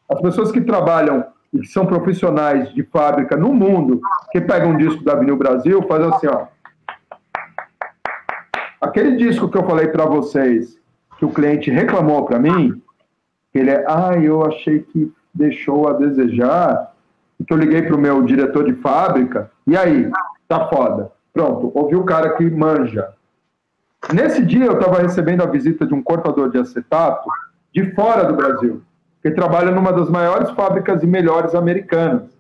as 0.09 0.21
pessoas 0.21 0.53
que 0.53 0.61
trabalham 0.61 1.25
e 1.53 1.59
que 1.59 1.67
são 1.67 1.85
profissionais 1.85 2.73
de 2.73 2.85
fábrica 2.85 3.37
no 3.37 3.53
mundo, 3.53 4.01
que 4.31 4.41
pegam 4.41 4.71
um 4.71 4.77
disco 4.77 5.03
da 5.03 5.17
Vinil 5.17 5.37
Brasil, 5.37 5.83
fazem 5.89 6.09
assim, 6.09 6.29
ó. 6.29 6.47
Aquele 8.81 9.17
disco 9.17 9.49
que 9.49 9.59
eu 9.59 9.65
falei 9.65 9.89
para 9.89 10.07
vocês, 10.07 10.79
que 11.19 11.25
o 11.25 11.31
cliente 11.31 11.69
reclamou 11.69 12.25
para 12.25 12.39
mim, 12.39 12.81
ele 13.53 13.71
é, 13.71 13.85
ah, 13.89 14.13
eu 14.17 14.47
achei 14.47 14.81
que 14.81 15.13
deixou 15.35 15.89
a 15.89 15.95
desejar, 15.95 16.95
que 17.45 17.53
eu 17.53 17.59
liguei 17.59 17.83
para 17.83 17.97
o 17.97 18.01
meu 18.01 18.23
diretor 18.23 18.65
de 18.65 18.75
fábrica, 18.75 19.51
e 19.67 19.77
aí, 19.77 20.13
tá 20.47 20.69
foda. 20.69 21.11
Pronto, 21.33 21.73
ouvi 21.75 21.97
o 21.97 22.05
cara 22.05 22.37
que 22.37 22.49
manja. 22.49 23.13
Nesse 24.13 24.45
dia 24.45 24.67
eu 24.67 24.79
estava 24.79 25.01
recebendo 25.01 25.43
a 25.43 25.47
visita 25.47 25.87
de 25.87 25.95
um 25.95 26.03
cortador 26.03 26.51
de 26.51 26.59
acetato 26.59 27.29
de 27.73 27.93
fora 27.95 28.25
do 28.25 28.35
Brasil, 28.35 28.83
que 29.23 29.31
trabalha 29.31 29.71
numa 29.71 29.93
das 29.93 30.11
maiores 30.11 30.51
fábricas 30.51 31.03
e 31.03 31.07
melhores 31.07 31.55
americanas. 31.55 32.31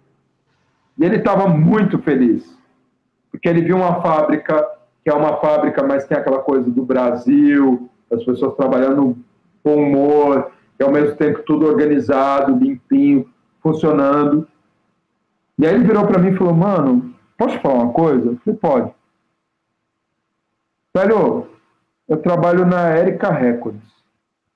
E 0.99 1.05
ele 1.05 1.17
estava 1.17 1.49
muito 1.49 1.99
feliz, 1.99 2.57
porque 3.31 3.49
ele 3.49 3.63
viu 3.63 3.77
uma 3.77 4.01
fábrica 4.01 4.65
que 5.03 5.11
é 5.11 5.15
uma 5.15 5.37
fábrica, 5.37 5.83
mas 5.83 6.07
tem 6.07 6.17
aquela 6.17 6.39
coisa 6.39 6.71
do 6.71 6.83
Brasil, 6.83 7.91
as 8.11 8.25
pessoas 8.25 8.57
trabalhando 8.57 9.19
com 9.63 9.75
humor, 9.75 10.51
e 10.81 10.83
ao 10.83 10.91
mesmo 10.91 11.15
tempo 11.17 11.43
tudo 11.43 11.67
organizado, 11.67 12.57
limpinho, 12.57 13.29
funcionando. 13.63 14.49
E 15.59 15.67
aí 15.67 15.75
ele 15.75 15.85
virou 15.85 16.07
para 16.07 16.19
mim 16.19 16.31
e 16.31 16.37
falou: 16.37 16.55
Mano, 16.55 17.15
posso 17.37 17.57
te 17.57 17.63
falar 17.63 17.83
uma 17.83 17.93
coisa? 17.93 18.37
Falei: 18.45 18.59
Pode. 18.59 18.95
Velho, 20.95 21.49
eu 22.09 22.17
trabalho 22.19 22.67
na 22.67 22.97
Erika 22.97 23.31
Records. 23.31 23.83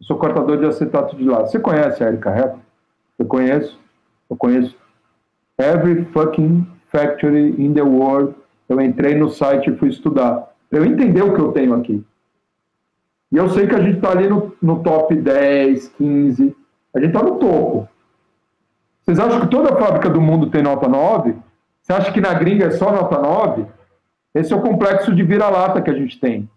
Sou 0.03 0.19
cortador 0.19 0.59
de 0.59 0.67
acetato 0.67 1.17
de 1.17 1.25
lá. 1.25 1.41
Você 1.41 1.59
conhece 1.59 2.03
a 2.03 2.09
Erika 2.09 2.31
Records? 2.31 2.67
Eu 3.19 3.27
conheço. 3.27 3.81
Eu 4.29 4.37
conheço. 4.37 4.77
Every 5.59 6.05
fucking 6.07 6.67
factory 6.87 7.55
in 7.59 7.75
the 7.75 7.83
world. 7.83 8.35
Eu 8.69 8.81
entrei 8.81 9.15
no 9.15 9.31
site 9.31 9.71
e 9.71 9.77
fui 9.77 9.89
estudar. 9.89 10.53
Eu 10.71 10.85
entender 10.85 11.23
o 11.23 11.35
que 11.35 11.41
eu 11.41 11.53
tenho 11.53 11.75
aqui. 11.75 12.05
E 13.33 13.37
eu 13.37 13.49
sei 13.51 13.67
que 13.67 13.75
a 13.75 13.81
gente 13.81 13.97
está 13.97 14.11
ali 14.11 14.29
no, 14.29 14.55
no 14.61 14.83
top 14.83 15.15
10, 15.15 15.89
15. 15.89 16.57
A 16.95 17.01
gente 17.01 17.15
está 17.15 17.23
no 17.23 17.37
topo. 17.39 17.89
Vocês 19.03 19.19
acham 19.19 19.41
que 19.41 19.49
toda 19.49 19.77
fábrica 19.77 20.11
do 20.11 20.21
mundo 20.21 20.51
tem 20.51 20.63
nota 20.63 20.87
9? 20.87 21.35
Você 21.81 21.93
acha 21.93 22.13
que 22.13 22.21
na 22.21 22.35
gringa 22.35 22.67
é 22.67 22.71
só 22.71 22.93
nota 22.93 23.19
9? 23.19 23.67
Esse 24.35 24.53
é 24.53 24.57
o 24.57 24.61
complexo 24.61 25.15
de 25.15 25.23
vira-lata 25.23 25.81
que 25.81 25.91
a 25.91 25.95
gente 25.95 26.21
tem. 26.21 26.49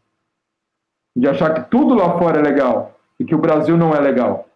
De 1.16 1.28
achar 1.28 1.54
que 1.54 1.70
tudo 1.70 1.94
lá 1.94 2.18
fora 2.18 2.40
é 2.40 2.42
legal 2.42 2.98
e 3.20 3.26
que 3.26 3.36
o 3.36 3.40
Brasil 3.40 3.78
não 3.78 3.94
é 3.94 4.00
legal. 4.00 4.48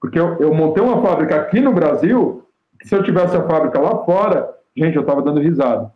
Porque 0.00 0.18
eu, 0.18 0.36
eu 0.38 0.54
montei 0.54 0.82
uma 0.82 1.02
fábrica 1.02 1.36
aqui 1.36 1.60
no 1.60 1.72
Brasil, 1.72 2.46
que 2.78 2.88
se 2.88 2.94
eu 2.94 3.02
tivesse 3.02 3.36
a 3.36 3.46
fábrica 3.46 3.80
lá 3.80 4.04
fora, 4.04 4.54
gente, 4.76 4.94
eu 4.94 5.02
estava 5.02 5.22
dando 5.22 5.40
risada. 5.40 5.90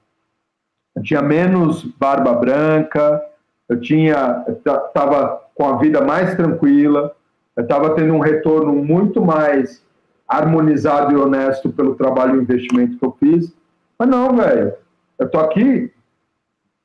Eu 0.97 1.03
tinha 1.03 1.23
menos 1.23 1.85
barba 1.85 2.33
branca, 2.33 3.23
eu 3.69 3.81
tinha, 3.81 4.45
estava 4.49 5.43
com 5.55 5.69
a 5.69 5.77
vida 5.77 6.01
mais 6.01 6.35
tranquila, 6.35 7.15
eu 7.57 7.63
estava 7.63 7.95
tendo 7.95 8.15
um 8.15 8.21
retorno 8.21 8.73
muito 8.75 9.25
mais 9.25 9.85
harmonizado 10.27 11.13
e 11.13 11.17
honesto 11.17 11.71
pelo 11.71 11.95
trabalho 11.95 12.37
e 12.37 12.43
investimento 12.43 12.99
que 12.99 13.05
eu 13.05 13.17
fiz. 13.21 13.55
Mas 13.99 14.09
não, 14.09 14.35
velho, 14.35 14.73
eu 15.19 15.29
tô 15.29 15.39
aqui 15.39 15.93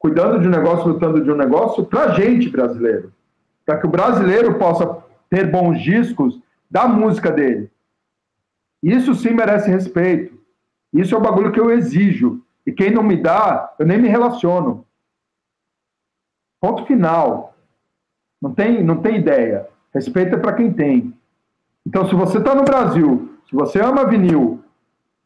cuidando 0.06 0.40
de 0.40 0.48
um 0.48 0.52
negócio, 0.52 0.88
lutando 0.88 1.24
de 1.24 1.32
um 1.32 1.36
negócio 1.36 1.84
para 1.84 2.14
gente 2.14 2.48
brasileiro, 2.48 3.12
para 3.66 3.80
que 3.80 3.88
o 3.88 3.90
brasileiro 3.90 4.54
possa 4.60 5.04
ter 5.32 5.50
bons 5.50 5.82
discos 5.82 6.40
da 6.70 6.88
música 6.88 7.32
dele. 7.32 7.72
Isso 8.84 9.16
sim 9.16 9.32
merece 9.32 9.68
respeito. 9.68 10.38
Isso 10.94 11.16
é 11.16 11.18
o 11.18 11.22
bagulho 11.22 11.52
que 11.52 11.60
eu 11.60 11.72
exijo. 11.72 12.40
E 12.68 12.72
quem 12.72 12.92
não 12.92 13.02
me 13.02 13.18
dá, 13.18 13.74
eu 13.80 13.86
nem 13.88 13.98
me 13.98 14.08
relaciono. 14.08 14.86
Ponto 16.62 16.86
final. 16.86 17.56
Não 18.40 18.54
tem, 18.54 18.84
não 18.84 18.98
tem 18.98 19.16
ideia. 19.16 19.68
Respeito 19.92 20.36
é 20.36 20.38
para 20.38 20.54
quem 20.54 20.72
tem. 20.72 21.16
Então, 21.84 22.08
se 22.08 22.14
você 22.14 22.38
está 22.38 22.54
no 22.54 22.64
Brasil, 22.64 23.40
se 23.50 23.56
você 23.56 23.82
ama 23.82 24.06
vinil, 24.06 24.64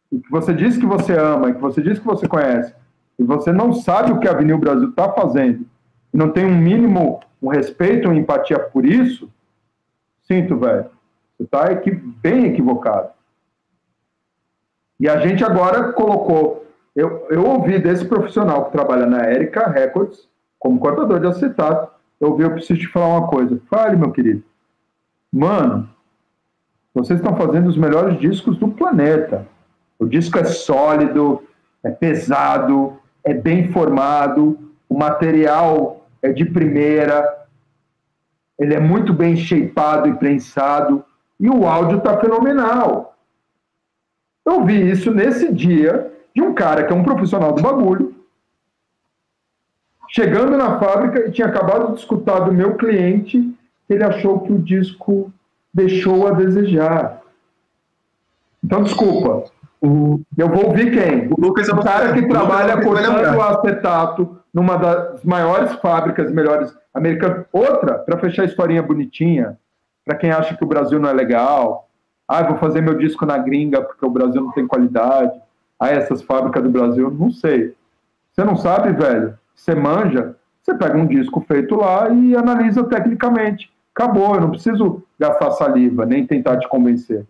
e 0.10 0.20
que 0.20 0.32
você 0.32 0.54
diz 0.54 0.78
que 0.78 0.86
você 0.86 1.18
ama, 1.18 1.50
e 1.50 1.54
que 1.54 1.60
você 1.60 1.82
diz 1.82 2.00
que 2.00 2.06
você 2.06 2.30
conhece, 2.30 2.74
e 3.20 3.24
você 3.24 3.52
não 3.52 3.74
sabe 3.74 4.14
o 4.14 4.20
que 4.20 4.28
a 4.28 4.34
Vinil 4.34 4.58
Brasil 4.58 4.90
está 4.90 5.12
fazendo, 5.12 5.66
e 6.14 6.18
não 6.18 6.32
tem 6.32 6.46
um 6.46 6.58
mínimo, 6.58 7.20
um 7.42 7.50
respeito, 7.50 8.08
uma 8.08 8.18
empatia 8.18 8.58
por 8.58 8.86
isso, 8.86 9.30
sinto, 10.24 10.58
velho. 10.58 10.86
Você 11.38 11.44
está 11.44 11.72
equi 11.72 11.92
bem 11.92 12.46
equivocado. 12.46 13.10
E 15.00 15.08
a 15.08 15.20
gente 15.20 15.44
agora 15.44 15.94
colocou. 15.94 16.66
Eu, 16.96 17.28
eu 17.30 17.46
ouvi 17.46 17.80
desse 17.80 18.06
profissional 18.06 18.66
que 18.66 18.72
trabalha 18.72 19.06
na 19.06 19.30
Erika 19.32 19.70
Records, 19.70 20.28
como 20.58 20.80
cortador 20.80 21.20
de 21.20 21.28
acetato, 21.28 21.90
eu 22.20 22.32
ouvi, 22.32 22.44
eu 22.44 22.52
preciso 22.52 22.80
te 22.80 22.88
falar 22.88 23.20
uma 23.20 23.28
coisa. 23.28 23.62
Fale, 23.70 23.96
meu 23.96 24.12
querido. 24.12 24.44
Mano, 25.32 25.90
vocês 26.94 27.20
estão 27.20 27.38
fazendo 27.38 27.68
os 27.68 27.78
melhores 27.78 28.20
discos 28.20 28.58
do 28.58 28.68
planeta. 28.70 29.48
O 29.98 30.06
disco 30.06 30.38
é 30.38 30.44
sólido, 30.44 31.42
é 31.82 31.90
pesado, 31.90 32.99
é 33.30 33.34
bem 33.34 33.72
formado, 33.72 34.58
o 34.88 34.98
material 34.98 36.08
é 36.22 36.32
de 36.32 36.46
primeira, 36.46 37.46
ele 38.58 38.74
é 38.74 38.80
muito 38.80 39.14
bem 39.14 39.36
shapeado 39.36 40.10
e 40.10 40.16
prensado, 40.16 41.04
e 41.40 41.50
o 41.50 41.66
áudio 41.66 42.00
está 42.00 42.18
fenomenal. 42.20 43.16
Eu 44.46 44.66
vi 44.66 44.90
isso 44.90 45.12
nesse 45.12 45.54
dia 45.54 46.12
de 46.34 46.42
um 46.42 46.54
cara 46.54 46.84
que 46.84 46.92
é 46.92 46.96
um 46.96 47.04
profissional 47.04 47.54
do 47.54 47.62
bagulho, 47.62 48.16
chegando 50.10 50.58
na 50.58 50.80
fábrica 50.80 51.28
e 51.28 51.32
tinha 51.32 51.48
acabado 51.48 51.94
de 51.94 52.00
escutar 52.00 52.40
do 52.40 52.52
meu 52.52 52.76
cliente 52.76 53.56
ele 53.90 54.04
achou 54.04 54.42
que 54.42 54.54
o 54.54 54.60
disco 54.60 55.34
deixou 55.74 56.28
a 56.28 56.32
desejar. 56.32 57.22
Então, 58.64 58.84
desculpa, 58.84 59.50
O, 59.82 60.20
Eu 60.38 60.50
vou 60.50 60.68
ouvir 60.68 60.92
quem? 60.92 61.28
o 61.32 61.40
Lucas 61.40 61.68
eu 61.68 61.76
O 61.76 61.84
cara 61.84 62.12
que 62.14 62.20
o 62.20 62.24
Lucas 62.24 62.38
trabalha 62.38 62.82
cortando 62.82 63.16
lembrar. 63.22 63.52
acetato 63.60 64.38
numa 64.54 64.78
das 64.78 65.24
maiores 65.24 65.74
fábricas, 65.76 66.32
melhores 66.32 66.76
americanas. 66.94 67.46
Outra, 67.54 68.00
para 68.00 68.18
fechar 68.18 68.42
a 68.42 68.46
historinha 68.46 68.84
bonitinha, 68.84 69.58
para 70.06 70.18
quem 70.18 70.32
acha 70.32 70.56
que 70.58 70.64
o 70.64 70.68
Brasil 70.68 71.00
não 71.00 71.10
é 71.10 71.14
legal. 71.14 71.88
Ah, 72.28 72.44
vou 72.44 72.58
fazer 72.58 72.82
meu 72.82 72.96
disco 72.96 73.26
na 73.26 73.38
gringa 73.38 73.82
porque 73.82 74.06
o 74.06 74.10
Brasil 74.10 74.42
não 74.42 74.52
tem 74.52 74.68
qualidade. 74.68 75.40
Ah, 75.80 75.90
essas 75.92 76.22
fábricas 76.22 76.62
do 76.62 76.70
Brasil, 76.70 77.10
não 77.10 77.32
sei. 77.32 77.74
Você 78.34 78.44
não 78.44 78.56
sabe, 78.58 78.92
velho? 78.92 79.38
Você 79.56 79.74
manja, 79.76 80.36
você 80.62 80.74
pega 80.74 80.98
um 80.98 81.08
disco 81.08 81.42
feito 81.48 81.76
lá 81.76 82.10
e 82.10 82.36
analisa 82.36 82.84
tecnicamente. 82.84 83.72
Acabou, 83.96 84.36
eu 84.36 84.42
não 84.42 84.52
preciso 84.52 85.04
gastar 85.20 85.52
saliva, 85.52 86.06
nem 86.06 86.26
tentar 86.26 86.58
te 86.58 86.68
convencer. 86.68 87.26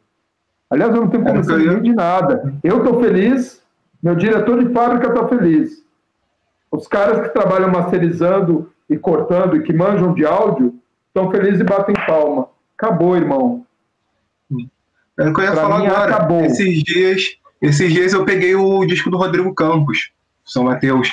Aliás, 0.70 0.94
eu 0.94 1.02
não 1.02 1.10
tenho 1.10 1.28
eu 1.28 1.60
ia- 1.60 1.74
ninguém 1.74 1.82
de 1.92 1.94
nada. 1.96 2.54
Eu 2.64 2.78
estou 2.80 3.02
feliz, 3.02 3.62
meu 4.04 4.16
diretor 4.16 4.64
de 4.64 4.72
fábrica 4.74 5.08
está 5.10 5.28
feliz. 5.28 5.84
Os 6.72 6.88
caras 6.88 7.22
que 7.28 7.34
trabalham 7.34 7.72
masterizando 7.72 8.72
e 8.90 8.96
cortando 8.98 9.56
e 9.56 9.64
que 9.64 9.74
manjam 9.74 10.14
de 10.14 10.26
áudio 10.26 10.76
estão 11.08 11.32
felizes 11.32 11.60
e 11.60 11.64
batem 11.64 11.96
palma. 12.06 12.48
Acabou, 12.78 13.16
irmão. 13.18 13.66
É 15.18 15.28
o 15.28 15.34
que 15.34 15.42
eu 15.42 15.46
ia 15.46 15.52
Pra 15.52 15.62
falar 15.62 15.78
agora. 15.78 16.16
acabou. 16.16 16.42
Esses 16.46 16.84
dias, 16.84 17.24
esses 17.62 17.92
dias 17.92 18.14
eu 18.14 18.24
peguei 18.24 18.56
o 18.56 18.86
disco 18.86 19.10
do 19.10 19.18
Rodrigo 19.18 19.54
Campos, 19.54 20.12
São 20.46 20.64
Mateus. 20.66 21.12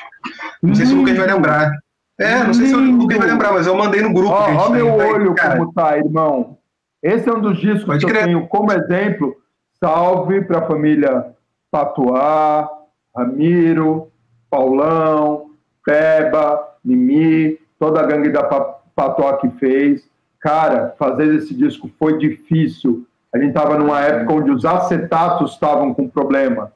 Não 0.63 0.75
sei 0.75 0.87
se 0.87 0.95
o 0.95 0.99
Lucas 0.99 1.17
vai 1.17 1.27
lembrar. 1.27 1.73
É, 2.19 2.45
não 2.45 2.55
sei 2.55 2.67
se 2.67 2.75
o 2.75 2.81
Lindo. 2.81 2.99
Lucas 3.03 3.19
vai 3.19 3.27
lembrar, 3.29 3.53
mas 3.53 3.67
eu 3.67 3.75
mandei 3.77 4.01
no 4.03 4.13
grupo. 4.13 4.29
que 4.35 4.35
a 4.35 4.45
Ó, 4.45 4.47
gente 4.49 4.59
ó 4.59 4.65
tem, 4.67 4.75
meu 4.75 4.97
vai, 4.97 5.13
olho 5.13 5.35
cara. 5.35 5.59
como 5.59 5.73
tá, 5.73 5.99
irmão. 5.99 6.59
Esse 7.03 7.29
é 7.29 7.33
um 7.33 7.41
dos 7.41 7.59
discos 7.59 7.85
Pode 7.85 7.99
que 8.01 8.07
eu 8.07 8.09
crer. 8.15 8.25
tenho 8.25 8.47
como 8.47 8.73
exemplo. 8.73 9.35
Salve 9.83 10.43
para 10.43 10.59
a 10.61 10.67
família 10.67 11.35
Patuá, 11.71 12.69
Ramiro, 13.15 14.09
Paulão, 14.51 15.51
Peba, 15.85 16.67
Mimi, 16.85 17.59
toda 17.79 18.01
a 18.01 18.07
gangue 18.07 18.31
da 18.31 18.45
Pa- 18.45 18.79
Patuá 18.95 19.37
que 19.37 19.49
fez. 19.51 20.09
Cara, 20.41 20.95
fazer 20.99 21.35
esse 21.35 21.55
disco 21.55 21.91
foi 21.99 22.19
difícil. 22.19 23.07
A 23.35 23.39
gente 23.39 23.49
estava 23.49 23.77
numa 23.79 24.01
época 24.01 24.33
onde 24.33 24.51
os 24.51 24.65
acetatos 24.65 25.53
estavam 25.53 25.93
com 25.93 26.09
problema. 26.09 26.73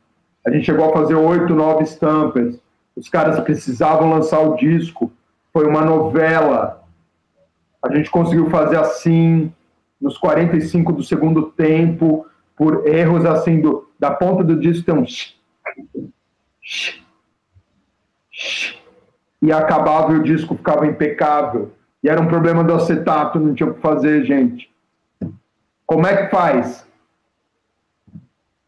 A 0.46 0.50
gente 0.50 0.66
chegou 0.66 0.90
a 0.90 0.92
fazer 0.92 1.14
oito, 1.14 1.54
nove 1.54 1.84
stampers. 1.84 2.58
Os 2.96 3.08
caras 3.08 3.38
precisavam 3.40 4.10
lançar 4.10 4.40
o 4.40 4.56
disco. 4.56 5.10
Foi 5.52 5.66
uma 5.66 5.82
novela. 5.82 6.82
A 7.82 7.94
gente 7.94 8.10
conseguiu 8.10 8.50
fazer 8.50 8.76
assim, 8.76 9.52
nos 10.00 10.18
45 10.18 10.92
do 10.92 11.02
segundo 11.02 11.44
tempo, 11.52 12.26
por 12.60 12.86
erros 12.86 13.24
assim, 13.24 13.58
do, 13.58 13.88
da 13.98 14.10
ponta 14.10 14.44
do 14.44 14.54
disco 14.54 14.84
tem 14.84 14.94
um. 14.94 15.06
E 19.40 19.50
acabava 19.50 20.12
e 20.12 20.16
o 20.16 20.22
disco 20.22 20.54
ficava 20.54 20.86
impecável. 20.86 21.72
E 22.02 22.08
era 22.10 22.20
um 22.20 22.26
problema 22.26 22.62
do 22.62 22.74
acetato, 22.74 23.40
não 23.40 23.54
tinha 23.54 23.70
o 23.70 23.72
que 23.72 23.80
fazer, 23.80 24.26
gente. 24.26 24.70
Como 25.86 26.06
é 26.06 26.26
que 26.26 26.30
faz? 26.30 26.86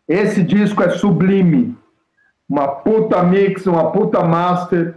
Esse 0.08 0.42
disco 0.42 0.82
é 0.82 0.88
sublime. 0.88 1.76
Uma 2.48 2.68
puta 2.68 3.22
mix, 3.22 3.66
uma 3.66 3.92
puta 3.92 4.24
master. 4.24 4.96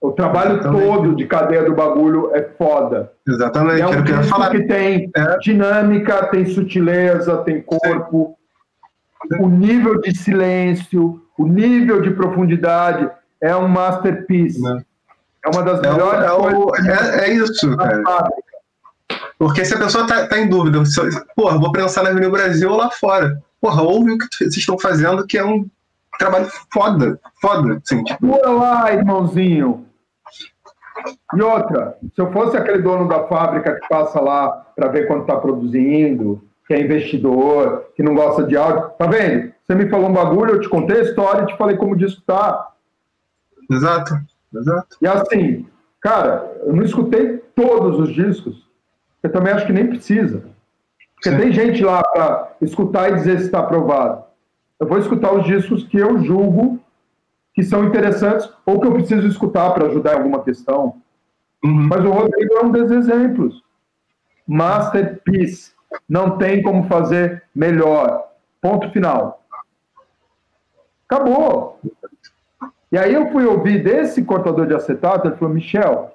O 0.00 0.12
trabalho 0.12 0.58
Exatamente. 0.60 0.84
todo 0.86 1.16
de 1.16 1.26
cadeia 1.26 1.64
do 1.64 1.74
bagulho 1.74 2.30
é 2.32 2.42
foda. 2.56 3.12
Exatamente, 3.26 3.80
É 3.82 3.86
um 3.86 4.02
disco 4.02 4.22
falar. 4.24 4.50
que 4.50 4.62
tem 4.62 5.10
É. 5.16 5.38
dinâmica, 5.38 6.26
tem 6.28 6.46
sutileza, 6.46 7.38
tem 7.38 7.60
corpo. 7.62 8.38
O 9.40 9.48
nível 9.48 10.00
de 10.00 10.16
silêncio, 10.16 11.20
o 11.36 11.46
nível 11.46 12.00
de 12.00 12.10
profundidade 12.12 13.10
é 13.40 13.54
um 13.56 13.66
masterpiece. 13.66 14.62
Né. 14.62 14.82
É 15.44 15.48
uma 15.48 15.62
das 15.64 15.82
É, 15.82 15.90
melhores 15.90 16.24
é, 16.24 16.32
o- 16.32 16.66
coisas 16.68 16.88
é- 16.88 17.24
é 17.30 17.34
isso, 17.34 17.76
cara. 17.76 18.02
fábrica. 18.04 18.42
Porque 19.36 19.64
se 19.64 19.74
a 19.74 19.78
pessoa 19.78 20.06
tá, 20.06 20.26
tá 20.28 20.38
em 20.38 20.48
dúvida, 20.48 20.84
se, 20.84 21.00
porra, 21.34 21.58
vou 21.58 21.72
pensar 21.72 22.02
na 22.04 22.10
Avenida 22.10 22.30
Brasil 22.30 22.70
ou 22.70 22.76
lá 22.76 22.90
fora. 22.90 23.40
Porra, 23.60 23.82
ouve 23.82 24.12
o 24.12 24.18
que 24.18 24.26
vocês 24.32 24.56
estão 24.56 24.78
fazendo, 24.78 25.26
que 25.26 25.36
é 25.38 25.44
um 25.44 25.66
trabalho 26.18 26.48
foda, 26.72 27.18
foda, 27.40 27.80
assim, 27.84 28.02
tipo, 28.04 28.18
Pula 28.26 28.50
lá, 28.50 28.92
irmãozinho. 28.92 29.84
E 31.34 31.42
outra, 31.42 31.96
se 32.14 32.20
eu 32.20 32.32
fosse 32.32 32.56
aquele 32.56 32.82
dono 32.82 33.08
da 33.08 33.24
fábrica 33.24 33.74
que 33.74 33.88
passa 33.88 34.20
lá 34.20 34.66
para 34.74 34.88
ver 34.88 35.06
quanto 35.06 35.22
está 35.22 35.36
produzindo, 35.36 36.42
que 36.66 36.74
é 36.74 36.80
investidor, 36.80 37.86
que 37.96 38.02
não 38.02 38.14
gosta 38.14 38.44
de 38.44 38.56
áudio, 38.56 38.90
tá 38.98 39.06
vendo? 39.06 39.52
Você 39.64 39.74
me 39.74 39.88
falou 39.88 40.08
um 40.08 40.12
bagulho, 40.12 40.52
eu 40.52 40.60
te 40.60 40.68
contei 40.68 41.00
a 41.00 41.02
história 41.02 41.42
e 41.42 41.46
te 41.46 41.56
falei 41.56 41.76
como 41.76 41.96
disso 41.96 42.22
tá. 42.26 42.68
exato, 43.70 44.14
exato. 44.54 44.96
E 45.00 45.06
assim, 45.06 45.66
cara, 46.00 46.50
eu 46.64 46.74
não 46.74 46.82
escutei 46.82 47.38
todos 47.54 47.98
os 47.98 48.14
discos, 48.14 48.68
eu 49.22 49.32
também 49.32 49.52
acho 49.52 49.66
que 49.66 49.72
nem 49.72 49.86
precisa. 49.86 50.42
Porque 51.14 51.30
Sim. 51.30 51.38
tem 51.38 51.52
gente 51.52 51.82
lá 51.82 52.02
para 52.02 52.52
escutar 52.60 53.10
e 53.10 53.14
dizer 53.16 53.38
se 53.38 53.46
está 53.46 53.58
aprovado. 53.60 54.24
Eu 54.78 54.86
vou 54.86 54.98
escutar 54.98 55.32
os 55.32 55.44
discos 55.44 55.82
que 55.84 55.98
eu 55.98 56.22
julgo 56.22 56.80
que 57.58 57.64
são 57.64 57.82
interessantes 57.82 58.48
ou 58.64 58.80
que 58.80 58.86
eu 58.86 58.92
preciso 58.92 59.26
escutar 59.26 59.74
para 59.74 59.86
ajudar 59.86 60.12
em 60.12 60.18
alguma 60.18 60.44
questão. 60.44 60.94
Uhum. 61.64 61.88
Mas 61.88 62.04
o 62.04 62.10
Rodrigo 62.12 62.54
é 62.54 62.64
um 62.64 62.70
desses 62.70 62.92
exemplos. 62.92 63.64
Masterpiece. 64.46 65.72
Não 66.08 66.38
tem 66.38 66.62
como 66.62 66.84
fazer 66.84 67.42
melhor. 67.52 68.28
Ponto 68.60 68.88
final. 68.92 69.42
Acabou. 71.10 71.80
E 72.92 72.96
aí 72.96 73.12
eu 73.12 73.28
fui 73.32 73.44
ouvir 73.44 73.82
desse 73.82 74.22
cortador 74.22 74.64
de 74.64 74.74
acetato, 74.74 75.26
ele 75.26 75.34
falou, 75.34 75.52
Michel, 75.52 76.12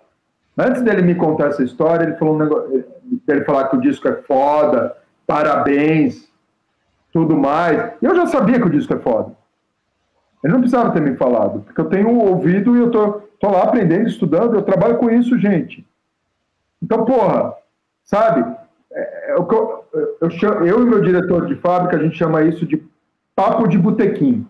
antes 0.58 0.82
dele 0.82 1.01
me 1.01 1.13
contar 1.13 1.47
essa 1.47 1.62
história, 1.62 2.06
ele 2.06 2.15
falou 2.15 2.36
um 2.36 2.39
negócio, 2.39 2.86
dele 3.27 3.43
falar 3.43 3.67
que 3.67 3.75
o 3.75 3.82
disco 3.82 4.08
é 4.08 4.21
foda, 4.21 4.95
parabéns, 5.27 6.32
tudo 7.12 7.36
mais. 7.36 7.91
Eu 8.01 8.15
já 8.15 8.27
sabia 8.27 8.62
que 8.62 8.67
o 8.67 8.71
disco 8.71 8.93
é 8.93 8.99
foda. 8.99 9.42
Ele 10.43 10.53
não 10.53 10.60
precisava 10.60 10.91
ter 10.91 11.01
me 11.01 11.15
falado, 11.15 11.62
porque 11.62 11.79
eu 11.79 11.86
tenho 11.86 12.10
ouvido 12.17 12.75
e 12.75 12.79
eu 12.82 12.91
tô, 12.91 13.21
tô 13.39 13.49
lá 13.49 13.63
aprendendo, 13.63 14.08
estudando, 14.08 14.56
eu 14.56 14.62
trabalho 14.62 14.97
com 14.97 15.10
isso, 15.10 15.38
gente. 15.39 15.88
Então, 16.82 17.06
porra, 17.06 17.53
sabe? 18.03 18.43
É, 18.91 19.32
é 19.32 19.34
eu, 19.36 19.47
eu, 20.21 20.65
eu 20.65 20.82
e 20.84 20.86
meu 20.86 21.01
diretor 21.01 21.45
de 21.47 21.56
fábrica, 21.56 21.95
a 21.95 21.99
gente 22.03 22.17
chama 22.17 22.43
isso 22.43 22.65
de 22.65 22.84
papo 23.36 23.67
de 23.67 23.77
botequim, 23.77 24.45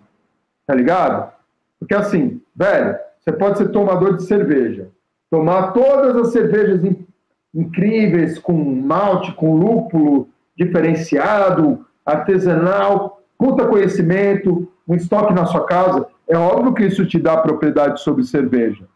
tá 0.65 0.73
ligado? 0.73 1.31
Porque 1.79 1.93
assim, 1.93 2.41
velho, 2.55 2.97
você 3.19 3.31
pode 3.31 3.57
ser 3.59 3.69
tomador 3.69 4.17
de 4.17 4.23
cerveja, 4.23 4.89
tomar 5.29 5.73
todas 5.73 6.15
as 6.15 6.31
cervejas 6.31 6.83
in- 6.83 7.05
incríveis, 7.53 8.39
com 8.39 8.53
malte, 8.53 9.31
com 9.33 9.55
lúpulo 9.55 10.27
diferenciado, 10.57 11.85
artesanal, 12.05 13.21
puta 13.37 13.67
conhecimento, 13.67 14.67
um 14.87 14.95
estoque 14.95 15.33
na 15.33 15.45
sua 15.45 15.65
casa. 15.65 16.07
É 16.27 16.37
óbvio 16.37 16.73
que 16.73 16.85
isso 16.85 17.05
te 17.05 17.19
dá 17.19 17.37
propriedade 17.37 18.01
sobre 18.01 18.23
cerveja. 18.23 18.87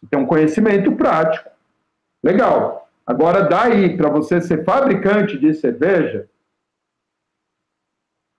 Você 0.00 0.06
tem 0.10 0.18
um 0.18 0.26
conhecimento 0.26 0.92
prático. 0.92 1.50
Legal. 2.22 2.88
Agora, 3.06 3.42
daí 3.42 3.96
para 3.96 4.08
você 4.08 4.40
ser 4.40 4.64
fabricante 4.64 5.38
de 5.38 5.52
cerveja, 5.54 6.28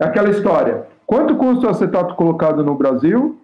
é 0.01 0.05
aquela 0.05 0.29
história. 0.29 0.87
Quanto 1.05 1.37
custa 1.37 1.67
o 1.67 1.69
acetato 1.69 2.15
colocado 2.15 2.63
no 2.63 2.75
Brasil? 2.75 3.39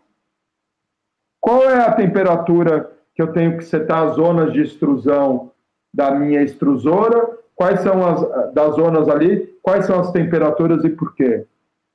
Qual 1.40 1.64
é 1.64 1.86
a 1.86 1.94
temperatura 1.94 2.92
que 3.16 3.22
eu 3.22 3.32
tenho 3.32 3.58
que 3.58 3.64
setar 3.64 4.08
as 4.08 4.16
zonas 4.16 4.52
de 4.52 4.62
extrusão 4.62 5.52
da 5.94 6.12
minha 6.12 6.42
extrusora? 6.42 7.38
Quais 7.56 7.82
são 7.82 8.06
as 8.06 8.54
das 8.54 8.76
zonas 8.76 9.08
ali? 9.08 9.48
Quais 9.62 9.86
são 9.86 10.00
as 10.00 10.12
temperaturas 10.12 10.84
e 10.84 10.90
por 10.90 11.14
quê? 11.16 11.46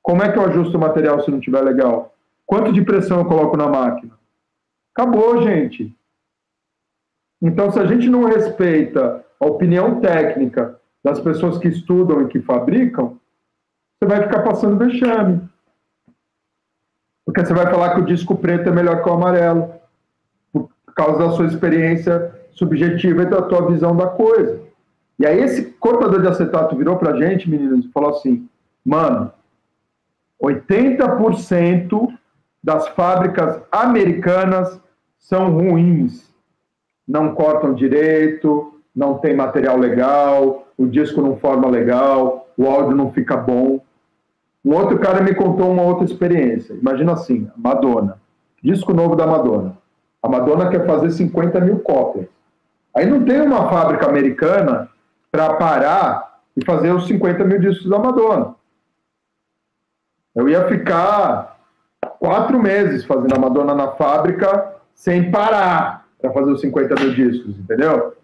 Como 0.07 0.23
é 0.23 0.31
que 0.31 0.39
eu 0.39 0.45
ajusto 0.45 0.77
o 0.77 0.79
material 0.79 1.19
se 1.19 1.29
não 1.29 1.37
estiver 1.37 1.59
legal? 1.59 2.15
Quanto 2.45 2.71
de 2.71 2.81
pressão 2.81 3.19
eu 3.19 3.25
coloco 3.25 3.57
na 3.57 3.67
máquina? 3.67 4.13
Acabou, 4.95 5.41
gente. 5.43 5.93
Então, 7.41 7.69
se 7.73 7.77
a 7.77 7.85
gente 7.85 8.07
não 8.09 8.23
respeita 8.23 9.25
a 9.37 9.45
opinião 9.45 9.99
técnica 9.99 10.79
das 11.03 11.19
pessoas 11.19 11.57
que 11.57 11.67
estudam 11.67 12.21
e 12.21 12.27
que 12.29 12.39
fabricam, 12.39 13.19
você 13.99 14.07
vai 14.07 14.23
ficar 14.23 14.43
passando 14.43 14.77
vexame. 14.77 15.41
Porque 17.25 17.45
você 17.45 17.53
vai 17.53 17.69
falar 17.69 17.95
que 17.95 17.99
o 17.99 18.05
disco 18.05 18.37
preto 18.37 18.69
é 18.69 18.71
melhor 18.71 19.03
que 19.03 19.09
o 19.09 19.13
amarelo, 19.13 19.73
por 20.53 20.69
causa 20.95 21.17
da 21.17 21.31
sua 21.31 21.47
experiência 21.47 22.33
subjetiva 22.51 23.23
e 23.23 23.29
da 23.29 23.41
tua 23.41 23.67
visão 23.69 23.93
da 23.93 24.07
coisa. 24.07 24.57
E 25.19 25.25
aí 25.25 25.41
esse 25.41 25.65
cortador 25.65 26.21
de 26.21 26.29
acetato 26.29 26.77
virou 26.77 26.95
pra 26.95 27.17
gente, 27.17 27.49
meninos, 27.49 27.85
e 27.85 27.91
falou 27.91 28.11
assim, 28.11 28.47
mano, 28.85 29.33
80% 30.41 32.07
das 32.63 32.87
fábricas 32.89 33.61
americanas 33.71 34.79
são 35.17 35.51
ruins. 35.51 36.33
Não 37.07 37.33
cortam 37.33 37.73
direito, 37.73 38.81
não 38.95 39.17
tem 39.17 39.35
material 39.35 39.77
legal, 39.77 40.67
o 40.77 40.85
disco 40.85 41.21
não 41.21 41.37
forma 41.37 41.69
legal, 41.69 42.49
o 42.57 42.67
áudio 42.67 42.95
não 42.95 43.11
fica 43.11 43.37
bom. 43.37 43.79
Um 44.63 44.73
outro 44.73 44.99
cara 44.99 45.21
me 45.21 45.33
contou 45.33 45.71
uma 45.71 45.83
outra 45.83 46.05
experiência. 46.05 46.73
Imagina 46.73 47.13
assim, 47.13 47.49
Madonna. 47.55 48.19
Disco 48.61 48.93
novo 48.93 49.15
da 49.15 49.25
Madonna. 49.25 49.77
A 50.21 50.27
Madonna 50.27 50.69
quer 50.69 50.85
fazer 50.85 51.11
50 51.11 51.61
mil 51.61 51.79
cópias. 51.79 52.27
Aí 52.93 53.05
não 53.05 53.23
tem 53.23 53.41
uma 53.41 53.69
fábrica 53.69 54.09
americana 54.09 54.89
para 55.31 55.53
parar 55.53 56.41
e 56.55 56.65
fazer 56.65 56.91
os 56.91 57.07
50 57.07 57.43
mil 57.45 57.59
discos 57.59 57.89
da 57.89 57.99
Madonna. 57.99 58.56
Eu 60.37 60.47
ia 60.47 60.67
ficar 60.67 61.57
quatro 62.19 62.61
meses 62.61 63.03
fazendo 63.03 63.33
a 63.35 63.39
Madonna 63.39 63.73
na 63.73 63.87
fábrica 63.93 64.75
sem 64.93 65.31
parar 65.31 66.05
para 66.21 66.31
fazer 66.31 66.51
os 66.51 66.61
50 66.61 66.93
mil 66.93 67.13
discos, 67.15 67.57
entendeu? 67.57 68.15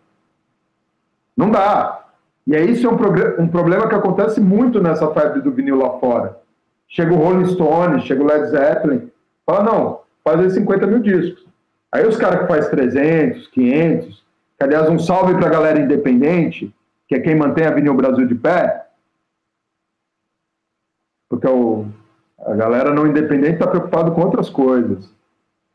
Não 1.36 1.50
dá. 1.50 2.06
E 2.46 2.56
aí 2.56 2.70
isso 2.70 2.86
é 2.86 2.90
um, 2.92 3.44
um, 3.44 3.48
problema 3.48 3.90
que 3.90 3.96
acontece 3.96 4.40
muito 4.40 4.80
nessa 4.80 5.12
febre 5.12 5.42
do 5.42 5.52
vinil 5.52 5.76
lá 5.76 5.98
fora. 5.98 6.40
Chega 6.88 7.12
o 7.12 7.18
Rolling 7.18 7.48
Stone, 7.48 8.02
chega 8.02 8.22
o 8.22 8.28
Led 8.28 8.46
Zeppelin, 8.46 9.12
fala, 9.44 9.64
não, 9.64 10.02
fazer 10.24 10.52
50 10.52 10.86
mil 10.86 11.00
discos. 11.00 11.48
Aí 11.92 12.06
os 12.06 12.16
caras 12.16 12.42
que 12.42 12.48
faz 12.48 12.70
300, 12.70 13.48
500, 13.48 14.24
que 14.56 14.64
aliás 14.64 14.88
um 14.88 15.00
salve 15.00 15.34
para 15.34 15.48
a 15.48 15.52
galera 15.52 15.80
independente, 15.80 16.72
que 17.08 17.16
é 17.16 17.20
quem 17.20 17.36
mantém 17.36 17.66
a 17.66 17.72
Vinil 17.72 17.96
Brasil 17.96 18.28
de 18.28 18.36
pé, 18.36 18.86
porque 21.28 21.48
o, 21.48 21.88
a 22.46 22.54
galera 22.54 22.94
não 22.94 23.08
independente 23.08 23.54
está 23.54 23.68
preocupado 23.68 24.12
com 24.12 24.22
outras 24.22 24.50
coisas. 24.50 25.10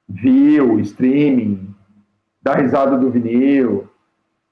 View, 0.09 0.79
streaming, 0.81 1.75
dar 2.43 2.61
risada 2.61 2.97
do 2.97 3.11
vinil. 3.11 3.89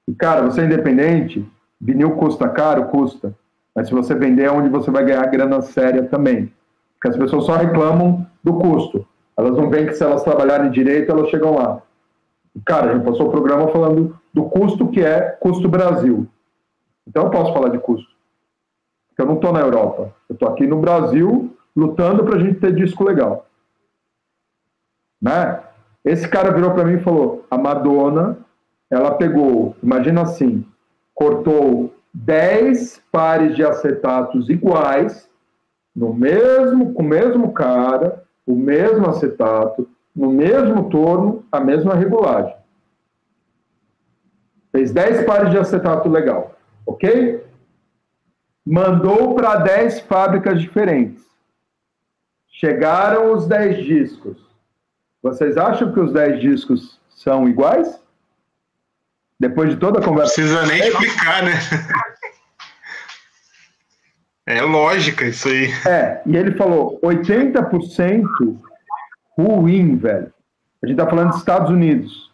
E, 0.07 0.13
cara, 0.13 0.43
você 0.43 0.61
é 0.61 0.65
independente, 0.65 1.45
vinil 1.79 2.11
custa 2.11 2.47
caro? 2.49 2.85
Custa. 2.85 3.35
Mas 3.75 3.87
se 3.87 3.93
você 3.93 4.15
vender, 4.15 4.43
é 4.43 4.51
onde 4.51 4.69
você 4.69 4.89
vai 4.89 5.05
ganhar 5.05 5.25
grana 5.27 5.61
séria 5.61 6.03
também. 6.03 6.51
Porque 6.93 7.09
as 7.09 7.17
pessoas 7.17 7.45
só 7.45 7.55
reclamam 7.55 8.25
do 8.43 8.55
custo. 8.55 9.05
Elas 9.37 9.55
não 9.55 9.69
veem 9.69 9.85
que 9.85 9.93
se 9.93 10.03
elas 10.03 10.23
trabalharem 10.23 10.71
direito, 10.71 11.11
elas 11.11 11.29
chegam 11.29 11.55
lá. 11.55 11.81
Cara, 12.65 12.89
a 12.89 12.93
gente 12.95 13.05
passou 13.05 13.27
o 13.27 13.31
programa 13.31 13.67
falando 13.67 14.17
do 14.33 14.45
custo 14.45 14.87
que 14.87 15.01
é 15.01 15.21
custo 15.39 15.69
Brasil. 15.69 16.27
Então 17.07 17.25
eu 17.25 17.29
posso 17.29 17.53
falar 17.53 17.69
de 17.69 17.77
custo. 17.77 18.09
Porque 19.09 19.21
eu 19.21 19.27
não 19.27 19.35
estou 19.35 19.53
na 19.53 19.59
Europa. 19.59 20.13
Eu 20.27 20.33
estou 20.33 20.49
aqui 20.49 20.65
no 20.65 20.79
Brasil 20.79 21.55
lutando 21.77 22.25
para 22.25 22.37
a 22.37 22.39
gente 22.39 22.59
ter 22.59 22.73
disco 22.73 23.03
legal. 23.03 23.45
Né? 25.21 25.61
Esse 26.03 26.27
cara 26.27 26.51
virou 26.51 26.71
para 26.71 26.83
mim 26.83 26.95
e 26.95 27.03
falou: 27.03 27.45
a 27.51 27.57
Madonna, 27.57 28.39
ela 28.89 29.13
pegou, 29.13 29.75
imagina 29.83 30.23
assim, 30.23 30.65
cortou 31.13 31.93
10 32.11 33.03
pares 33.11 33.55
de 33.55 33.63
acetatos 33.63 34.49
iguais, 34.49 35.29
no 35.95 36.13
mesmo, 36.13 36.93
com 36.93 37.03
o 37.03 37.05
mesmo 37.05 37.53
cara, 37.53 38.23
o 38.45 38.55
mesmo 38.55 39.07
acetato, 39.07 39.87
no 40.15 40.31
mesmo 40.31 40.89
torno, 40.89 41.45
a 41.51 41.59
mesma 41.59 41.93
regulagem. 41.93 42.55
Fez 44.71 44.91
10 44.91 45.25
pares 45.25 45.51
de 45.51 45.57
acetato 45.59 46.09
legal, 46.09 46.55
ok? 46.85 47.45
Mandou 48.65 49.35
para 49.35 49.57
10 49.57 50.01
fábricas 50.01 50.59
diferentes. 50.59 51.27
Chegaram 52.59 53.33
os 53.33 53.47
10 53.47 53.85
discos. 53.85 54.35
Vocês 55.21 55.57
acham 55.57 55.93
que 55.93 55.99
os 55.99 56.11
10 56.11 56.41
discos 56.41 56.99
são 57.09 57.47
iguais? 57.47 58.01
Depois 59.39 59.69
de 59.69 59.77
toda 59.77 59.99
a 59.99 60.03
conversa. 60.03 60.33
Precisa 60.33 60.65
nem 60.65 60.79
explicar, 60.79 61.43
né? 61.43 61.53
É 64.49 64.61
lógica 64.61 65.25
isso 65.25 65.49
aí. 65.49 65.67
É, 65.85 66.21
e 66.25 66.37
ele 66.37 66.53
falou 66.53 67.01
80% 67.01 68.23
ruim, 69.37 69.97
velho. 69.97 70.33
A 70.81 70.87
gente 70.87 70.95
tá 70.95 71.05
falando 71.05 71.31
dos 71.31 71.39
Estados 71.39 71.69
Unidos. 71.69 72.31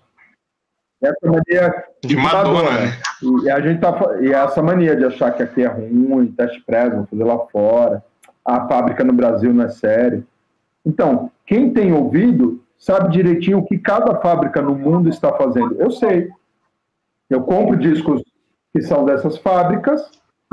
Essa 1.02 1.18
mania 1.24 1.86
de 2.04 2.16
Madonna, 2.16 2.70
né? 2.70 3.02
E 3.44 3.50
a 3.50 3.60
gente 3.60 3.82
tá 3.82 4.00
e 4.22 4.32
essa 4.32 4.62
mania 4.62 4.96
de 4.96 5.06
achar 5.06 5.32
que 5.32 5.42
aqui 5.42 5.64
é 5.64 5.68
ruim, 5.68 6.32
teste 6.34 6.62
preso, 6.62 6.98
vou 6.98 7.08
fazer 7.08 7.24
lá 7.24 7.40
fora. 7.48 8.06
A 8.46 8.68
fábrica 8.68 9.04
no 9.04 9.14
Brasil 9.14 9.54
não 9.54 9.66
é 9.66 9.70
sério. 9.70 10.26
Então, 10.86 11.32
quem 11.46 11.74
tem 11.74 11.94
ouvido 11.94 12.62
sabe 12.78 13.12
direitinho 13.12 13.60
o 13.60 13.66
que 13.66 13.78
cada 13.78 14.20
fábrica 14.20 14.62
no 14.62 14.76
mundo 14.76 15.10
está 15.10 15.32
fazendo. 15.34 15.76
Eu 15.80 15.90
sei. 15.92 16.30
Eu 17.30 17.44
compro 17.44 17.78
discos 17.78 18.22
que 18.74 18.82
são 18.82 19.06
dessas 19.06 19.38
fábricas 19.38 20.02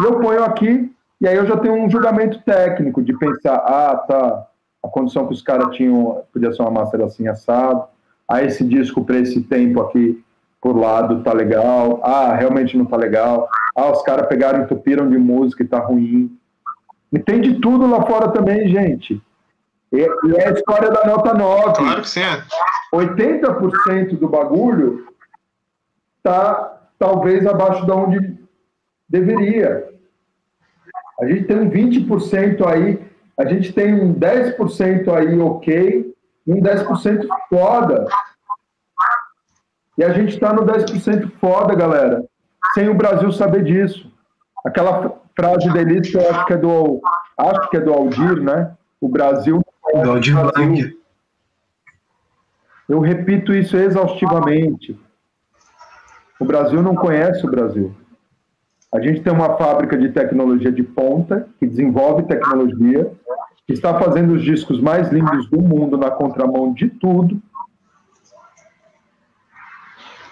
e 0.00 0.04
eu 0.04 0.20
ponho 0.20 0.44
aqui 0.44 0.94
e 1.20 1.28
aí 1.28 1.36
eu 1.36 1.46
já 1.46 1.56
tenho 1.56 1.74
um 1.74 1.90
julgamento 1.90 2.40
técnico 2.42 3.02
de 3.02 3.16
pensar, 3.18 3.56
ah, 3.56 3.96
tá, 3.96 4.46
a 4.82 4.88
condição 4.88 5.26
que 5.26 5.34
os 5.34 5.42
caras 5.42 5.76
tinham 5.76 6.22
podia 6.32 6.52
ser 6.52 6.62
uma 6.62 6.70
master 6.70 7.02
assim 7.02 7.28
assado. 7.28 7.84
Ah, 8.26 8.42
esse 8.42 8.64
disco 8.64 9.04
para 9.04 9.18
esse 9.18 9.42
tempo 9.42 9.82
aqui 9.82 10.22
por 10.60 10.76
lado 10.76 11.22
tá 11.22 11.32
legal. 11.32 12.00
Ah, 12.02 12.34
realmente 12.34 12.76
não 12.76 12.86
tá 12.86 12.96
legal. 12.96 13.48
Ah, 13.76 13.90
os 13.90 14.02
caras 14.02 14.28
pegaram 14.28 14.60
e 14.60 14.62
entupiram 14.62 15.10
de 15.10 15.18
música 15.18 15.62
e 15.62 15.68
tá 15.68 15.78
ruim. 15.78 16.34
E 17.12 17.18
tem 17.18 17.40
de 17.40 17.60
tudo 17.60 17.86
lá 17.86 18.06
fora 18.06 18.30
também, 18.30 18.68
gente. 18.68 19.20
E, 19.92 19.98
e 19.98 20.36
é 20.36 20.48
a 20.48 20.52
história 20.52 20.90
da 20.90 21.04
nota 21.04 21.34
9. 21.34 21.74
Claro 21.74 22.02
que 22.02 22.08
sim. 22.08 22.20
80% 22.94 24.18
do 24.18 24.28
bagulho 24.28 25.08
tá 26.22 26.80
talvez 26.98 27.46
abaixo 27.46 27.84
de 27.84 27.90
onde 27.90 28.38
deveria. 29.08 29.88
A 31.20 31.26
gente 31.26 31.44
tem 31.44 31.58
um 31.58 31.70
20% 31.70 32.66
aí, 32.66 33.04
a 33.36 33.44
gente 33.44 33.72
tem 33.72 33.94
um 33.94 34.14
10% 34.14 35.12
aí 35.12 35.38
ok, 35.40 36.14
um 36.46 36.60
10% 36.60 37.26
foda. 37.48 38.06
E 39.98 40.04
a 40.04 40.12
gente 40.12 40.34
está 40.34 40.52
no 40.52 40.64
10% 40.64 41.30
foda, 41.40 41.74
galera, 41.74 42.24
sem 42.74 42.88
o 42.88 42.94
Brasil 42.94 43.30
saber 43.32 43.64
disso. 43.64 44.10
Aquela 44.64 45.20
frase 45.40 45.70
dele 45.70 46.00
que 46.02 46.16
eu 46.16 46.30
acho 46.30 46.46
que 46.46 46.52
é 46.52 46.56
do, 46.56 47.00
acho 47.38 47.70
que 47.70 47.76
é 47.78 47.80
do 47.80 47.92
Aldir, 47.92 48.42
né? 48.42 48.72
O 49.00 49.08
Brasil. 49.08 49.62
Do 49.92 50.10
Aldir 50.10 50.34
Blanc. 50.34 50.98
Eu 52.88 53.00
repito 53.00 53.54
isso 53.54 53.76
exaustivamente. 53.76 54.98
O 56.38 56.44
Brasil 56.44 56.82
não 56.82 56.94
conhece 56.94 57.46
o 57.46 57.50
Brasil. 57.50 57.94
A 58.92 59.00
gente 59.00 59.20
tem 59.20 59.32
uma 59.32 59.56
fábrica 59.56 59.96
de 59.96 60.10
tecnologia 60.10 60.72
de 60.72 60.82
ponta, 60.82 61.48
que 61.58 61.66
desenvolve 61.66 62.24
tecnologia, 62.24 63.10
que 63.66 63.72
está 63.72 63.98
fazendo 63.98 64.34
os 64.34 64.42
discos 64.42 64.80
mais 64.80 65.10
lindos 65.10 65.48
do 65.48 65.60
mundo 65.60 65.96
na 65.96 66.10
contramão 66.10 66.72
de 66.72 66.88
tudo. 66.88 67.40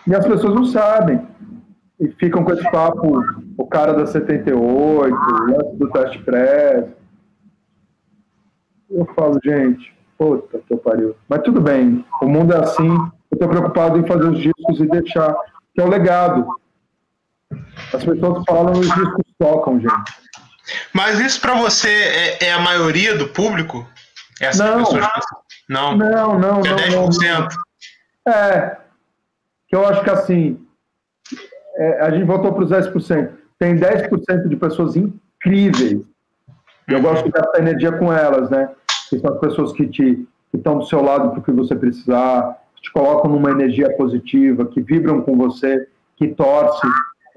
E 0.07 0.15
as 0.15 0.27
pessoas 0.27 0.55
não 0.55 0.65
sabem. 0.65 1.25
E 2.01 2.09
ficam 2.09 2.43
com 2.43 2.53
esse 2.53 2.69
papo, 2.71 3.23
o 3.59 3.67
cara 3.67 3.93
da 3.93 4.07
78, 4.07 4.57
o 4.57 5.51
lance 5.51 5.77
do 5.77 5.91
teste 5.91 6.19
press. 6.21 6.87
Eu 8.89 9.05
falo, 9.17 9.39
gente, 9.45 9.93
puta 10.17 10.61
que 10.67 10.77
pariu. 10.77 11.17
Mas 11.29 11.43
tudo 11.43 11.61
bem, 11.61 12.07
o 12.23 12.29
mundo 12.29 12.55
é 12.55 12.61
assim. 12.61 12.89
Eu 12.89 13.35
estou 13.35 13.49
preocupado 13.49 13.99
em 13.99 14.07
fazer 14.07 14.29
os 14.29 14.39
discos 14.39 14.81
e 14.81 14.87
deixar, 14.87 15.35
que 15.75 15.81
é 15.81 15.85
o 15.85 15.89
legado. 15.89 16.47
As 17.93 18.05
pessoas 18.05 18.45
falam 18.49 18.77
e 18.77 18.79
os 18.79 18.95
discos 18.95 19.25
tocam, 19.39 19.81
gente. 19.81 20.13
Mas 20.95 21.19
isso 21.19 21.41
para 21.41 21.55
você 21.55 21.89
é, 21.89 22.47
é, 22.47 22.53
a 22.53 22.61
maioria 22.61 23.17
do 23.17 23.29
público? 23.29 23.85
Essas 24.41 24.71
não. 24.71 24.85
pessoas 24.85 25.05
não. 25.69 25.97
Não, 25.97 26.39
não, 26.39 26.61
é 26.61 26.91
10%. 26.91 27.49
Não, 28.25 28.33
É. 28.33 28.79
Que 29.67 29.77
eu 29.77 29.87
acho 29.87 30.03
que 30.05 30.11
assim. 30.11 30.65
É, 31.77 32.01
a 32.01 32.11
gente 32.11 32.25
voltou 32.25 32.53
para 32.53 32.65
os 32.65 32.71
10%. 32.71 33.39
Tem 33.59 33.75
10% 33.77 34.49
de 34.49 34.57
pessoas 34.57 34.97
incríveis. 34.97 36.01
Eu 36.87 37.03
gosto 37.03 37.25
de 37.25 37.31
gastar 37.31 37.59
energia 37.59 37.93
com 37.93 38.13
elas, 38.13 38.49
né? 38.51 38.71
Que 39.11 39.19
são 39.19 39.35
as 39.35 39.41
pessoas 39.41 39.73
que 39.73 39.87
te 39.87 40.27
estão 40.55 40.79
do 40.79 40.87
seu 40.87 41.03
lado 41.03 41.31
para 41.31 41.41
o 41.41 41.43
que 41.43 41.53
você 41.53 41.77
precisar, 41.77 42.59
que 42.75 42.83
te 42.83 42.93
colocam 42.93 43.31
numa 43.31 43.51
energia 43.51 43.95
positiva, 43.97 44.65
que 44.65 44.81
vibram 44.81 45.21
com 45.21 45.37
você, 45.37 45.87
que 46.17 46.29
torce, 46.29 46.87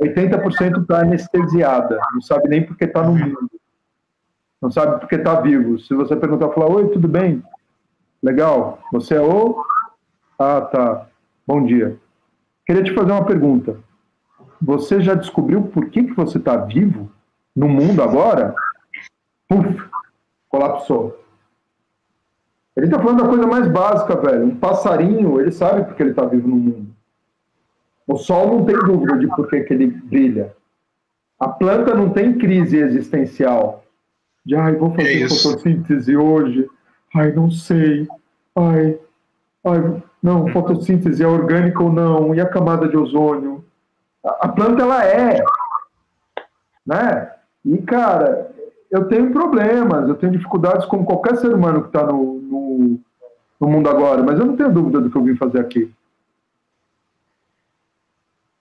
80% 0.02 0.82
está 0.82 1.02
anestesiada, 1.02 2.00
não 2.14 2.22
sabe 2.22 2.50
nem 2.50 2.66
porque 2.66 2.86
está 2.86 3.04
no 3.04 3.14
mundo, 3.14 3.52
não 4.62 4.72
sabe 4.72 5.00
porque 5.00 5.16
está 5.16 5.40
vivo. 5.42 5.78
Se 5.80 5.94
você 5.94 6.16
perguntar, 6.16 6.50
falar, 6.50 6.72
oi, 6.72 6.90
tudo 6.90 7.08
bem? 7.08 7.44
Legal, 8.24 8.80
você 8.92 9.16
é 9.16 9.22
o... 9.22 9.64
Ah, 10.40 10.62
tá, 10.62 11.08
bom 11.46 11.64
dia. 11.66 11.98
Queria 12.66 12.84
te 12.84 12.94
fazer 12.94 13.12
uma 13.12 13.26
pergunta. 13.26 13.78
Você 14.62 15.02
já 15.02 15.14
descobriu 15.16 15.64
por 15.64 15.90
que, 15.90 16.04
que 16.04 16.14
você 16.14 16.38
está 16.38 16.56
vivo 16.58 17.10
no 17.56 17.68
mundo 17.68 18.02
agora? 18.04 18.54
Puf, 19.48 19.82
colapsou. 20.50 21.18
Ele 22.76 22.86
está 22.86 23.00
falando 23.00 23.24
da 23.24 23.30
coisa 23.30 23.48
mais 23.48 23.68
básica, 23.68 24.16
velho. 24.16 24.46
Um 24.46 24.56
passarinho, 24.56 25.42
ele 25.42 25.52
sabe 25.52 25.84
porque 25.86 26.04
ele 26.04 26.12
está 26.12 26.26
vivo 26.26 26.48
no 26.48 26.56
mundo. 26.56 26.88
O 28.08 28.18
Sol 28.18 28.48
não 28.48 28.66
tem 28.66 28.76
dúvida 28.78 29.18
de 29.18 29.28
por 29.28 29.50
que, 29.50 29.62
que 29.62 29.74
ele 29.74 29.88
brilha. 29.88 30.54
A 31.40 31.48
planta 31.50 31.94
não 31.96 32.10
tem 32.12 32.38
crise 32.38 32.78
existencial. 32.78 33.84
De, 34.46 34.56
ai, 34.56 34.76
vou 34.76 34.90
É 34.94 34.96
fazer 34.98 35.14
isso. 35.14 35.50
fotossíntese 35.50 36.16
hoje. 36.16 36.70
Ai, 37.16 37.32
não 37.34 37.50
sei. 37.52 38.08
Ai, 38.56 39.00
ai, 39.66 40.04
não, 40.22 40.48
fotossíntese 40.50 41.24
é 41.24 41.28
orgânica 41.28 41.82
ou 41.84 41.92
não? 41.92 42.34
E 42.34 42.40
a 42.40 42.46
camada 42.48 42.88
de 42.88 42.96
ozônio? 42.96 43.64
A, 44.24 44.48
planta, 44.48 44.84
ela 44.84 45.06
é. 45.06 45.44
Né? 46.86 47.32
E, 47.66 47.78
cara, 47.80 48.52
eu 48.90 49.06
tenho 49.06 49.32
problemas, 49.32 50.08
eu 50.08 50.16
tenho 50.16 50.32
dificuldades 50.32 50.86
como 50.86 51.06
qualquer 51.06 51.38
ser 51.38 51.54
humano 51.54 51.82
que 51.82 51.88
está 51.88 52.06
no, 52.06 52.40
no, 52.40 53.00
no 53.60 53.68
mundo 53.68 53.90
agora, 53.90 54.22
mas 54.22 54.40
eu 54.40 54.46
não 54.46 54.56
tenho 54.56 54.72
dúvida 54.72 55.02
do 55.02 55.10
que 55.10 55.18
eu 55.18 55.24
vim 55.24 55.36
fazer 55.36 55.60
aqui. 55.60 55.92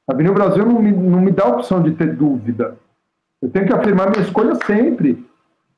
A 0.09 0.13
Avenida 0.13 0.35
Brasil 0.35 0.67
não 0.67 0.81
me, 0.81 0.91
não 0.91 1.21
me 1.21 1.31
dá 1.31 1.45
a 1.45 1.57
opção 1.57 1.83
de 1.83 1.93
ter 1.93 2.17
dúvida. 2.17 2.77
Eu 3.41 3.51
tenho 3.51 3.67
que 3.67 3.73
afirmar 3.73 4.11
minha 4.11 4.25
escolha 4.25 4.55
sempre. 4.67 5.25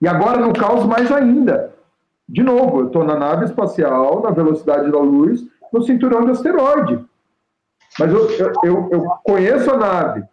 E 0.01 0.09
agora, 0.09 0.39
no 0.39 0.53
caos, 0.53 0.85
mais 0.87 1.13
ainda. 1.13 1.73
De 2.29 2.43
novo, 2.43 2.81
eu 2.81 2.87
estou 2.87 3.05
na 3.05 3.17
nave 3.17 3.45
espacial, 3.45 4.23
na 4.23 4.31
velocidade 4.31 4.91
da 4.91 4.99
luz, 4.99 5.45
no 5.73 5.83
cinturão 5.83 6.25
de 6.25 6.31
asteroide. 6.31 7.05
Mas 7.99 8.13
eu, 8.13 8.31
eu, 8.65 8.89
eu, 8.91 9.05
conheço 9.25 9.71
a 9.71 9.77
nave. 9.77 10.25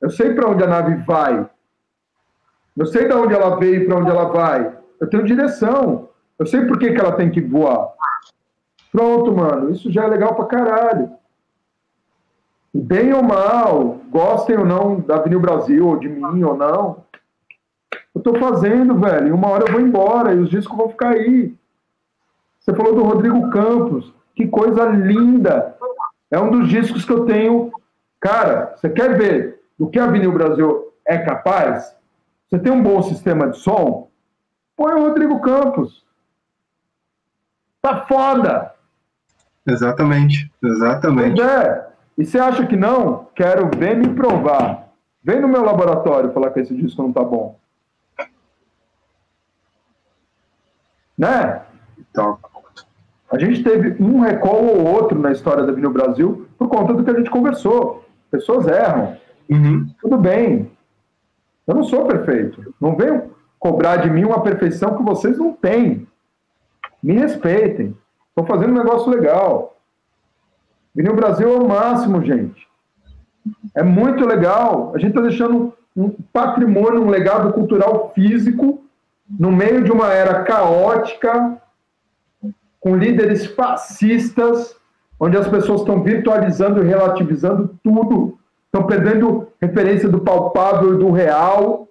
Eu 0.00 0.10
sei 0.10 0.34
para 0.34 0.48
onde 0.48 0.62
a 0.62 0.66
nave 0.66 0.96
vai. 1.04 1.48
Eu 2.76 2.86
sei 2.86 3.06
de 3.06 3.14
onde 3.14 3.34
ela 3.34 3.56
veio 3.56 3.82
e 3.82 3.86
para 3.86 3.98
onde 3.98 4.10
ela 4.10 4.24
vai. 4.24 4.76
Eu 5.00 5.08
tenho 5.08 5.24
direção. 5.24 6.08
Eu 6.38 6.46
sei 6.46 6.64
por 6.64 6.78
que, 6.78 6.92
que 6.92 7.00
ela 7.00 7.12
tem 7.12 7.30
que 7.30 7.40
voar. 7.40 7.92
Pronto, 8.90 9.32
mano. 9.32 9.70
Isso 9.70 9.92
já 9.92 10.04
é 10.04 10.08
legal 10.08 10.34
pra 10.34 10.46
caralho. 10.46 11.10
Bem 12.74 13.12
ou 13.12 13.22
mal, 13.22 14.00
gostem 14.08 14.56
ou 14.56 14.64
não 14.64 14.98
da 15.00 15.16
Avenida 15.16 15.40
Brasil, 15.40 15.86
ou 15.86 15.98
de 15.98 16.08
mim 16.08 16.42
ou 16.42 16.56
não, 16.56 17.04
eu 18.14 18.20
tô 18.22 18.34
fazendo, 18.38 18.98
velho. 18.98 19.34
Uma 19.34 19.48
hora 19.48 19.64
eu 19.66 19.72
vou 19.72 19.80
embora 19.80 20.32
e 20.32 20.38
os 20.38 20.50
discos 20.50 20.76
vão 20.76 20.88
ficar 20.88 21.10
aí. 21.10 21.54
Você 22.60 22.74
falou 22.74 22.94
do 22.94 23.02
Rodrigo 23.02 23.50
Campos. 23.50 24.12
Que 24.34 24.46
coisa 24.46 24.84
linda. 24.86 25.76
É 26.32 26.40
um 26.40 26.50
dos 26.50 26.68
discos 26.70 27.04
que 27.04 27.12
eu 27.12 27.26
tenho. 27.26 27.70
Cara, 28.18 28.74
você 28.74 28.88
quer 28.88 29.18
ver 29.18 29.62
do 29.78 29.90
que 29.90 29.98
a 29.98 30.04
Avenida 30.04 30.32
Brasil 30.32 30.90
é 31.04 31.18
capaz? 31.18 31.94
Você 32.48 32.58
tem 32.58 32.72
um 32.72 32.82
bom 32.82 33.02
sistema 33.02 33.50
de 33.50 33.58
som? 33.58 34.10
Põe 34.74 34.94
o 34.94 35.08
Rodrigo 35.08 35.42
Campos. 35.42 36.02
Tá 37.82 38.06
foda. 38.06 38.72
Exatamente, 39.66 40.50
exatamente. 40.62 41.36
Pois 41.36 41.50
é. 41.50 41.88
E 42.16 42.24
você 42.24 42.38
acha 42.38 42.66
que 42.66 42.76
não? 42.76 43.26
Quero 43.34 43.70
ver 43.76 43.94
me 43.96 44.14
provar. 44.14 44.88
Vem 45.22 45.40
no 45.40 45.48
meu 45.48 45.62
laboratório 45.62 46.32
falar 46.32 46.50
que 46.50 46.60
esse 46.60 46.74
disco 46.74 47.02
não 47.02 47.12
tá 47.12 47.22
bom. 47.22 47.58
Né? 51.16 51.62
Então, 51.98 52.38
A 53.32 53.38
gente 53.38 53.62
teve 53.64 54.02
um 54.02 54.20
recall 54.20 54.62
ou 54.62 54.86
outro 54.86 55.18
na 55.18 55.32
história 55.32 55.64
da 55.64 55.72
Avenida 55.72 55.88
Brasil 55.88 56.46
por 56.58 56.68
conta 56.68 56.92
do 56.92 57.02
que 57.02 57.10
a 57.10 57.14
gente 57.14 57.30
conversou. 57.30 58.04
Pessoas 58.30 58.66
erram. 58.66 59.16
uhum, 59.50 59.86
Tudo 60.00 60.18
bem. 60.18 60.70
Eu 61.66 61.74
não 61.74 61.84
sou 61.84 62.06
perfeito. 62.06 62.74
Não 62.78 62.94
venham 62.94 63.30
cobrar 63.58 63.96
de 63.96 64.10
mim 64.10 64.24
uma 64.24 64.42
perfeição 64.42 64.96
que 64.96 65.02
vocês 65.02 65.38
não 65.38 65.52
têm. 65.52 66.06
Me 67.02 67.14
respeitem. 67.14 67.96
Estou 68.28 68.44
fazendo 68.44 68.70
um 68.70 68.78
negócio 68.78 69.10
legal. 69.10 69.76
Vinil 70.94 71.16
Brasil 71.16 71.48
é 71.48 71.56
o 71.58 71.68
máximo, 71.68 72.22
gente. 72.22 72.68
É 73.74 73.82
muito 73.82 74.26
legal. 74.26 74.92
A 74.94 74.98
gente 74.98 75.10
está 75.10 75.22
deixando 75.22 75.72
um 75.96 76.10
patrimônio, 76.32 77.02
um 77.02 77.08
legado 77.08 77.52
cultural 77.52 78.12
físico 78.14 78.84
no 79.38 79.50
meio 79.50 79.82
de 79.82 79.90
uma 79.90 80.12
era 80.12 80.42
caótica, 80.42 81.61
com 82.82 82.96
líderes 82.96 83.46
fascistas, 83.46 84.76
onde 85.18 85.36
as 85.36 85.46
pessoas 85.46 85.80
estão 85.80 86.02
virtualizando 86.02 86.82
e 86.82 86.88
relativizando 86.88 87.78
tudo, 87.82 88.36
estão 88.66 88.84
perdendo 88.88 89.46
referência 89.60 90.08
do 90.08 90.20
palpável 90.20 90.94
e 90.94 90.98
do 90.98 91.12
real. 91.12 91.88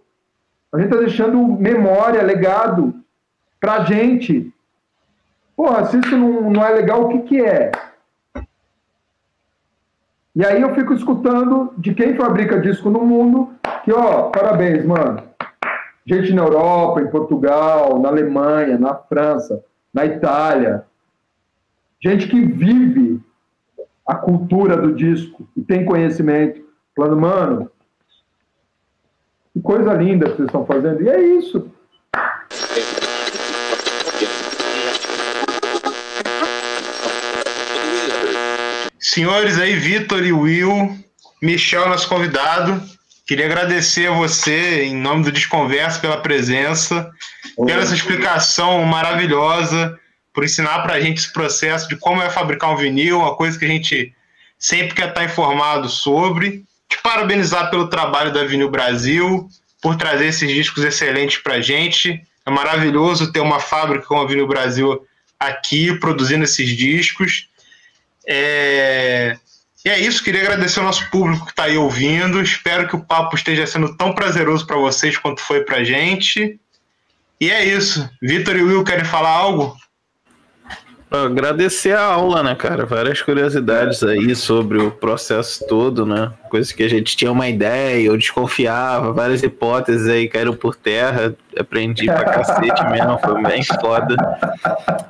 A 0.73 0.77
gente 0.77 0.89
está 0.89 0.99
deixando 0.99 1.41
memória, 1.47 2.21
legado 2.21 2.93
para 3.57 3.75
a 3.75 3.83
gente. 3.85 4.53
Porra, 5.55 5.85
se 5.85 5.97
isso 5.97 6.17
não, 6.17 6.51
não 6.51 6.65
é 6.65 6.71
legal, 6.71 7.03
o 7.03 7.07
que, 7.07 7.19
que 7.19 7.41
é? 7.41 7.71
E 10.35 10.45
aí 10.45 10.61
eu 10.61 10.75
fico 10.75 10.93
escutando 10.93 11.73
de 11.77 11.93
quem 11.93 12.15
fabrica 12.15 12.59
disco 12.59 12.89
no 12.89 12.99
mundo, 12.99 13.49
que, 13.85 13.93
ó, 13.93 14.23
parabéns, 14.23 14.85
mano. 14.85 15.23
Gente 16.05 16.33
na 16.33 16.41
Europa, 16.41 17.01
em 17.01 17.07
Portugal, 17.07 17.97
na 17.99 18.09
Alemanha, 18.09 18.77
na 18.77 18.93
França, 18.95 19.63
na 19.93 20.05
Itália. 20.05 20.85
Gente 22.03 22.27
que 22.27 22.39
vive 22.45 23.21
a 24.07 24.15
cultura 24.15 24.75
do 24.75 24.93
disco 24.93 25.47
e 25.55 25.61
tem 25.61 25.85
conhecimento. 25.85 26.61
Falando, 26.95 27.17
mano, 27.17 27.71
que 29.53 29.61
coisa 29.61 29.93
linda 29.93 30.29
que 30.29 30.37
vocês 30.37 30.47
estão 30.47 30.65
fazendo. 30.65 31.01
E 31.01 31.09
é 31.09 31.21
isso. 31.21 31.69
Senhores 38.99 39.59
aí, 39.59 39.75
Vitor 39.75 40.23
e 40.25 40.31
Will, 40.31 40.97
Michel, 41.41 41.89
nosso 41.89 42.07
convidado. 42.07 42.81
Queria 43.31 43.45
agradecer 43.45 44.07
a 44.07 44.11
você, 44.11 44.83
em 44.83 44.93
nome 44.93 45.23
do 45.23 45.31
Desconversa, 45.31 46.01
pela 46.01 46.17
presença, 46.17 47.09
pela 47.65 47.81
explicação 47.81 48.83
maravilhosa, 48.83 49.97
por 50.33 50.43
ensinar 50.43 50.83
pra 50.83 50.99
gente 50.99 51.19
esse 51.19 51.31
processo 51.31 51.87
de 51.87 51.95
como 51.95 52.21
é 52.21 52.29
fabricar 52.29 52.73
um 52.73 52.75
vinil, 52.75 53.19
uma 53.19 53.33
coisa 53.33 53.57
que 53.57 53.63
a 53.63 53.69
gente 53.69 54.13
sempre 54.59 54.93
quer 54.93 55.07
estar 55.07 55.23
informado 55.23 55.87
sobre. 55.87 56.65
Te 56.89 56.97
parabenizar 57.01 57.69
pelo 57.69 57.87
trabalho 57.87 58.33
da 58.33 58.43
Vinil 58.43 58.69
Brasil, 58.69 59.47
por 59.81 59.95
trazer 59.95 60.25
esses 60.25 60.51
discos 60.51 60.83
excelentes 60.83 61.37
pra 61.37 61.61
gente. 61.61 62.21
É 62.45 62.51
maravilhoso 62.51 63.31
ter 63.31 63.39
uma 63.39 63.61
fábrica 63.61 64.07
como 64.07 64.23
a 64.23 64.27
Vinil 64.27 64.45
Brasil 64.45 65.07
aqui, 65.39 65.97
produzindo 65.99 66.43
esses 66.43 66.67
discos. 66.75 67.47
É... 68.27 69.37
E 69.83 69.89
é 69.89 69.99
isso, 69.99 70.23
queria 70.23 70.41
agradecer 70.41 70.79
ao 70.79 70.85
nosso 70.85 71.09
público 71.09 71.45
que 71.45 71.51
está 71.51 71.63
aí 71.63 71.75
ouvindo. 71.75 72.41
Espero 72.41 72.87
que 72.87 72.95
o 72.95 73.03
papo 73.03 73.35
esteja 73.35 73.65
sendo 73.65 73.95
tão 73.97 74.13
prazeroso 74.13 74.65
para 74.65 74.77
vocês 74.77 75.17
quanto 75.17 75.41
foi 75.41 75.63
para 75.63 75.83
gente. 75.83 76.59
E 77.39 77.49
é 77.49 77.65
isso. 77.65 78.07
Vitor 78.21 78.55
e 78.55 78.61
Will 78.61 78.83
querem 78.83 79.03
falar 79.03 79.31
algo? 79.31 79.75
Agradecer 81.09 81.93
a 81.93 82.03
aula, 82.03 82.41
né, 82.41 82.55
cara? 82.55 82.85
Várias 82.85 83.21
curiosidades 83.21 84.01
aí 84.01 84.33
sobre 84.33 84.77
o 84.77 84.91
processo 84.91 85.67
todo, 85.67 86.05
né? 86.05 86.31
Coisas 86.49 86.71
que 86.71 86.83
a 86.83 86.89
gente 86.89 87.17
tinha 87.17 87.31
uma 87.31 87.49
ideia 87.49 88.09
ou 88.09 88.17
desconfiava, 88.17 89.11
várias 89.11 89.43
hipóteses 89.43 90.07
aí 90.07 90.29
caíram 90.29 90.55
por 90.55 90.73
terra. 90.73 91.35
Aprendi 91.59 92.05
pra 92.05 92.23
cacete 92.23 92.85
mesmo, 92.85 93.19
foi 93.19 93.43
bem 93.43 93.61
foda. 93.61 94.15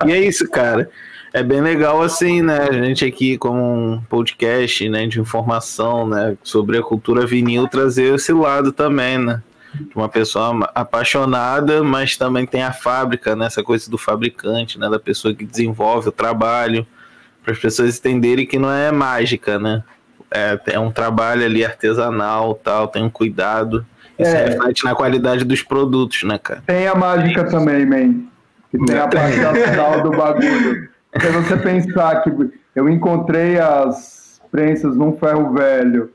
E 0.07 0.11
é 0.11 0.17
isso, 0.17 0.49
cara. 0.49 0.89
É 1.33 1.41
bem 1.41 1.61
legal 1.61 2.01
assim, 2.01 2.41
né? 2.41 2.67
A 2.69 2.73
gente 2.73 3.05
aqui 3.05 3.37
como 3.37 3.61
um 3.61 4.01
podcast, 4.09 4.87
né, 4.89 5.07
de 5.07 5.19
informação, 5.19 6.05
né, 6.05 6.35
sobre 6.43 6.77
a 6.77 6.83
cultura 6.83 7.25
vinil 7.25 7.67
trazer 7.67 8.13
esse 8.15 8.33
lado 8.33 8.71
também, 8.73 9.17
né? 9.17 9.41
De 9.73 9.95
uma 9.95 10.09
pessoa 10.09 10.69
apaixonada, 10.75 11.81
mas 11.81 12.17
também 12.17 12.45
tem 12.45 12.63
a 12.63 12.73
fábrica, 12.73 13.33
né, 13.35 13.45
essa 13.45 13.63
coisa 13.63 13.89
do 13.89 13.97
fabricante, 13.97 14.77
né, 14.77 14.89
da 14.89 14.99
pessoa 14.99 15.33
que 15.33 15.45
desenvolve 15.45 16.09
o 16.09 16.11
trabalho, 16.11 16.85
para 17.41 17.53
as 17.53 17.59
pessoas 17.59 17.97
entenderem 17.97 18.45
que 18.45 18.59
não 18.59 18.69
é 18.71 18.91
mágica, 18.91 19.57
né? 19.57 19.83
É, 20.29 20.59
é 20.67 20.79
um 20.79 20.91
trabalho 20.91 21.45
ali 21.45 21.63
artesanal, 21.63 22.53
tal, 22.55 22.87
tem 22.87 23.03
um 23.03 23.09
cuidado. 23.09 23.85
Isso 24.19 24.29
É. 24.35 24.49
reflete 24.49 24.83
na 24.83 24.93
qualidade 24.93 25.43
dos 25.45 25.61
produtos, 25.63 26.23
né, 26.23 26.37
cara? 26.37 26.61
Tem 26.65 26.87
a 26.87 26.95
mágica 26.95 27.45
também, 27.45 27.85
man. 27.85 28.21
Que 28.69 28.77
tem 28.85 28.97
a 28.97 29.07
parte 29.07 29.37
final 29.71 30.01
do 30.03 30.11
bagulho. 30.11 30.89
Se 31.19 31.27
você 31.29 31.57
pensar 31.57 32.21
que 32.21 32.31
eu 32.75 32.87
encontrei 32.87 33.59
as 33.59 34.41
prensas 34.51 34.95
num 34.95 35.17
ferro 35.17 35.53
velho 35.53 36.11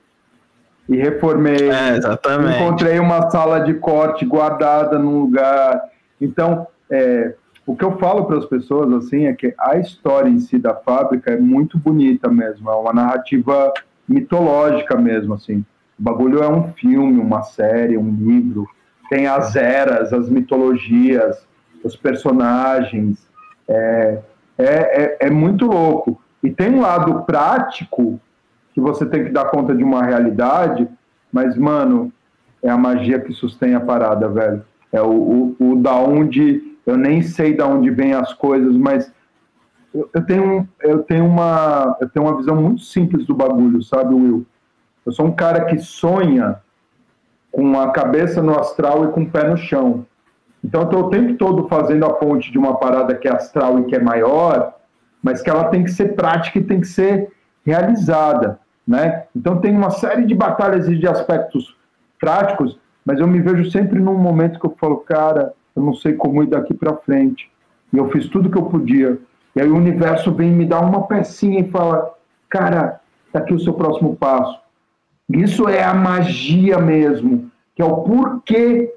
e 0.89 0.97
reformei. 0.97 1.71
É, 1.71 1.97
exatamente. 1.97 2.57
Encontrei 2.57 2.99
uma 2.99 3.31
sala 3.31 3.61
de 3.61 3.75
corte 3.75 4.25
guardada 4.25 4.99
num 4.99 5.21
lugar. 5.21 5.83
Então, 6.21 6.67
é, 6.91 7.35
o 7.67 7.75
que 7.75 7.85
eu 7.85 7.99
falo 7.99 8.25
para 8.27 8.39
as 8.39 8.47
pessoas 8.47 8.93
assim 8.93 9.27
é 9.27 9.33
que 9.33 9.55
a 9.59 9.77
história 9.77 10.29
em 10.29 10.39
si 10.39 10.59
da 10.59 10.75
fábrica 10.75 11.33
é 11.33 11.37
muito 11.37 11.79
bonita 11.79 12.31
mesmo. 12.31 12.71
É 12.71 12.75
uma 12.75 12.93
narrativa 12.93 13.73
mitológica 14.09 14.97
mesmo, 14.97 15.35
assim. 15.35 15.65
O 15.99 16.03
bagulho 16.03 16.43
é 16.43 16.49
um 16.49 16.73
filme, 16.75 17.19
uma 17.19 17.43
série, 17.43 17.99
um 17.99 18.11
livro. 18.11 18.69
Tem 19.11 19.27
as 19.27 19.57
eras, 19.57 20.13
as 20.13 20.29
mitologias, 20.29 21.45
os 21.83 21.97
personagens. 21.97 23.27
É, 23.69 24.19
é, 24.59 24.65
é, 24.65 25.17
é 25.27 25.31
muito 25.31 25.67
louco. 25.67 26.21
E 26.43 26.51
tem 26.51 26.71
um 26.71 26.81
lado 26.81 27.23
prático 27.25 28.21
que 28.73 28.81
você 28.81 29.07
tem 29.07 29.25
que 29.25 29.31
dar 29.31 29.47
conta 29.47 29.75
de 29.75 29.83
uma 29.83 30.03
realidade, 30.03 30.89
mas, 31.33 31.57
mano, 31.57 32.13
é 32.63 32.71
a 32.71 32.77
magia 32.77 33.21
que 33.21 33.33
sustém 33.33 33.75
a 33.75 33.81
parada, 33.81 34.29
velho. 34.29 34.65
é 34.93 35.01
o, 35.03 35.55
o, 35.59 35.73
o 35.73 35.77
da 35.77 35.95
onde 35.95 36.77
eu 36.87 36.97
nem 36.97 37.21
sei 37.23 37.55
da 37.55 37.67
onde 37.67 37.91
vem 37.91 38.15
as 38.15 38.33
coisas, 38.33 38.77
mas 38.77 39.13
eu, 39.93 40.09
eu 40.15 40.23
tenho 40.25 40.69
eu 40.81 41.03
tenho 41.03 41.27
uma 41.27 41.97
eu 42.01 42.09
tenho 42.09 42.27
uma 42.27 42.37
visão 42.37 42.55
muito 42.55 42.83
simples 42.83 43.27
do 43.27 43.35
bagulho, 43.35 43.83
sabe, 43.83 44.15
Will? 44.15 44.47
Eu 45.05 45.13
sou 45.13 45.27
um 45.27 45.33
cara 45.33 45.65
que 45.65 45.79
sonha 45.79 46.61
com 47.51 47.79
a 47.81 47.91
cabeça 47.91 48.43
no 48.43 48.59
astral 48.59 49.05
e 49.05 49.13
com 49.13 49.23
o 49.23 49.31
pé 49.31 49.49
no 49.49 49.57
chão. 49.57 50.06
Então 50.67 50.83
estou 50.83 51.05
o 51.05 51.11
tempo 51.11 51.35
todo 51.35 51.69
fazendo 51.69 52.05
a 52.05 52.12
ponte 52.14 52.51
de 52.51 52.59
uma 52.59 52.75
parada 52.75 53.14
que 53.14 53.29
é 53.29 53.31
astral 53.31 53.79
e 53.79 53.85
que 53.85 53.95
é 53.95 54.01
maior, 54.01 54.75
mas 55.23 55.41
que 55.41 55.49
ela 55.49 55.69
tem 55.69 55.85
que 55.85 55.93
ser 55.93 56.17
prática 56.17 56.59
e 56.59 56.64
tem 56.64 56.81
que 56.81 56.89
ser 56.89 57.31
realizada, 57.64 58.59
né? 58.85 59.27
Então 59.35 59.59
tem 59.59 59.77
uma 59.77 59.91
série 59.91 60.27
de 60.27 60.35
batalhas 60.35 60.89
e 60.89 60.97
de 60.97 61.07
aspectos 61.07 61.77
práticos, 62.19 62.77
mas 63.05 63.21
eu 63.21 63.29
me 63.29 63.41
vejo 63.41 63.71
sempre 63.71 64.01
num 64.01 64.19
momento 64.19 64.59
que 64.59 64.67
eu 64.67 64.75
falo, 64.77 64.97
cara, 64.97 65.53
eu 65.77 65.83
não 65.85 65.95
sei 65.95 66.14
como 66.14 66.43
ir 66.43 66.49
daqui 66.49 66.75
para 66.75 66.97
frente. 66.97 67.49
E 67.93 67.99
eu 67.99 68.11
fiz 68.11 68.27
tudo 68.29 68.51
que 68.51 68.59
eu 68.59 68.64
podia. 68.64 69.19
E 69.55 69.61
aí 69.61 69.71
o 69.71 69.77
universo 69.77 70.35
vem 70.35 70.51
me 70.51 70.67
dar 70.67 70.81
uma 70.81 71.07
pecinha 71.07 71.61
e 71.61 71.71
fala, 71.71 72.12
cara, 72.49 73.01
tá 73.33 73.39
aqui 73.39 73.55
o 73.55 73.61
seu 73.61 73.73
próximo 73.73 74.17
passo. 74.17 74.59
Isso 75.29 75.69
é 75.69 75.85
a 75.85 75.95
magia 75.95 76.79
mesmo, 76.79 77.49
que 77.77 77.83
é 77.83 77.85
o 77.85 77.99
porquê 77.99 78.96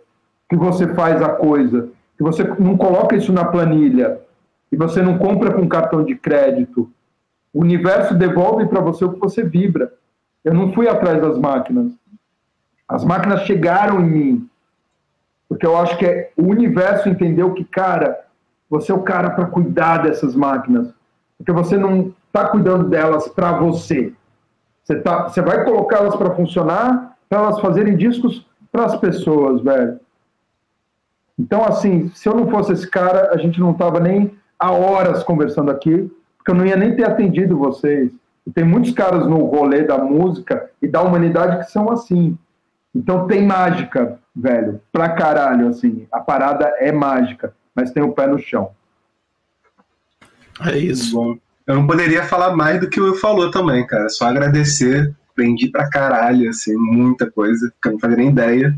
que 0.49 0.55
você 0.55 0.87
faz 0.93 1.21
a 1.21 1.29
coisa. 1.29 1.89
Que 2.17 2.23
você 2.23 2.43
não 2.59 2.75
coloca 2.75 3.15
isso 3.15 3.31
na 3.31 3.45
planilha, 3.45 4.19
e 4.71 4.75
você 4.75 5.01
não 5.01 5.17
compra 5.17 5.53
com 5.53 5.67
cartão 5.67 6.03
de 6.03 6.15
crédito. 6.15 6.91
O 7.53 7.61
universo 7.61 8.13
devolve 8.13 8.67
para 8.67 8.81
você 8.81 9.03
o 9.03 9.13
que 9.13 9.19
você 9.19 9.43
vibra. 9.43 9.93
Eu 10.43 10.53
não 10.53 10.71
fui 10.73 10.87
atrás 10.87 11.21
das 11.21 11.37
máquinas. 11.37 11.91
As 12.87 13.03
máquinas 13.03 13.41
chegaram 13.41 13.99
em 13.99 14.09
mim. 14.09 14.49
Porque 15.47 15.65
eu 15.65 15.75
acho 15.77 15.97
que 15.97 16.05
é, 16.05 16.31
o 16.37 16.43
universo 16.43 17.09
entendeu 17.09 17.53
que, 17.53 17.63
cara, 17.63 18.19
você 18.69 18.91
é 18.91 18.95
o 18.95 19.01
cara 19.01 19.31
para 19.31 19.45
cuidar 19.45 20.03
dessas 20.03 20.35
máquinas. 20.35 20.93
Porque 21.37 21.51
você 21.51 21.75
não 21.75 22.13
está 22.27 22.47
cuidando 22.47 22.87
delas 22.87 23.27
para 23.27 23.53
você. 23.53 24.13
Você, 24.83 24.95
tá, 24.99 25.27
você 25.27 25.41
vai 25.41 25.63
colocá-las 25.65 26.15
para 26.15 26.35
funcionar, 26.35 27.17
para 27.27 27.39
elas 27.39 27.59
fazerem 27.59 27.97
discos 27.97 28.45
para 28.71 28.85
as 28.85 28.95
pessoas, 28.97 29.61
velho. 29.61 29.99
Então, 31.39 31.63
assim, 31.63 32.11
se 32.13 32.27
eu 32.27 32.35
não 32.35 32.49
fosse 32.49 32.73
esse 32.73 32.85
cara, 32.85 33.31
a 33.33 33.37
gente 33.37 33.61
não 33.61 33.73
tava 33.73 34.01
nem 34.01 34.37
há 34.59 34.73
horas 34.73 35.23
conversando 35.23 35.71
aqui, 35.71 36.11
porque 36.37 36.51
eu 36.51 36.55
não 36.55 36.65
ia 36.65 36.75
nem 36.75 36.93
ter 36.93 37.05
atendido 37.05 37.57
vocês. 37.57 38.11
E 38.45 38.51
tem 38.51 38.65
muitos 38.65 38.91
caras 38.91 39.25
no 39.25 39.45
rolê 39.45 39.83
da 39.83 39.97
música 39.97 40.69
e 40.81 40.87
da 40.87 41.01
humanidade 41.01 41.59
que 41.59 41.71
são 41.71 41.89
assim. 41.89 42.37
Então 42.93 43.25
tem 43.25 43.45
mágica, 43.45 44.19
velho, 44.35 44.81
pra 44.91 45.09
caralho, 45.09 45.69
assim. 45.69 46.05
A 46.11 46.19
parada 46.19 46.65
é 46.79 46.91
mágica, 46.91 47.53
mas 47.73 47.91
tem 47.91 48.03
o 48.03 48.11
pé 48.11 48.27
no 48.27 48.37
chão. 48.37 48.71
É 50.65 50.77
isso. 50.77 51.15
Bom, 51.15 51.37
eu 51.65 51.75
não 51.75 51.87
poderia 51.87 52.23
falar 52.23 52.53
mais 52.53 52.81
do 52.81 52.89
que 52.89 52.99
o 52.99 53.05
Will 53.05 53.15
falou 53.15 53.49
também, 53.49 53.87
cara. 53.87 54.09
Só 54.09 54.25
agradecer. 54.25 55.15
Aprendi 55.31 55.69
pra 55.69 55.89
caralho, 55.89 56.49
assim, 56.49 56.75
muita 56.75 57.31
coisa, 57.31 57.71
que 57.81 57.87
eu 57.87 57.93
não 57.93 57.99
fazia 57.99 58.17
nem 58.17 58.29
ideia. 58.29 58.75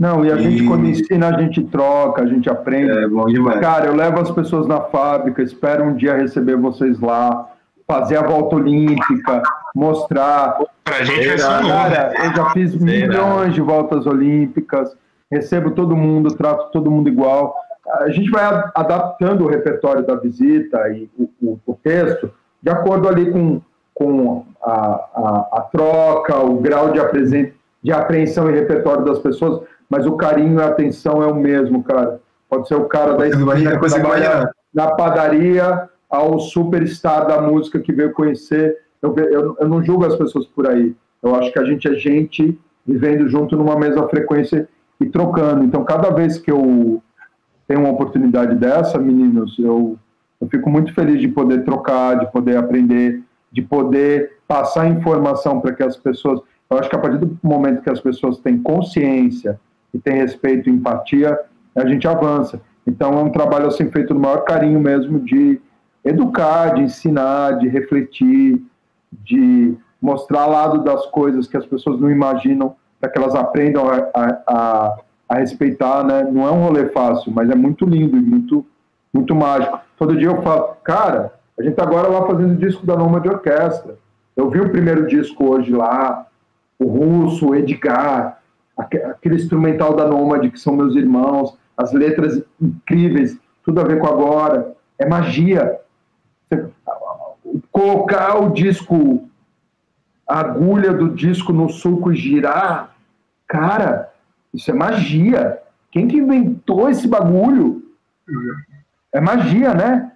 Não, 0.00 0.24
e 0.24 0.32
a 0.32 0.36
E- 0.36 0.40
gente, 0.40 0.64
quando 0.66 0.86
ensina, 0.86 1.28
a 1.28 1.38
gente 1.38 1.62
troca, 1.64 2.22
a 2.22 2.26
gente 2.26 2.48
aprende. 2.48 2.90
É 2.90 3.06
bom 3.06 3.26
demais. 3.26 3.60
Cara, 3.60 3.84
eu 3.86 3.94
levo 3.94 4.18
as 4.18 4.30
pessoas 4.30 4.66
na 4.66 4.80
fábrica, 4.80 5.42
espero 5.42 5.84
um 5.84 5.94
dia 5.94 6.16
receber 6.16 6.56
vocês 6.56 6.98
lá, 6.98 7.46
fazer 7.86 8.16
a 8.16 8.22
volta 8.26 8.56
olímpica, 8.56 9.42
mostrar. 9.76 10.56
Pra 10.84 11.04
gente 11.04 11.28
vai 11.28 11.38
ser 11.38 11.44
Será? 11.44 11.60
um 11.60 11.68
Cara, 11.68 12.12
eu 12.24 12.34
já 12.34 12.50
fiz 12.50 12.74
milhões 12.76 13.52
de 13.54 13.60
voltas 13.60 14.06
olímpicas, 14.06 14.96
recebo 15.30 15.72
todo 15.72 15.94
mundo, 15.94 16.34
trato 16.34 16.70
todo 16.72 16.90
mundo 16.90 17.08
igual. 17.10 17.54
A 18.00 18.08
gente 18.08 18.30
vai 18.30 18.44
adaptando 18.74 19.44
o 19.44 19.48
repertório 19.48 20.02
da 20.06 20.14
visita 20.14 20.78
e 20.90 21.10
o, 21.18 21.28
o- 21.42 21.60
o 21.66 21.74
texto 21.74 22.30
de 22.62 22.70
acordo 22.70 23.06
ali 23.06 23.30
com, 23.30 23.60
com 23.94 24.46
a, 24.62 24.70
a- 24.72 25.48
a 25.52 25.60
troca, 25.70 26.38
o 26.38 26.54
grau 26.60 26.90
de, 26.90 27.00
apresen- 27.00 27.52
de 27.82 27.92
apreensão 27.92 28.48
e 28.50 28.54
repertório 28.54 29.04
das 29.04 29.18
pessoas, 29.18 29.60
mas 29.90 30.06
o 30.06 30.12
carinho 30.12 30.60
e 30.60 30.62
a 30.62 30.68
atenção 30.68 31.20
é 31.20 31.26
o 31.26 31.34
mesmo, 31.34 31.82
cara. 31.82 32.20
Pode 32.48 32.68
ser 32.68 32.76
o 32.76 32.84
cara 32.84 33.14
da 33.14 33.28
Eu 33.28 33.44
esquina 33.44 34.52
na 34.72 34.92
padaria 34.92 35.88
ao 36.08 36.38
superstar 36.38 37.26
da 37.26 37.40
música 37.42 37.80
que 37.80 37.92
veio 37.92 38.12
conhecer. 38.12 38.78
Eu, 39.02 39.14
eu, 39.16 39.56
eu 39.58 39.68
não 39.68 39.82
julgo 39.82 40.06
as 40.06 40.14
pessoas 40.14 40.46
por 40.46 40.68
aí. 40.68 40.94
Eu 41.20 41.34
acho 41.34 41.52
que 41.52 41.58
a 41.58 41.64
gente 41.64 41.88
é 41.88 41.94
gente 41.94 42.56
vivendo 42.86 43.28
junto 43.28 43.56
numa 43.56 43.76
mesma 43.76 44.08
frequência 44.08 44.68
e 45.00 45.06
trocando. 45.06 45.64
Então, 45.64 45.84
cada 45.84 46.10
vez 46.10 46.38
que 46.38 46.52
eu 46.52 47.02
tenho 47.66 47.80
uma 47.80 47.90
oportunidade 47.90 48.54
dessa, 48.54 48.96
meninos, 48.96 49.58
eu, 49.58 49.98
eu 50.40 50.48
fico 50.48 50.70
muito 50.70 50.94
feliz 50.94 51.20
de 51.20 51.28
poder 51.28 51.64
trocar, 51.64 52.18
de 52.20 52.30
poder 52.30 52.56
aprender, 52.56 53.22
de 53.50 53.62
poder 53.62 54.38
passar 54.46 54.88
informação 54.88 55.60
para 55.60 55.74
que 55.74 55.82
as 55.82 55.96
pessoas. 55.96 56.40
Eu 56.68 56.78
acho 56.78 56.88
que 56.88 56.94
a 56.94 56.98
partir 56.98 57.18
do 57.18 57.36
momento 57.42 57.82
que 57.82 57.90
as 57.90 58.00
pessoas 58.00 58.38
têm 58.38 58.56
consciência 58.58 59.58
e 59.92 59.98
têm 59.98 60.16
respeito 60.16 60.68
e 60.68 60.72
empatia, 60.72 61.38
a 61.74 61.86
gente 61.86 62.06
avança. 62.06 62.60
Então, 62.86 63.12
é 63.12 63.22
um 63.22 63.30
trabalho 63.30 63.66
assim 63.66 63.90
feito 63.90 64.14
no 64.14 64.20
maior 64.20 64.44
carinho 64.44 64.80
mesmo 64.80 65.20
de 65.20 65.60
educar, 66.04 66.74
de 66.74 66.82
ensinar, 66.82 67.58
de 67.58 67.68
refletir, 67.68 68.62
de 69.12 69.76
mostrar 70.00 70.46
lado 70.46 70.82
das 70.82 71.06
coisas 71.06 71.46
que 71.46 71.56
as 71.56 71.66
pessoas 71.66 72.00
não 72.00 72.10
imaginam, 72.10 72.74
para 73.00 73.10
que 73.10 73.18
elas 73.18 73.34
aprendam 73.34 73.88
a, 73.88 74.08
a, 74.46 74.96
a, 75.28 75.34
respeitar, 75.36 76.04
né? 76.04 76.24
Não 76.30 76.46
é 76.46 76.50
um 76.50 76.64
rolê 76.64 76.86
fácil, 76.86 77.32
mas 77.32 77.50
é 77.50 77.54
muito 77.54 77.84
lindo 77.84 78.16
e 78.16 78.20
muito, 78.20 78.66
muito 79.12 79.34
mágico. 79.34 79.78
Todo 79.98 80.16
dia 80.16 80.28
eu 80.28 80.42
falo, 80.42 80.76
cara, 80.82 81.32
a 81.58 81.62
gente 81.62 81.74
tá 81.74 81.82
agora 81.82 82.08
lá 82.08 82.26
fazendo 82.26 82.56
disco 82.56 82.86
da 82.86 82.96
Noma 82.96 83.20
de 83.20 83.28
Orquestra. 83.28 83.96
Eu 84.36 84.48
vi 84.50 84.60
o 84.60 84.70
primeiro 84.70 85.06
disco 85.06 85.52
hoje 85.52 85.72
lá, 85.72 86.26
o 86.78 86.86
Russo, 86.86 87.50
o 87.50 87.54
Edgar, 87.54 88.39
aquele 88.80 89.36
instrumental 89.36 89.94
da 89.94 90.06
Nômade, 90.06 90.50
que 90.50 90.58
são 90.58 90.76
meus 90.76 90.94
irmãos, 90.96 91.58
as 91.76 91.92
letras 91.92 92.42
incríveis, 92.60 93.38
tudo 93.64 93.80
a 93.80 93.84
ver 93.84 93.98
com 93.98 94.06
agora. 94.06 94.74
É 94.98 95.06
magia. 95.06 95.80
Colocar 97.72 98.38
o 98.38 98.50
disco, 98.50 99.28
a 100.28 100.40
agulha 100.40 100.92
do 100.92 101.14
disco 101.14 101.52
no 101.52 101.68
sulco 101.68 102.12
e 102.12 102.16
girar, 102.16 102.94
cara, 103.46 104.12
isso 104.52 104.70
é 104.70 104.74
magia. 104.74 105.58
Quem 105.90 106.06
que 106.06 106.18
inventou 106.18 106.88
esse 106.88 107.08
bagulho? 107.08 107.82
É 109.12 109.20
magia, 109.20 109.74
né? 109.74 110.12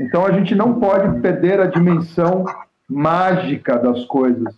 Então 0.00 0.26
a 0.26 0.32
gente 0.32 0.54
não 0.54 0.80
pode 0.80 1.20
perder 1.20 1.60
a 1.60 1.66
dimensão 1.66 2.44
mágica 2.88 3.78
das 3.78 4.04
coisas. 4.04 4.54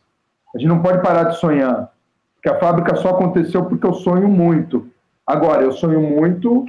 A 0.55 0.59
gente 0.59 0.68
não 0.68 0.80
pode 0.80 1.03
parar 1.03 1.24
de 1.24 1.38
sonhar. 1.38 1.90
Porque 2.47 2.57
a 2.57 2.61
fábrica 2.61 2.94
só 2.94 3.09
aconteceu 3.09 3.64
porque 3.64 3.84
eu 3.84 3.92
sonho 3.92 4.28
muito. 4.28 4.86
Agora, 5.26 5.62
eu 5.62 5.72
sonho 5.72 6.01
muito 6.01 6.64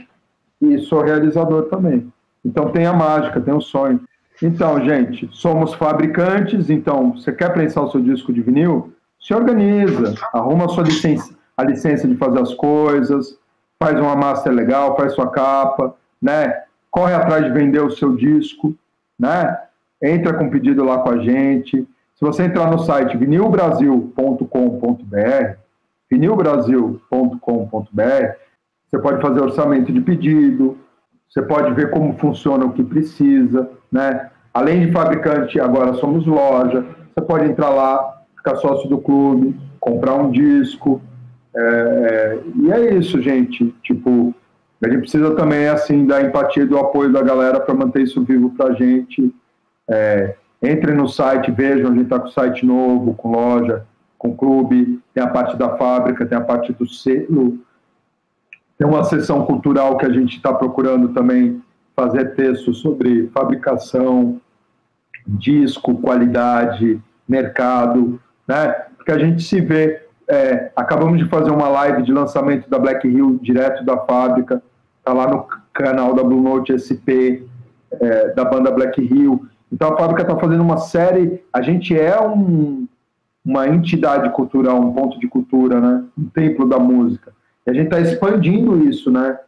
e 0.60 0.80
sou 0.80 1.04
realizador 1.04 1.66
também. 1.66 2.12
Então 2.44 2.72
tem 2.72 2.88
a 2.88 2.94
mágica, 2.94 3.40
tem 3.40 3.54
o 3.54 3.62
sonho. 3.62 4.02
Então, 4.42 4.84
gente, 4.84 5.30
somos 5.32 5.76
fabricantes, 5.76 6.72
então 6.72 7.14
você 7.14 7.32
quer 7.32 7.54
prensar 7.54 7.84
o 7.84 7.92
seu 7.92 8.02
disco 8.02 8.34
de 8.34 8.42
vinil? 8.42 8.92
Se 9.20 9.36
organiza, 9.36 10.16
arruma 10.34 10.66
a 10.66 10.70
sua 10.70 10.84
licença, 10.84 11.36
a 11.56 11.64
licença 11.64 12.08
de 12.08 12.16
fazer 12.16 12.40
as 12.40 12.56
coisas, 12.56 13.38
faz 13.78 14.00
uma 14.00 14.16
master 14.16 14.54
legal, 14.54 14.98
faz 14.98 15.14
sua 15.14 15.30
capa, 15.30 15.94
né? 16.20 16.64
Corre 16.90 17.14
atrás 17.14 17.46
de 17.46 17.52
vender 17.52 17.84
o 17.84 17.92
seu 17.92 18.16
disco, 18.16 18.74
né? 19.20 19.56
Entra 20.02 20.34
com 20.34 20.50
pedido 20.50 20.84
lá 20.84 20.98
com 20.98 21.12
a 21.12 21.20
gente. 21.20 21.88
Se 22.16 22.26
você 22.26 22.46
entrar 22.46 22.72
no 22.72 22.80
site 22.80 23.16
vinilbrasil.com.br, 23.16 25.67
vinilbrasil.com.br, 26.10 28.48
você 28.88 29.00
pode 29.00 29.22
fazer 29.22 29.42
orçamento 29.42 29.92
de 29.92 30.02
pedido, 30.02 30.78
você 31.30 31.42
pode 31.42 31.74
ver 31.74 31.92
como 31.92 32.18
funciona 32.18 32.66
o 32.66 32.72
que 32.72 32.84
precisa, 32.84 33.70
né? 33.92 34.30
Além 34.54 34.86
de 34.86 34.92
fabricante, 34.92 35.60
agora 35.60 35.94
somos 35.96 36.26
loja. 36.26 36.86
Você 37.14 37.26
pode 37.26 37.46
entrar 37.46 37.70
lá, 37.70 38.24
ficar 38.36 38.56
sócio 38.56 38.90
do 38.90 38.98
clube, 38.98 39.56
comprar 39.80 40.16
um 40.16 40.32
disco. 40.32 41.02
é, 41.56 42.40
e 42.56 42.72
é 42.72 42.94
isso, 42.96 43.22
gente. 43.22 43.74
Tipo, 43.84 44.34
a 44.84 44.90
gente 44.90 45.02
precisa 45.02 45.36
também 45.36 45.68
assim 45.68 46.06
da 46.06 46.22
empatia 46.22 46.64
e 46.64 46.68
do 46.68 46.78
apoio 46.78 47.12
da 47.12 47.22
galera 47.22 47.60
para 47.60 47.74
manter 47.74 48.04
isso 48.04 48.24
vivo 48.24 48.52
para 48.52 48.68
a 48.68 48.74
gente. 48.74 49.34
É, 49.90 50.36
entre 50.62 50.94
no 50.94 51.08
site, 51.08 51.52
vejam, 51.52 51.92
a 51.92 51.94
gente 51.94 52.04
está 52.04 52.20
com 52.20 52.30
site 52.30 52.66
novo, 52.66 53.14
com 53.14 53.32
loja, 53.32 53.86
com 54.18 54.36
clube, 54.36 55.00
tem 55.14 55.24
a 55.24 55.28
parte 55.28 55.56
da 55.56 55.78
fábrica, 55.78 56.26
tem 56.26 56.38
a 56.38 56.42
parte 56.42 56.74
do 56.74 56.88
selo, 56.88 57.60
tem 58.78 58.88
uma 58.88 59.04
sessão 59.04 59.46
cultural 59.46 59.98
que 59.98 60.06
a 60.06 60.12
gente 60.12 60.38
está 60.38 60.54
procurando 60.54 61.10
também 61.10 61.62
fazer 61.96 62.36
textos 62.36 62.80
sobre 62.80 63.28
fabricação, 63.34 64.40
disco, 65.26 65.98
qualidade, 65.98 67.02
mercado, 67.28 68.20
né? 68.48 68.70
Porque 68.96 69.12
a 69.12 69.20
gente 69.20 69.44
se 69.44 69.60
vê 69.62 70.08
é, 70.28 70.72
acabamos 70.76 71.18
de 71.18 71.26
fazer 71.26 71.50
uma 71.52 71.70
live 71.70 72.04
de 72.04 72.12
lançamento 72.12 72.70
da 72.70 72.78
Black 72.78 73.08
Hill 73.08 73.40
direto 73.42 73.84
da 73.86 73.98
fábrica, 73.98 74.62
tá 75.04 75.14
lá 75.14 75.28
no 75.28 75.48
canal 75.74 76.14
da 76.14 76.24
Blue 76.24 76.42
Note 76.42 76.78
SP, 76.78 77.48
é, 77.92 78.30
da 78.30 78.44
banda 78.44 78.72
Black 78.72 79.02
Hill. 79.02 79.46
Então 79.72 79.94
a 79.94 79.98
fábrica 79.98 80.24
está 80.24 80.36
fazendo 80.36 80.62
uma 80.62 80.78
série. 80.78 81.44
A 81.54 81.62
gente 81.62 81.98
é 81.98 82.20
um, 82.22 82.87
uma 83.48 83.66
entidade 83.66 84.30
cultural, 84.32 84.78
um 84.78 84.92
ponto 84.92 85.18
de 85.18 85.26
cultura, 85.26 85.80
né? 85.80 86.04
Um 86.18 86.26
templo 86.26 86.68
da 86.68 86.78
música. 86.78 87.34
E 87.66 87.72
a 87.72 87.74
gente 87.74 87.86
está 87.86 88.02
expandindo 88.02 88.78
isso, 88.90 89.10
né? 89.10 89.40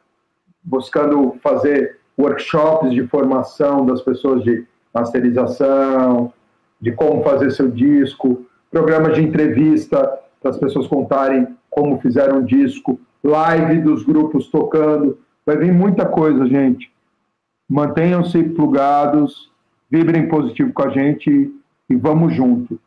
Buscando 0.64 1.36
fazer 1.44 2.00
workshops 2.18 2.94
de 2.94 3.06
formação 3.08 3.86
das 3.86 4.02
pessoas 4.02 4.42
de 4.42 4.66
masterização, 4.94 6.32
de 6.80 6.94
como 6.94 7.22
fazer 7.24 7.52
seu 7.52 7.70
disco, 7.70 8.46
programas 8.72 9.16
de 9.16 9.22
entrevista 9.22 10.18
para 10.42 10.52
as 10.52 10.58
pessoas 10.58 10.88
contarem 10.88 11.46
como 11.70 12.00
fizeram 12.00 12.40
o 12.40 12.46
disco, 12.46 12.98
live 13.22 13.82
dos 13.82 14.04
grupos 14.04 14.48
tocando. 14.48 15.18
Vai 15.46 15.58
vir 15.58 15.74
muita 15.74 16.06
coisa, 16.06 16.48
gente. 16.48 16.90
Mantenham-se 17.70 18.44
plugados, 18.44 19.52
vibrem 19.92 20.30
positivo 20.30 20.72
com 20.72 20.84
a 20.84 20.90
gente 20.90 21.54
e 21.90 21.96
vamos 21.98 22.34
junto. 22.34 22.80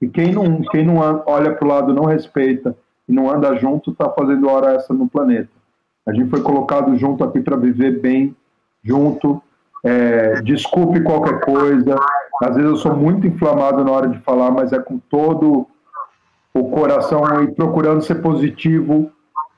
E 0.00 0.08
quem 0.08 0.32
não, 0.32 0.62
quem 0.62 0.84
não 0.84 0.96
olha 1.26 1.54
para 1.54 1.64
o 1.64 1.68
lado, 1.68 1.94
não 1.94 2.04
respeita 2.04 2.76
e 3.08 3.12
não 3.12 3.30
anda 3.30 3.56
junto, 3.56 3.90
está 3.90 4.08
fazendo 4.10 4.48
hora 4.48 4.74
essa 4.74 4.92
no 4.94 5.08
planeta. 5.08 5.48
A 6.06 6.12
gente 6.12 6.30
foi 6.30 6.40
colocado 6.40 6.96
junto 6.96 7.24
aqui 7.24 7.40
para 7.40 7.56
viver 7.56 8.00
bem, 8.00 8.34
junto. 8.82 9.42
É, 9.84 10.40
desculpe 10.42 11.02
qualquer 11.02 11.40
coisa. 11.40 11.96
Às 12.42 12.56
vezes 12.56 12.70
eu 12.70 12.76
sou 12.76 12.96
muito 12.96 13.26
inflamado 13.26 13.84
na 13.84 13.90
hora 13.90 14.08
de 14.08 14.18
falar, 14.20 14.50
mas 14.50 14.72
é 14.72 14.78
com 14.78 14.98
todo 14.98 15.66
o 16.54 16.70
coração 16.70 17.42
e 17.42 17.52
procurando 17.52 18.02
ser 18.02 18.16
positivo 18.16 19.10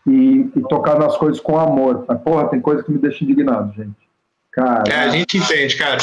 e, 0.06 0.50
e 0.56 0.60
tocar 0.68 0.98
nas 0.98 1.16
coisas 1.16 1.40
com 1.40 1.58
amor. 1.58 2.04
Porra, 2.24 2.48
tem 2.48 2.60
coisa 2.60 2.82
que 2.82 2.90
me 2.90 2.98
deixa 2.98 3.24
indignado, 3.24 3.72
gente. 3.74 4.10
Cara. 4.50 4.84
É, 4.88 4.94
a 5.04 5.08
gente 5.08 5.38
entende, 5.38 5.76
cara. 5.76 5.98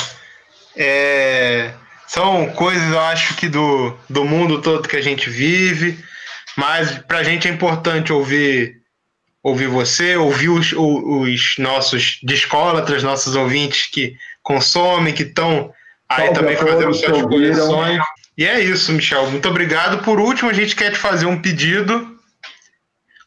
É, 0.76 1.74
são 2.08 2.48
coisas, 2.52 2.90
eu 2.90 3.00
acho 3.02 3.36
que 3.36 3.50
do, 3.50 3.96
do 4.10 4.24
mundo 4.24 4.62
todo 4.62 4.88
que 4.88 4.96
a 4.96 5.02
gente 5.02 5.30
vive, 5.30 6.04
mas 6.56 6.98
pra 7.00 7.22
gente 7.22 7.48
é 7.48 7.52
importante 7.52 8.14
ouvir 8.14 8.78
ouvir 9.44 9.68
você, 9.68 10.18
ouvir 10.18 10.50
os, 10.50 10.74
os 10.74 11.56
nossos 11.58 12.20
discólatras, 12.24 13.04
nossos 13.04 13.36
ouvintes 13.36 13.86
que 13.86 14.16
consomem, 14.44 15.14
que 15.14 15.24
estão 15.24 15.72
aí 16.10 16.34
também 16.34 16.58
fazendo 16.58 16.94
suas 16.94 17.22
coleções. 17.22 18.02
E 18.38 18.46
é 18.46 18.60
isso, 18.60 18.92
Michel. 18.92 19.30
Muito 19.32 19.48
obrigado. 19.48 20.04
Por 20.04 20.20
último, 20.20 20.50
a 20.50 20.54
gente 20.54 20.76
quer 20.76 20.92
te 20.92 20.98
fazer 20.98 21.26
um 21.28 21.42
pedido. 21.42 22.18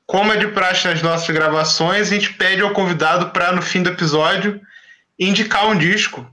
Como 0.06 0.32
é 0.32 0.36
de 0.36 0.48
praxe 0.48 0.86
nas 0.88 1.00
nossas 1.02 1.30
gravações, 1.30 2.08
a 2.08 2.14
gente 2.14 2.34
pede 2.34 2.60
ao 2.60 2.72
convidado 2.72 3.30
para, 3.30 3.52
no 3.52 3.62
fim 3.62 3.82
do 3.82 3.90
episódio, 3.90 4.60
indicar 5.18 5.68
um 5.68 5.78
disco 5.78 6.26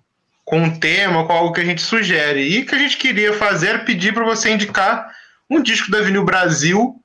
com 0.48 0.60
um 0.60 0.80
tema, 0.80 1.26
com 1.26 1.34
algo 1.34 1.52
que 1.52 1.60
a 1.60 1.66
gente 1.66 1.82
sugere. 1.82 2.42
E 2.42 2.62
o 2.62 2.66
que 2.66 2.74
a 2.74 2.80
gente 2.80 2.98
queria 2.98 3.34
fazer 3.34 3.68
era 3.68 3.80
pedir 3.80 4.14
para 4.14 4.24
você 4.24 4.50
indicar 4.50 5.12
um 5.50 5.62
disco 5.62 5.92
da 5.92 6.02
Vinil 6.02 6.24
Brasil 6.24 6.96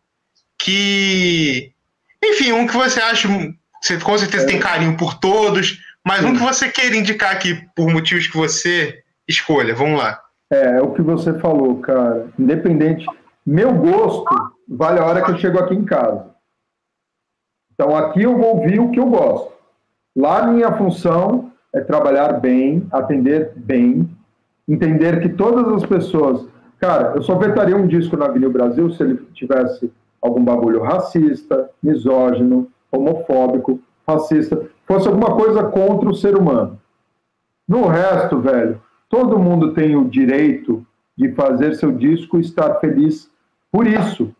que. 0.56 1.72
Enfim, 2.24 2.52
um 2.52 2.68
que 2.68 2.76
você 2.76 3.00
acha. 3.00 3.28
Você 3.82 3.98
com 3.98 4.16
certeza 4.16 4.46
tem 4.46 4.60
carinho 4.60 4.96
por 4.96 5.18
todos, 5.18 5.76
mas 6.06 6.24
um 6.24 6.34
que 6.34 6.38
você 6.38 6.68
queira 6.68 6.94
indicar 6.94 7.32
aqui 7.32 7.66
por 7.74 7.90
motivos 7.90 8.28
que 8.28 8.36
você 8.36 9.02
escolha. 9.26 9.74
Vamos 9.74 9.98
lá. 9.98 10.20
É, 10.52 10.76
é 10.76 10.80
o 10.80 10.92
que 10.92 11.02
você 11.02 11.36
falou, 11.40 11.80
cara. 11.80 12.28
Independente. 12.38 13.04
Meu 13.44 13.74
gosto 13.74 14.32
vale 14.68 15.00
a 15.00 15.04
hora 15.04 15.20
que 15.20 15.32
eu 15.32 15.38
chego 15.38 15.58
aqui 15.58 15.74
em 15.74 15.84
casa. 15.84 16.30
Então 17.74 17.96
aqui 17.96 18.22
eu 18.22 18.36
vou 18.36 18.58
ouvir 18.58 18.78
o 18.78 18.92
que 18.92 19.00
eu 19.00 19.06
gosto. 19.06 19.50
Lá 20.14 20.46
minha 20.46 20.70
função 20.76 21.51
é 21.74 21.80
trabalhar 21.80 22.40
bem, 22.40 22.86
atender 22.92 23.52
bem, 23.56 24.08
entender 24.68 25.20
que 25.20 25.28
todas 25.28 25.66
as 25.72 25.84
pessoas. 25.84 26.46
Cara, 26.78 27.14
eu 27.16 27.22
só 27.22 27.36
vetaria 27.36 27.76
um 27.76 27.86
disco 27.86 28.16
na 28.16 28.26
Avenida 28.26 28.50
Brasil 28.50 28.90
se 28.90 29.02
ele 29.02 29.16
tivesse 29.32 29.92
algum 30.20 30.44
bagulho 30.44 30.82
racista, 30.82 31.70
misógino, 31.82 32.68
homofóbico, 32.90 33.80
racista, 34.06 34.68
fosse 34.86 35.08
alguma 35.08 35.34
coisa 35.36 35.64
contra 35.64 36.08
o 36.08 36.14
ser 36.14 36.36
humano. 36.36 36.78
No 37.66 37.86
resto, 37.86 38.40
velho, 38.40 38.80
Todo 39.12 39.38
mundo 39.38 39.74
tem 39.74 39.94
o 39.94 40.08
direito 40.08 40.86
de 41.14 41.32
fazer 41.32 41.74
seu 41.74 41.92
disco 41.92 42.38
e 42.38 42.40
estar 42.40 42.76
feliz 42.76 43.30
por 43.70 43.86
isso. 43.86 44.34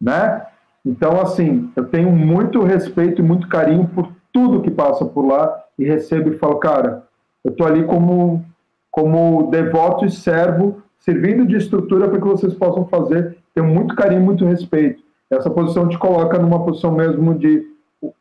Né? 0.00 0.46
Então, 0.86 1.20
assim, 1.20 1.72
eu 1.74 1.88
tenho 1.88 2.12
muito 2.12 2.62
respeito 2.62 3.20
e 3.20 3.24
muito 3.24 3.48
carinho 3.48 3.88
por 3.88 4.12
tudo 4.32 4.62
que 4.62 4.70
passa 4.70 5.04
por 5.04 5.26
lá 5.26 5.62
e 5.78 5.84
recebo 5.84 6.30
e 6.30 6.38
falo, 6.38 6.56
cara, 6.56 7.04
eu 7.44 7.50
estou 7.50 7.66
ali 7.66 7.84
como, 7.84 8.44
como 8.90 9.50
devoto 9.50 10.04
e 10.04 10.10
servo, 10.10 10.82
servindo 10.98 11.46
de 11.46 11.56
estrutura 11.56 12.08
para 12.08 12.20
que 12.20 12.26
vocês 12.26 12.54
possam 12.54 12.86
fazer. 12.86 13.38
Tenho 13.54 13.66
muito 13.66 13.94
carinho, 13.94 14.22
muito 14.22 14.44
respeito. 14.44 15.02
Essa 15.30 15.48
posição 15.48 15.88
te 15.88 15.98
coloca 15.98 16.38
numa 16.38 16.64
posição 16.64 16.92
mesmo 16.92 17.34
de 17.34 17.66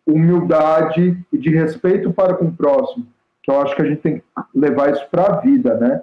humildade 0.05 1.17
e 1.31 1.37
de 1.37 1.49
respeito 1.49 2.11
para 2.11 2.33
com 2.33 2.45
o 2.45 2.51
próximo. 2.51 3.05
Então, 3.41 3.55
eu 3.55 3.61
acho 3.61 3.75
que 3.75 3.81
a 3.81 3.85
gente 3.85 4.01
tem 4.01 4.17
que 4.17 4.23
levar 4.53 4.91
isso 4.91 5.05
para 5.09 5.25
a 5.25 5.35
vida, 5.37 5.75
né? 5.75 6.01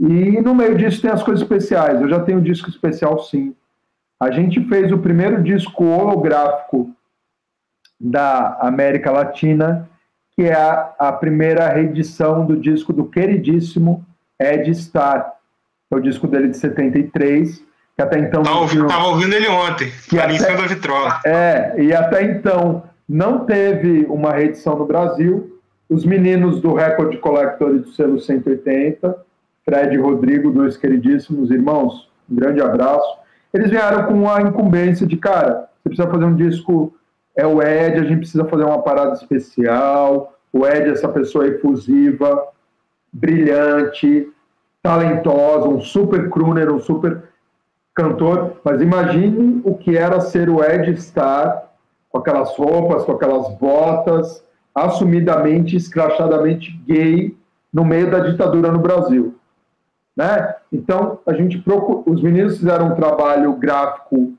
E 0.00 0.40
no 0.40 0.54
meio 0.54 0.76
disso 0.76 1.02
tem 1.02 1.10
as 1.10 1.22
coisas 1.22 1.42
especiais. 1.42 2.00
Eu 2.00 2.08
já 2.08 2.20
tenho 2.20 2.38
um 2.38 2.42
disco 2.42 2.68
especial, 2.68 3.18
sim. 3.20 3.54
A 4.18 4.30
gente 4.30 4.60
fez 4.68 4.90
o 4.90 4.98
primeiro 4.98 5.42
disco 5.42 5.84
holográfico 5.84 6.90
da 8.02 8.58
América 8.60 9.12
Latina, 9.12 9.88
que 10.34 10.42
é 10.42 10.54
a, 10.54 10.92
a 10.98 11.12
primeira 11.12 11.68
reedição 11.68 12.44
do 12.44 12.56
disco 12.56 12.92
do 12.92 13.04
queridíssimo 13.04 14.04
Ed 14.40 14.70
Starr. 14.72 15.32
É 15.90 15.94
o 15.94 16.00
disco 16.00 16.26
dele 16.26 16.48
de 16.48 16.56
73, 16.56 17.58
que 17.94 18.02
até 18.02 18.18
então... 18.18 18.42
Estava 18.42 18.60
ouvindo, 18.60 18.92
ouvindo 18.92 19.34
ele 19.34 19.48
ontem, 19.48 19.92
que 20.08 20.18
ali 20.18 20.36
até, 20.36 20.44
em 20.44 20.46
cima 20.46 20.62
da 20.62 20.74
vitrola. 20.74 21.20
É, 21.24 21.74
e 21.78 21.94
até 21.94 22.24
então 22.24 22.82
não 23.08 23.44
teve 23.44 24.06
uma 24.08 24.32
reedição 24.32 24.76
no 24.76 24.86
Brasil, 24.86 25.60
os 25.88 26.04
meninos 26.04 26.60
do 26.60 26.74
Record 26.74 27.16
Collector 27.18 27.76
e 27.76 27.78
do 27.80 27.92
selo 27.92 28.18
180, 28.18 29.14
Fred 29.64 29.94
e 29.94 29.98
Rodrigo, 29.98 30.50
dois 30.50 30.76
queridíssimos 30.76 31.50
irmãos, 31.50 32.08
um 32.28 32.34
grande 32.34 32.60
abraço. 32.60 33.18
Eles 33.52 33.70
vieram 33.70 34.06
com 34.06 34.28
a 34.28 34.40
incumbência 34.40 35.06
de, 35.06 35.16
cara, 35.16 35.68
você 35.82 35.90
precisa 35.90 36.08
fazer 36.08 36.24
um 36.24 36.34
disco, 36.34 36.94
é 37.36 37.46
o 37.46 37.62
Ed, 37.62 37.98
a 37.98 38.04
gente 38.04 38.18
precisa 38.18 38.44
fazer 38.44 38.64
uma 38.64 38.82
parada 38.82 39.14
especial. 39.14 40.34
O 40.52 40.66
Ed 40.66 40.88
é 40.88 40.92
essa 40.92 41.08
pessoa 41.08 41.46
efusiva, 41.46 42.48
brilhante, 43.12 44.28
talentosa, 44.82 45.68
um 45.68 45.80
super 45.80 46.28
crooner, 46.28 46.70
um 46.70 46.78
super 46.78 47.22
cantor. 47.94 48.60
Mas 48.64 48.80
imagine 48.82 49.62
o 49.64 49.74
que 49.74 49.96
era 49.96 50.20
ser 50.20 50.50
o 50.50 50.62
Ed 50.62 50.94
Star, 51.00 51.70
com 52.10 52.18
aquelas 52.18 52.54
roupas, 52.56 53.04
com 53.04 53.12
aquelas 53.12 53.48
botas, 53.54 54.44
assumidamente, 54.74 55.76
escrachadamente 55.76 56.70
gay 56.86 57.34
no 57.72 57.84
meio 57.84 58.10
da 58.10 58.20
ditadura 58.20 58.70
no 58.70 58.78
Brasil. 58.78 59.34
Né? 60.14 60.54
Então, 60.70 61.20
a 61.26 61.32
gente 61.32 61.58
procura, 61.58 62.02
os 62.06 62.22
meninos 62.22 62.58
fizeram 62.58 62.88
um 62.88 62.94
trabalho 62.94 63.54
gráfico 63.54 64.34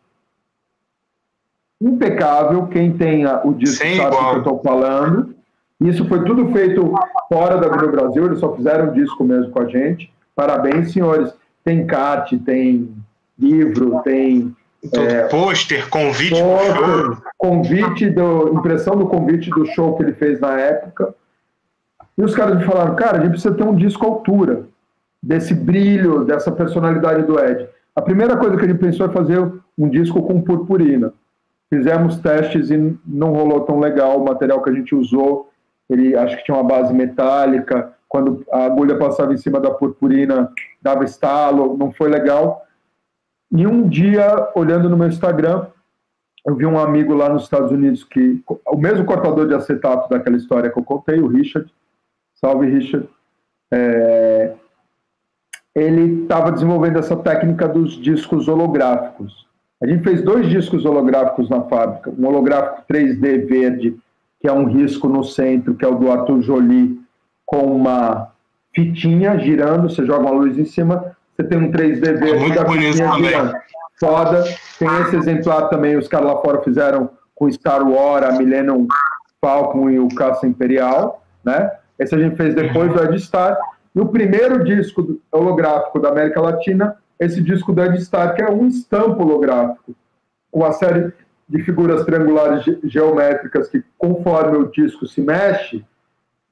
impecável. 1.83 2.67
Quem 2.67 2.93
tem 2.93 3.25
o 3.43 3.53
disco 3.53 3.85
sabe 3.85 4.15
o 4.15 4.19
que 4.19 4.35
eu 4.35 4.37
estou 4.39 4.61
falando. 4.63 5.35
Isso 5.81 6.07
foi 6.07 6.23
tudo 6.23 6.51
feito 6.51 6.93
fora 7.31 7.57
da 7.57 7.67
Vida 7.67 7.87
Brasil, 7.87 8.25
eles 8.25 8.39
só 8.39 8.55
fizeram 8.55 8.89
um 8.89 8.93
disco 8.93 9.23
mesmo 9.23 9.51
com 9.51 9.61
a 9.61 9.67
gente. 9.67 10.11
Parabéns, 10.35 10.93
senhores. 10.93 11.33
Tem 11.63 11.85
carte, 11.85 12.37
tem 12.37 12.89
livro, 13.37 14.01
tem 14.03 14.55
é, 14.91 15.27
pôster, 15.27 15.89
convite 15.89 16.35
show. 16.35 17.17
Convite 17.37 18.09
do. 18.09 18.49
Impressão 18.49 18.97
do 18.97 19.07
convite 19.07 19.49
do 19.49 19.65
show 19.67 19.95
que 19.95 20.03
ele 20.03 20.13
fez 20.13 20.39
na 20.39 20.59
época. 20.59 21.15
E 22.17 22.21
os 22.21 22.35
caras 22.35 22.57
me 22.57 22.63
falaram, 22.63 22.95
cara, 22.95 23.17
a 23.17 23.21
gente 23.21 23.31
precisa 23.31 23.53
ter 23.53 23.63
um 23.63 23.75
disco 23.75 24.05
à 24.05 24.09
altura 24.09 24.65
desse 25.21 25.53
brilho, 25.53 26.25
dessa 26.25 26.51
personalidade 26.51 27.23
do 27.23 27.39
Ed. 27.39 27.67
A 27.95 28.01
primeira 28.01 28.35
coisa 28.37 28.57
que 28.57 28.65
a 28.65 28.67
gente 28.67 28.79
pensou 28.79 29.05
é 29.05 29.09
fazer 29.09 29.39
um 29.77 29.89
disco 29.89 30.21
com 30.23 30.41
purpurina. 30.41 31.13
Fizemos 31.71 32.19
testes 32.19 32.69
e 32.69 32.97
não 33.05 33.31
rolou 33.31 33.61
tão 33.61 33.79
legal 33.79 34.19
o 34.19 34.25
material 34.25 34.61
que 34.61 34.69
a 34.69 34.73
gente 34.73 34.93
usou. 34.95 35.49
Ele 35.89 36.15
acho 36.15 36.37
que 36.37 36.43
tinha 36.45 36.55
uma 36.55 36.63
base 36.63 36.93
metálica. 36.93 37.93
Quando 38.07 38.45
a 38.51 38.65
agulha 38.65 38.97
passava 38.97 39.33
em 39.33 39.37
cima 39.37 39.59
da 39.59 39.71
purpurina, 39.71 40.51
dava 40.81 41.03
estalo, 41.03 41.75
não 41.77 41.91
foi 41.91 42.09
legal. 42.09 42.63
E 43.51 43.65
um 43.65 43.87
dia, 43.87 44.49
olhando 44.55 44.89
no 44.89 44.97
meu 44.97 45.07
Instagram, 45.07 45.67
eu 46.45 46.55
vi 46.55 46.65
um 46.65 46.79
amigo 46.79 47.13
lá 47.13 47.29
nos 47.29 47.43
Estados 47.43 47.71
Unidos 47.71 48.03
que 48.03 48.43
o 48.67 48.77
mesmo 48.77 49.05
cortador 49.05 49.47
de 49.47 49.55
acetato 49.55 50.09
daquela 50.09 50.35
história 50.35 50.69
que 50.69 50.77
eu 50.77 50.83
contei, 50.83 51.19
o 51.19 51.27
Richard, 51.27 51.71
salve 52.35 52.67
Richard, 52.69 53.07
é, 53.71 54.53
ele 55.73 56.23
estava 56.23 56.51
desenvolvendo 56.51 56.99
essa 56.99 57.15
técnica 57.15 57.67
dos 57.67 57.93
discos 57.93 58.47
holográficos. 58.47 59.47
A 59.83 59.87
gente 59.87 60.01
fez 60.01 60.21
dois 60.21 60.47
discos 60.47 60.85
holográficos 60.85 61.49
na 61.49 61.61
fábrica, 61.63 62.09
um 62.17 62.25
holográfico 62.25 62.83
3D 62.89 63.45
verde, 63.45 63.97
que 64.39 64.47
é 64.47 64.51
um 64.53 64.63
risco 64.63 65.09
no 65.09 65.25
centro, 65.25 65.75
que 65.75 65.83
é 65.83 65.87
o 65.87 65.95
do 65.95 66.09
Arthur 66.09 66.41
Jolie, 66.41 66.97
com 67.45 67.75
uma 67.75 68.31
fitinha 68.73 69.37
girando, 69.37 69.89
você 69.89 70.05
joga 70.05 70.21
uma 70.21 70.31
luz 70.31 70.57
em 70.57 70.63
cima, 70.63 71.13
você 71.35 71.43
tem 71.43 71.57
um 71.57 71.69
3D 71.69 71.99
verde 71.99 72.39
Muito 72.39 72.55
da 72.55 72.63
bonito 72.63 72.93
fitinha 72.93 73.11
também. 73.11 73.29
girando. 73.29 73.53
Foda. 73.99 74.43
Tem 74.79 74.87
esse 75.01 75.17
exemplar 75.17 75.67
também, 75.67 75.97
os 75.97 76.07
caras 76.07 76.27
lá 76.27 76.37
fora 76.37 76.61
fizeram 76.61 77.09
com 77.35 77.51
Star 77.51 77.85
Wars, 77.85 78.25
a 78.25 78.31
Millennium 78.31 78.87
Falcon 79.41 79.89
e 79.89 79.99
o 79.99 80.07
Caça 80.15 80.47
Imperial, 80.47 81.21
né? 81.43 81.71
Esse 81.99 82.15
a 82.15 82.19
gente 82.19 82.37
fez 82.37 82.55
depois 82.55 82.93
do 82.93 83.03
Ed 83.03 83.19
Star. 83.19 83.57
E 83.93 83.99
o 83.99 84.07
primeiro 84.07 84.63
disco 84.63 85.19
holográfico 85.29 85.99
da 85.99 86.09
América 86.09 86.41
Latina, 86.41 86.95
esse 87.19 87.41
disco 87.41 87.73
Star, 87.99 88.35
que 88.35 88.41
é 88.41 88.49
um 88.49 88.67
estampo 88.67 89.23
holográfico, 89.23 89.95
com 90.51 90.59
uma 90.59 90.73
série 90.73 91.11
de 91.47 91.61
figuras 91.63 92.05
triangulares 92.05 92.63
ge- 92.63 92.79
geométricas 92.83 93.67
que, 93.69 93.83
conforme 93.97 94.57
o 94.57 94.71
disco 94.71 95.05
se 95.05 95.21
mexe, 95.21 95.83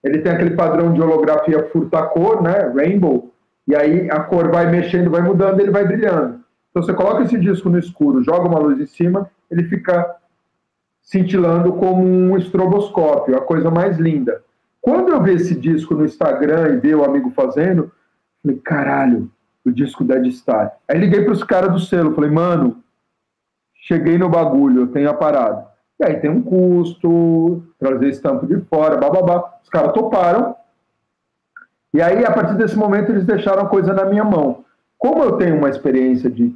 ele 0.03 0.19
tem 0.19 0.31
aquele 0.31 0.55
padrão 0.55 0.93
de 0.93 1.01
holografia 1.01 1.69
furta-cor, 1.69 2.41
né? 2.41 2.71
Rainbow, 2.75 3.31
e 3.67 3.75
aí 3.75 4.09
a 4.09 4.19
cor 4.19 4.49
vai 4.49 4.69
mexendo, 4.69 5.11
vai 5.11 5.21
mudando, 5.21 5.59
ele 5.59 5.71
vai 5.71 5.85
brilhando. 5.85 6.41
Então 6.69 6.81
você 6.81 6.93
coloca 6.93 7.23
esse 7.23 7.37
disco 7.37 7.69
no 7.69 7.77
escuro, 7.77 8.23
joga 8.23 8.47
uma 8.47 8.59
luz 8.59 8.79
em 8.79 8.87
cima, 8.87 9.29
ele 9.49 9.63
fica 9.65 10.15
cintilando 11.01 11.73
como 11.73 12.03
um 12.03 12.37
estroboscópio, 12.37 13.35
a 13.35 13.41
coisa 13.41 13.69
mais 13.69 13.97
linda. 13.97 14.41
Quando 14.79 15.09
eu 15.09 15.21
vi 15.21 15.33
esse 15.33 15.53
disco 15.53 15.93
no 15.93 16.05
Instagram 16.05 16.69
e 16.69 16.77
vi 16.77 16.95
o 16.95 17.03
amigo 17.03 17.29
fazendo, 17.31 17.91
falei, 18.41 18.57
caralho, 18.57 19.29
o 19.65 19.71
disco 19.71 20.03
da 20.03 20.23
Star. 20.31 20.73
Aí 20.87 20.97
liguei 20.97 21.23
para 21.23 21.33
os 21.33 21.43
caras 21.43 21.71
do 21.71 21.79
selo, 21.79 22.13
falei, 22.13 22.31
mano, 22.31 22.83
cheguei 23.73 24.17
no 24.17 24.29
bagulho, 24.29 24.81
eu 24.81 24.87
tenho 24.87 25.09
a 25.09 25.13
parada. 25.13 25.67
E 25.99 26.05
aí 26.05 26.19
tem 26.19 26.31
um 26.31 26.41
custo, 26.41 27.63
trazer 27.77 28.09
estampo 28.09 28.47
de 28.47 28.59
fora, 28.61 28.97
bababá. 28.97 29.59
Os 29.63 29.69
caras 29.69 29.93
toparam. 29.93 30.55
E 31.93 32.01
aí, 32.01 32.25
a 32.25 32.31
partir 32.31 32.55
desse 32.55 32.75
momento, 32.75 33.11
eles 33.11 33.25
deixaram 33.25 33.63
a 33.63 33.69
coisa 33.69 33.93
na 33.93 34.05
minha 34.05 34.23
mão. 34.23 34.65
Como 34.97 35.23
eu 35.23 35.33
tenho 35.33 35.57
uma 35.57 35.69
experiência 35.69 36.29
de 36.29 36.55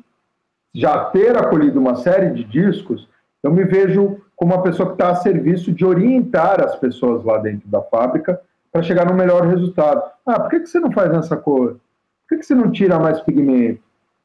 já 0.73 1.05
ter 1.05 1.37
acolhido 1.37 1.79
uma 1.79 1.95
série 1.95 2.31
de 2.31 2.43
discos, 2.43 3.07
eu 3.43 3.51
me 3.51 3.63
vejo 3.63 4.19
como 4.35 4.53
uma 4.53 4.63
pessoa 4.63 4.89
que 4.89 4.95
está 4.95 5.09
a 5.11 5.15
serviço 5.15 5.71
de 5.71 5.85
orientar 5.85 6.61
as 6.63 6.75
pessoas 6.75 7.23
lá 7.23 7.37
dentro 7.37 7.67
da 7.69 7.81
fábrica 7.81 8.41
para 8.71 8.81
chegar 8.81 9.05
no 9.05 9.13
melhor 9.13 9.45
resultado. 9.45 10.01
Ah, 10.25 10.39
por 10.39 10.49
que, 10.49 10.61
que 10.61 10.67
você 10.67 10.79
não 10.79 10.91
faz 10.91 11.11
nessa 11.11 11.37
cor? 11.37 11.79
Por 12.27 12.35
que, 12.35 12.37
que 12.37 12.45
você 12.45 12.55
não 12.55 12.71
tira 12.71 12.99
mais 12.99 13.21
pigmento? 13.21 13.79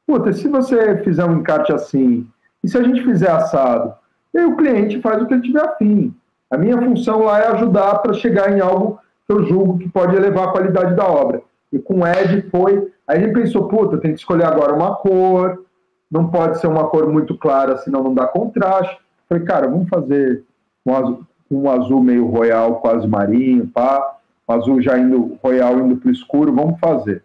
Puta, 0.07 0.33
se 0.33 0.47
você 0.47 0.97
fizer 1.03 1.23
um 1.25 1.37
encarte 1.37 1.71
assim, 1.71 2.27
e 2.63 2.67
se 2.67 2.77
a 2.77 2.83
gente 2.83 3.03
fizer 3.03 3.29
assado? 3.29 3.93
E 4.33 4.39
aí 4.39 4.45
o 4.45 4.55
cliente 4.55 5.01
faz 5.01 5.21
o 5.21 5.27
que 5.27 5.33
ele 5.33 5.43
tiver 5.43 5.63
afim. 5.63 6.13
A 6.49 6.57
minha 6.57 6.77
função 6.81 7.23
lá 7.23 7.39
é 7.39 7.47
ajudar 7.47 7.99
para 7.99 8.13
chegar 8.13 8.51
em 8.51 8.59
algo 8.59 8.99
que 9.27 9.33
eu 9.33 9.45
julgo 9.45 9.77
que 9.77 9.87
pode 9.89 10.15
elevar 10.15 10.49
a 10.49 10.51
qualidade 10.51 10.95
da 10.95 11.07
obra. 11.07 11.41
E 11.71 11.79
com 11.79 12.01
o 12.01 12.07
Ed 12.07 12.41
foi. 12.49 12.91
Aí 13.07 13.23
ele 13.23 13.33
pensou, 13.33 13.67
puta, 13.67 13.97
tem 13.97 14.13
que 14.13 14.19
escolher 14.19 14.45
agora 14.45 14.73
uma 14.73 14.95
cor, 14.95 15.63
não 16.09 16.29
pode 16.29 16.59
ser 16.59 16.67
uma 16.67 16.87
cor 16.87 17.07
muito 17.07 17.37
clara, 17.37 17.77
senão 17.77 18.03
não 18.03 18.13
dá 18.13 18.27
contraste. 18.27 18.99
Falei, 19.29 19.45
cara, 19.45 19.67
vamos 19.67 19.87
fazer 19.87 20.43
um 20.85 20.95
azul, 20.95 21.21
um 21.49 21.69
azul 21.69 22.03
meio 22.03 22.27
royal, 22.27 22.81
quase 22.81 23.07
marinho, 23.07 23.67
pá, 23.67 24.17
um 24.47 24.53
azul 24.53 24.81
já 24.81 24.97
indo 24.97 25.37
royal 25.41 25.79
indo 25.79 25.95
para 25.95 26.09
o 26.09 26.11
escuro, 26.11 26.53
vamos 26.53 26.79
fazer. 26.79 27.23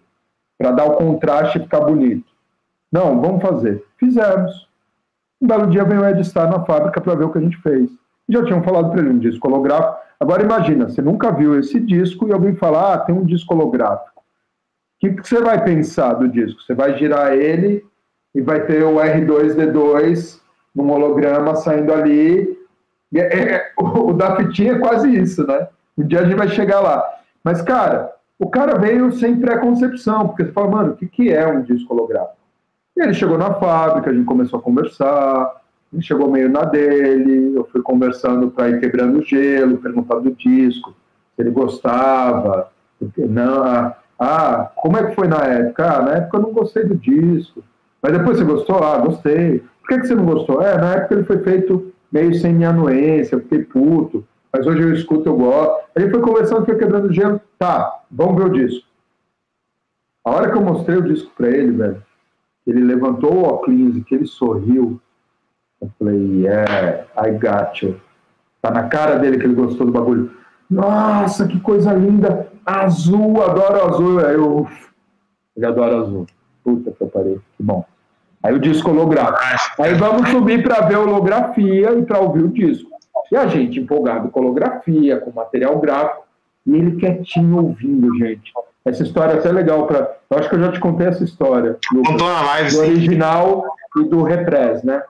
Para 0.58 0.70
dar 0.70 0.86
o 0.86 0.96
contraste 0.96 1.58
e 1.58 1.62
ficar 1.62 1.80
bonito. 1.80 2.26
Não, 2.90 3.20
vamos 3.20 3.42
fazer. 3.42 3.84
Fizemos. 3.98 4.68
Um 5.40 5.46
belo 5.46 5.66
dia 5.66 5.84
veio 5.84 6.00
o 6.00 6.08
Ed 6.08 6.24
Star 6.24 6.50
na 6.50 6.64
fábrica 6.64 7.00
para 7.00 7.14
ver 7.14 7.24
o 7.24 7.32
que 7.32 7.38
a 7.38 7.42
gente 7.42 7.58
fez. 7.58 7.90
Já 8.28 8.44
tinham 8.44 8.62
falado 8.62 8.90
para 8.90 9.00
ele 9.00 9.10
um 9.10 9.18
disco 9.18 9.46
holográfico. 9.48 9.98
Agora 10.18 10.42
imagina, 10.42 10.88
você 10.88 11.02
nunca 11.02 11.30
viu 11.30 11.58
esse 11.58 11.78
disco 11.78 12.26
e 12.26 12.32
alguém 12.32 12.56
fala, 12.56 12.94
ah, 12.94 12.98
tem 12.98 13.14
um 13.14 13.24
disco 13.24 13.54
holográfico. 13.54 14.20
O 14.20 14.98
que, 14.98 15.10
que 15.10 15.28
você 15.28 15.40
vai 15.42 15.62
pensar 15.62 16.14
do 16.14 16.26
disco? 16.26 16.62
Você 16.62 16.74
vai 16.74 16.96
girar 16.96 17.34
ele 17.34 17.84
e 18.34 18.40
vai 18.40 18.64
ter 18.64 18.82
o 18.82 18.94
R2D2 18.96 20.40
num 20.74 20.90
holograma 20.90 21.54
saindo 21.54 21.92
ali. 21.92 22.56
É- 23.14 23.54
é- 23.54 23.72
o, 23.78 24.10
o 24.10 24.12
da 24.14 24.36
fitinha 24.36 24.72
é 24.72 24.78
quase 24.78 25.14
isso, 25.14 25.46
né? 25.46 25.68
Um 25.98 26.06
dia 26.06 26.20
a 26.20 26.24
gente 26.24 26.36
vai 26.36 26.48
chegar 26.48 26.80
lá. 26.80 27.04
Mas, 27.44 27.60
cara, 27.60 28.12
o 28.38 28.48
cara 28.48 28.78
veio 28.78 29.10
sem 29.12 29.40
preconcepção, 29.40 30.28
porque 30.28 30.44
você 30.44 30.52
fala, 30.52 30.70
mano, 30.70 30.92
o 30.92 30.96
que, 30.96 31.06
que 31.06 31.32
é 31.32 31.46
um 31.46 31.62
disco 31.62 31.94
holográfico? 31.94 32.36
E 32.96 33.02
ele 33.02 33.14
chegou 33.14 33.38
na 33.38 33.54
fábrica, 33.54 34.10
a 34.10 34.14
gente 34.14 34.24
começou 34.24 34.58
a 34.58 34.62
conversar, 34.62 35.62
ele 35.92 36.02
chegou 36.02 36.30
meio 36.30 36.50
na 36.50 36.64
dele, 36.64 37.54
eu 37.56 37.64
fui 37.70 37.82
conversando 37.82 38.50
para 38.50 38.70
ir 38.70 38.80
quebrando 38.80 39.18
o 39.18 39.22
gelo, 39.22 39.78
perguntar 39.78 40.16
do 40.16 40.30
disco, 40.32 40.94
se 41.34 41.42
ele 41.42 41.50
gostava, 41.50 42.70
não, 43.16 43.94
ah, 44.18 44.70
como 44.76 44.96
é 44.96 45.04
que 45.04 45.14
foi 45.14 45.28
na 45.28 45.44
época? 45.44 45.84
Ah, 45.84 46.02
na 46.02 46.12
época 46.12 46.38
eu 46.38 46.42
não 46.42 46.52
gostei 46.52 46.84
do 46.84 46.96
disco, 46.96 47.62
mas 48.02 48.12
depois 48.12 48.38
você 48.38 48.44
gostou? 48.44 48.82
Ah, 48.82 48.98
gostei. 48.98 49.62
Por 49.80 49.88
que, 49.88 50.00
que 50.00 50.06
você 50.06 50.14
não 50.14 50.24
gostou? 50.24 50.62
É, 50.62 50.76
na 50.78 50.94
época 50.94 51.14
ele 51.14 51.24
foi 51.24 51.38
feito 51.38 51.92
meio 52.10 52.34
sem 52.34 52.54
minha 52.54 52.70
anuência, 52.70 53.36
eu 53.36 53.40
fiquei 53.40 53.62
puto, 53.62 54.24
mas 54.56 54.66
hoje 54.66 54.82
eu 54.82 54.94
escuto, 54.94 55.28
eu 55.28 55.36
gosto. 55.36 55.84
Ele 55.94 56.10
foi 56.10 56.20
conversando, 56.20 56.64
foi 56.64 56.76
quebrando 56.76 57.08
o 57.08 57.12
gelo, 57.12 57.40
tá, 57.58 58.00
vamos 58.10 58.36
ver 58.36 58.50
o 58.50 58.52
disco. 58.52 58.86
A 60.24 60.30
hora 60.30 60.50
que 60.50 60.56
eu 60.56 60.62
mostrei 60.62 60.96
o 60.96 61.02
disco 61.02 61.30
para 61.36 61.48
ele, 61.48 61.72
velho, 61.72 62.02
ele 62.66 62.82
levantou 62.82 63.34
o 63.34 63.44
óculos 63.44 64.02
que 64.04 64.14
ele 64.14 64.26
sorriu, 64.26 65.00
eu 65.80 65.90
falei, 65.98 66.42
yeah, 66.42 67.06
I 67.16 67.30
got 67.32 67.82
you. 67.82 68.00
Tá 68.62 68.70
na 68.70 68.88
cara 68.88 69.18
dele 69.18 69.38
que 69.38 69.44
ele 69.44 69.54
gostou 69.54 69.86
do 69.86 69.92
bagulho. 69.92 70.32
Nossa, 70.68 71.46
que 71.46 71.60
coisa 71.60 71.92
linda! 71.92 72.48
Azul, 72.64 73.42
adoro 73.44 73.86
azul. 73.86 74.26
Aí 74.26 74.34
eu, 74.34 74.60
uf, 74.62 74.88
ele 75.54 75.66
adora 75.66 76.00
azul. 76.00 76.26
Puta 76.64 76.90
que 76.90 77.00
eu 77.00 77.08
parei, 77.08 77.40
que 77.56 77.62
bom. 77.62 77.84
Aí 78.42 78.54
o 78.54 78.58
disco 78.58 78.90
holográfico. 78.90 79.82
Aí 79.82 79.94
vamos 79.94 80.28
subir 80.30 80.62
para 80.62 80.86
ver 80.86 80.96
a 80.96 81.00
holografia 81.00 81.92
e 81.92 82.02
para 82.04 82.18
ouvir 82.18 82.42
o 82.42 82.48
disco. 82.48 82.95
E 83.30 83.36
a 83.36 83.46
gente 83.46 83.80
empolgado 83.80 84.28
com 84.28 84.40
holografia, 84.40 85.18
com 85.18 85.32
material 85.32 85.78
gráfico, 85.78 86.24
e 86.66 86.74
ele 86.74 86.96
quietinho 86.96 87.58
ouvindo, 87.58 88.16
gente. 88.18 88.52
Essa 88.84 89.02
história 89.02 89.32
é 89.32 89.38
até 89.38 89.50
legal 89.50 89.86
para. 89.86 90.16
Eu 90.30 90.38
acho 90.38 90.48
que 90.48 90.54
eu 90.54 90.60
já 90.60 90.72
te 90.72 90.80
contei 90.80 91.08
essa 91.08 91.24
história. 91.24 91.76
Lucas, 91.92 92.12
Contou 92.12 92.28
na 92.28 92.42
live, 92.42 92.70
do 92.70 92.78
original 92.80 93.64
e 93.96 94.04
do 94.04 94.22
repres, 94.22 94.82
né? 94.84 95.02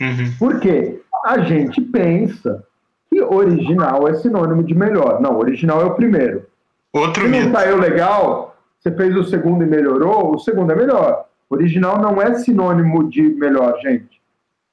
Uhum. 0.00 0.32
Por 0.38 0.60
quê? 0.60 1.00
A 1.24 1.38
gente 1.40 1.80
pensa 1.80 2.62
que 3.08 3.20
original 3.22 4.06
é 4.06 4.14
sinônimo 4.14 4.62
de 4.62 4.74
melhor. 4.74 5.20
Não, 5.20 5.38
original 5.38 5.80
é 5.80 5.84
o 5.84 5.94
primeiro. 5.94 6.44
Outro 6.92 7.22
Se 7.22 7.28
não 7.28 7.52
saiu 7.52 7.78
legal, 7.78 8.56
você 8.78 8.90
fez 8.90 9.16
o 9.16 9.24
segundo 9.24 9.62
e 9.62 9.66
melhorou, 9.66 10.34
o 10.34 10.38
segundo 10.38 10.72
é 10.72 10.76
melhor. 10.76 11.24
Original 11.48 12.00
não 12.00 12.20
é 12.20 12.34
sinônimo 12.34 13.08
de 13.08 13.22
melhor, 13.22 13.78
gente. 13.80 14.15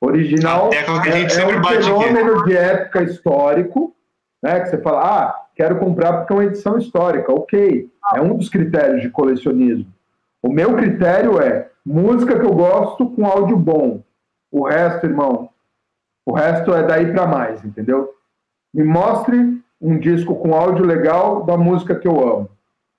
Original 0.05 0.69
É 0.73 0.83
é, 1.39 1.45
um 1.57 1.61
bate 1.61 1.75
aqui. 1.77 1.83
fenômeno 1.83 2.43
de 2.43 2.57
época 2.57 3.03
histórico, 3.03 3.95
né? 4.41 4.59
Que 4.59 4.69
você 4.69 4.77
fala, 4.79 5.01
ah, 5.01 5.45
quero 5.55 5.79
comprar 5.79 6.13
porque 6.13 6.33
é 6.33 6.35
uma 6.35 6.45
edição 6.45 6.77
histórica. 6.77 7.31
Ok, 7.31 7.89
é 8.13 8.21
um 8.21 8.35
dos 8.35 8.49
critérios 8.49 9.01
de 9.01 9.09
colecionismo. 9.09 9.85
O 10.41 10.49
meu 10.49 10.75
critério 10.75 11.39
é 11.39 11.69
música 11.85 12.37
que 12.37 12.45
eu 12.45 12.53
gosto 12.53 13.09
com 13.09 13.25
áudio 13.25 13.57
bom. 13.57 14.01
O 14.51 14.67
resto, 14.67 15.05
irmão, 15.05 15.49
o 16.25 16.33
resto 16.33 16.73
é 16.73 16.83
daí 16.83 17.11
para 17.11 17.25
mais, 17.25 17.63
entendeu? 17.63 18.13
Me 18.73 18.83
mostre 18.83 19.57
um 19.81 19.97
disco 19.97 20.35
com 20.35 20.53
áudio 20.53 20.85
legal 20.85 21.43
da 21.43 21.57
música 21.57 21.95
que 21.95 22.07
eu 22.07 22.19
amo. 22.19 22.49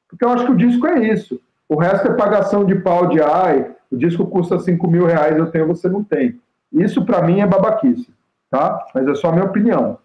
Porque 0.09 0.25
eu 0.25 0.31
acho 0.31 0.47
que 0.47 0.53
o 0.53 0.57
disco 0.57 0.87
é 0.87 1.09
isso. 1.09 1.41
O 1.69 1.77
resto 1.77 2.09
é 2.09 2.15
pagação 2.15 2.65
de 2.65 2.75
pau 2.77 3.09
de 3.09 3.21
ai, 3.21 3.75
o 3.91 3.97
disco 3.97 4.27
custa 4.27 4.59
5 4.59 4.87
mil 4.89 5.07
reais, 5.07 5.37
eu 5.37 5.51
tenho, 5.51 5.67
você 5.67 5.89
não 5.89 6.05
tem. 6.05 6.39
Isso 6.75 7.05
para 7.05 7.22
mim 7.22 7.41
é 7.41 7.47
babaquice, 7.47 8.12
tá? 8.51 8.85
Mas 8.93 9.07
é 9.07 9.14
só 9.14 9.29
a 9.29 9.33
minha 9.33 9.45
opinião. 9.45 9.99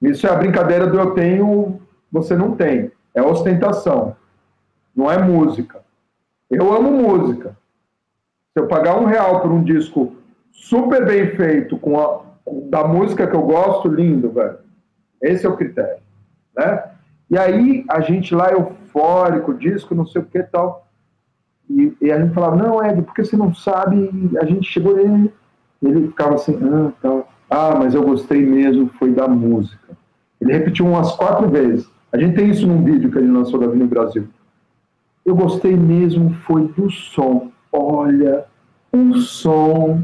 Isso 0.00 0.26
é 0.26 0.30
a 0.30 0.36
brincadeira 0.36 0.86
do 0.86 0.98
eu 0.98 1.10
tenho, 1.10 1.80
você 2.10 2.36
não 2.36 2.56
tem. 2.56 2.90
É 3.14 3.20
ostentação. 3.20 4.16
Não 4.94 5.10
é 5.10 5.18
música. 5.18 5.80
Eu 6.48 6.72
amo 6.72 6.90
música. 6.90 7.56
Se 8.52 8.60
eu 8.60 8.68
pagar 8.68 8.98
um 8.98 9.04
real 9.04 9.40
por 9.40 9.50
um 9.50 9.64
disco 9.64 10.14
super 10.52 11.04
bem 11.04 11.34
feito, 11.34 11.76
com 11.78 11.98
a, 11.98 12.20
da 12.68 12.84
música 12.84 13.26
que 13.26 13.34
eu 13.34 13.42
gosto, 13.42 13.88
lindo, 13.88 14.30
velho. 14.30 14.58
Esse 15.20 15.46
é 15.46 15.48
o 15.48 15.56
critério, 15.56 15.98
né? 16.56 16.84
E 17.30 17.38
aí, 17.38 17.84
a 17.88 18.00
gente 18.00 18.34
lá 18.34 18.52
eufórico, 18.52 19.54
disco, 19.54 19.94
não 19.94 20.06
sei 20.06 20.20
o 20.20 20.24
que 20.24 20.42
tal. 20.42 20.86
E, 21.70 21.96
e 22.00 22.12
a 22.12 22.20
gente 22.20 22.34
falava, 22.34 22.56
não, 22.56 22.84
Ed, 22.84 23.00
porque 23.02 23.24
você 23.24 23.36
não 23.36 23.54
sabe? 23.54 24.10
A 24.38 24.44
gente 24.44 24.68
chegou 24.68 24.94
nele, 24.94 25.32
ele 25.88 26.08
ficava 26.08 26.34
assim, 26.34 26.58
ah, 26.62 27.22
ah, 27.50 27.74
mas 27.78 27.94
eu 27.94 28.02
gostei 28.02 28.44
mesmo, 28.44 28.90
foi 28.98 29.10
da 29.10 29.28
música. 29.28 29.96
Ele 30.40 30.52
repetiu 30.52 30.86
umas 30.86 31.14
quatro 31.16 31.48
vezes. 31.48 31.88
A 32.12 32.18
gente 32.18 32.34
tem 32.34 32.50
isso 32.50 32.66
num 32.66 32.82
vídeo 32.82 33.10
que 33.10 33.18
ele 33.18 33.30
lançou 33.30 33.58
da 33.58 33.66
Vini 33.66 33.86
Brasil. 33.86 34.26
eu 35.24 35.34
gostei 35.34 35.76
mesmo 35.76 36.34
foi 36.46 36.68
do 36.68 36.90
som. 36.90 37.50
Olha, 37.72 38.44
o 38.92 39.14
som, 39.14 40.02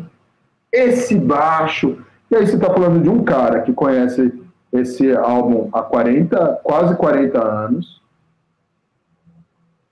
esse 0.73 1.17
baixo. 1.17 1.99
E 2.31 2.37
aí 2.37 2.47
você 2.47 2.55
está 2.55 2.73
falando 2.73 3.03
de 3.03 3.09
um 3.09 3.25
cara 3.25 3.63
que 3.63 3.73
conhece 3.73 4.33
esse 4.73 5.15
álbum 5.17 5.69
há 5.73 5.83
40, 5.83 6.61
quase 6.63 6.95
40 6.97 7.43
anos, 7.43 8.03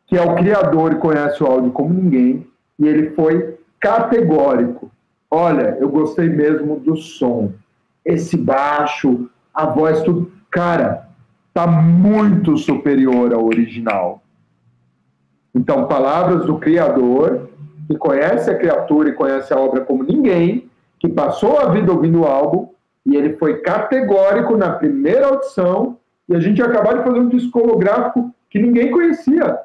que 0.07 0.17
é 0.17 0.23
o 0.23 0.37
criador 0.37 0.93
e 0.93 0.97
conhece 0.97 1.43
o 1.43 1.47
áudio 1.47 1.73
como 1.73 1.93
ninguém, 1.93 2.47
e 2.79 2.87
ele 2.87 3.11
foi 3.11 3.59
categórico. 3.81 4.91
Olha, 5.31 5.77
eu 5.81 5.89
gostei 5.89 6.29
mesmo 6.29 6.79
do 6.81 6.97
som. 6.97 7.53
Esse 8.05 8.37
baixo, 8.37 9.29
a 9.53 9.67
voz, 9.67 10.03
tudo. 10.03 10.31
Cara, 10.51 11.09
tá 11.53 11.67
muito 11.67 12.57
superior 12.57 13.33
ao 13.33 13.45
original. 13.45 14.23
Então, 15.55 15.87
palavras 15.87 16.45
do 16.45 16.59
criador, 16.59 17.49
que 17.87 17.97
conhece 17.97 18.51
a 18.51 18.59
criatura 18.59 19.09
e 19.09 19.15
conhece 19.15 19.53
a 19.53 19.59
obra 19.59 19.81
como 19.81 20.03
ninguém, 20.03 20.69
que 20.99 21.09
passou 21.09 21.59
a 21.59 21.71
vida 21.71 21.93
ouvindo 21.93 22.21
o 22.21 22.27
álbum, 22.27 22.69
e 23.05 23.17
ele 23.17 23.37
foi 23.37 23.59
categórico 23.59 24.57
na 24.57 24.71
primeira 24.71 25.29
audição, 25.29 25.97
e 26.29 26.35
a 26.35 26.41
gente 26.41 26.61
acabou 26.61 26.99
de 26.99 27.05
fazer 27.05 27.21
um 27.21 27.29
disco 27.29 27.59
holográfico 27.61 28.35
que 28.51 28.59
ninguém 28.59 28.91
conhecia. 28.91 29.61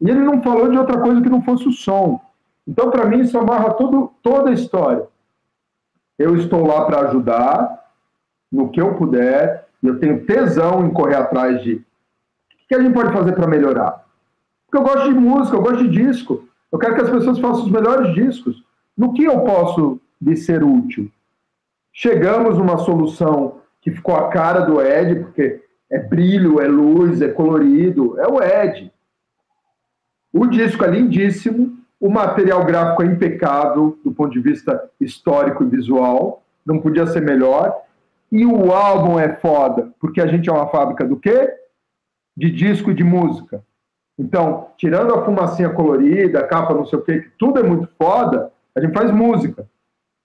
E 0.00 0.08
ele 0.08 0.20
não 0.20 0.42
falou 0.42 0.70
de 0.70 0.78
outra 0.78 0.98
coisa 1.00 1.20
que 1.20 1.28
não 1.28 1.42
fosse 1.42 1.68
o 1.68 1.72
som. 1.72 2.20
Então, 2.68 2.90
para 2.90 3.06
mim, 3.06 3.20
isso 3.20 3.38
amarra 3.38 3.72
tudo, 3.72 4.12
toda 4.22 4.50
a 4.50 4.52
história. 4.52 5.08
Eu 6.18 6.36
estou 6.36 6.66
lá 6.66 6.84
para 6.84 7.08
ajudar, 7.08 7.92
no 8.52 8.68
que 8.68 8.78
eu 8.78 8.94
puder, 8.94 9.66
e 9.82 9.86
eu 9.86 9.98
tenho 9.98 10.26
tesão 10.26 10.84
em 10.84 10.92
correr 10.92 11.14
atrás 11.14 11.62
de 11.62 11.76
o 11.76 12.68
que 12.68 12.74
a 12.74 12.82
gente 12.82 12.92
pode 12.92 13.10
fazer 13.10 13.32
para 13.32 13.46
melhorar. 13.46 14.04
Porque 14.66 14.76
eu 14.76 14.86
gosto 14.86 15.10
de 15.10 15.18
música, 15.18 15.56
eu 15.56 15.62
gosto 15.62 15.88
de 15.88 15.88
disco. 15.88 16.46
Eu 16.70 16.78
quero 16.78 16.94
que 16.94 17.00
as 17.00 17.10
pessoas 17.10 17.38
façam 17.38 17.64
os 17.64 17.70
melhores 17.70 18.14
discos. 18.14 18.62
No 18.94 19.14
que 19.14 19.24
eu 19.24 19.40
posso 19.40 19.98
lhe 20.20 20.36
ser 20.36 20.62
útil? 20.62 21.10
Chegamos 21.90 22.58
numa 22.58 22.76
solução 22.76 23.62
que 23.80 23.90
ficou 23.90 24.14
a 24.14 24.28
cara 24.28 24.60
do 24.60 24.82
Ed, 24.82 25.20
porque 25.20 25.64
é 25.90 25.98
brilho, 25.98 26.60
é 26.60 26.68
luz, 26.68 27.22
é 27.22 27.28
colorido, 27.28 28.20
é 28.20 28.28
o 28.28 28.42
Ed. 28.42 28.92
O 30.30 30.46
disco 30.46 30.84
é 30.84 30.90
lindíssimo, 30.90 31.77
o 32.00 32.08
material 32.08 32.64
gráfico 32.64 33.02
é 33.02 33.06
impecável 33.06 33.98
do 34.04 34.12
ponto 34.12 34.30
de 34.30 34.40
vista 34.40 34.88
histórico 35.00 35.64
e 35.64 35.68
visual, 35.68 36.42
não 36.64 36.78
podia 36.78 37.06
ser 37.06 37.20
melhor. 37.20 37.74
E 38.30 38.44
o 38.44 38.72
álbum 38.72 39.18
é 39.18 39.34
foda, 39.36 39.90
porque 39.98 40.20
a 40.20 40.26
gente 40.26 40.48
é 40.48 40.52
uma 40.52 40.68
fábrica 40.68 41.04
do 41.04 41.16
quê? 41.16 41.50
De 42.36 42.50
disco 42.50 42.90
e 42.90 42.94
de 42.94 43.02
música. 43.02 43.62
Então, 44.18 44.68
tirando 44.76 45.14
a 45.14 45.24
fumacinha 45.24 45.70
colorida, 45.70 46.40
a 46.40 46.46
capa 46.46 46.74
não 46.74 46.84
sei 46.84 46.98
o 46.98 47.02
quê, 47.02 47.20
que 47.20 47.30
tudo 47.38 47.60
é 47.60 47.62
muito 47.62 47.88
foda, 47.96 48.50
a 48.74 48.80
gente 48.80 48.92
faz 48.92 49.10
música. 49.10 49.66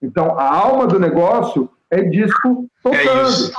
Então, 0.02 0.38
a 0.38 0.54
alma 0.54 0.86
do 0.86 1.00
negócio 1.00 1.70
é 1.90 2.02
disco 2.02 2.68
tocando. 2.84 3.20
É 3.20 3.24
isso. 3.24 3.54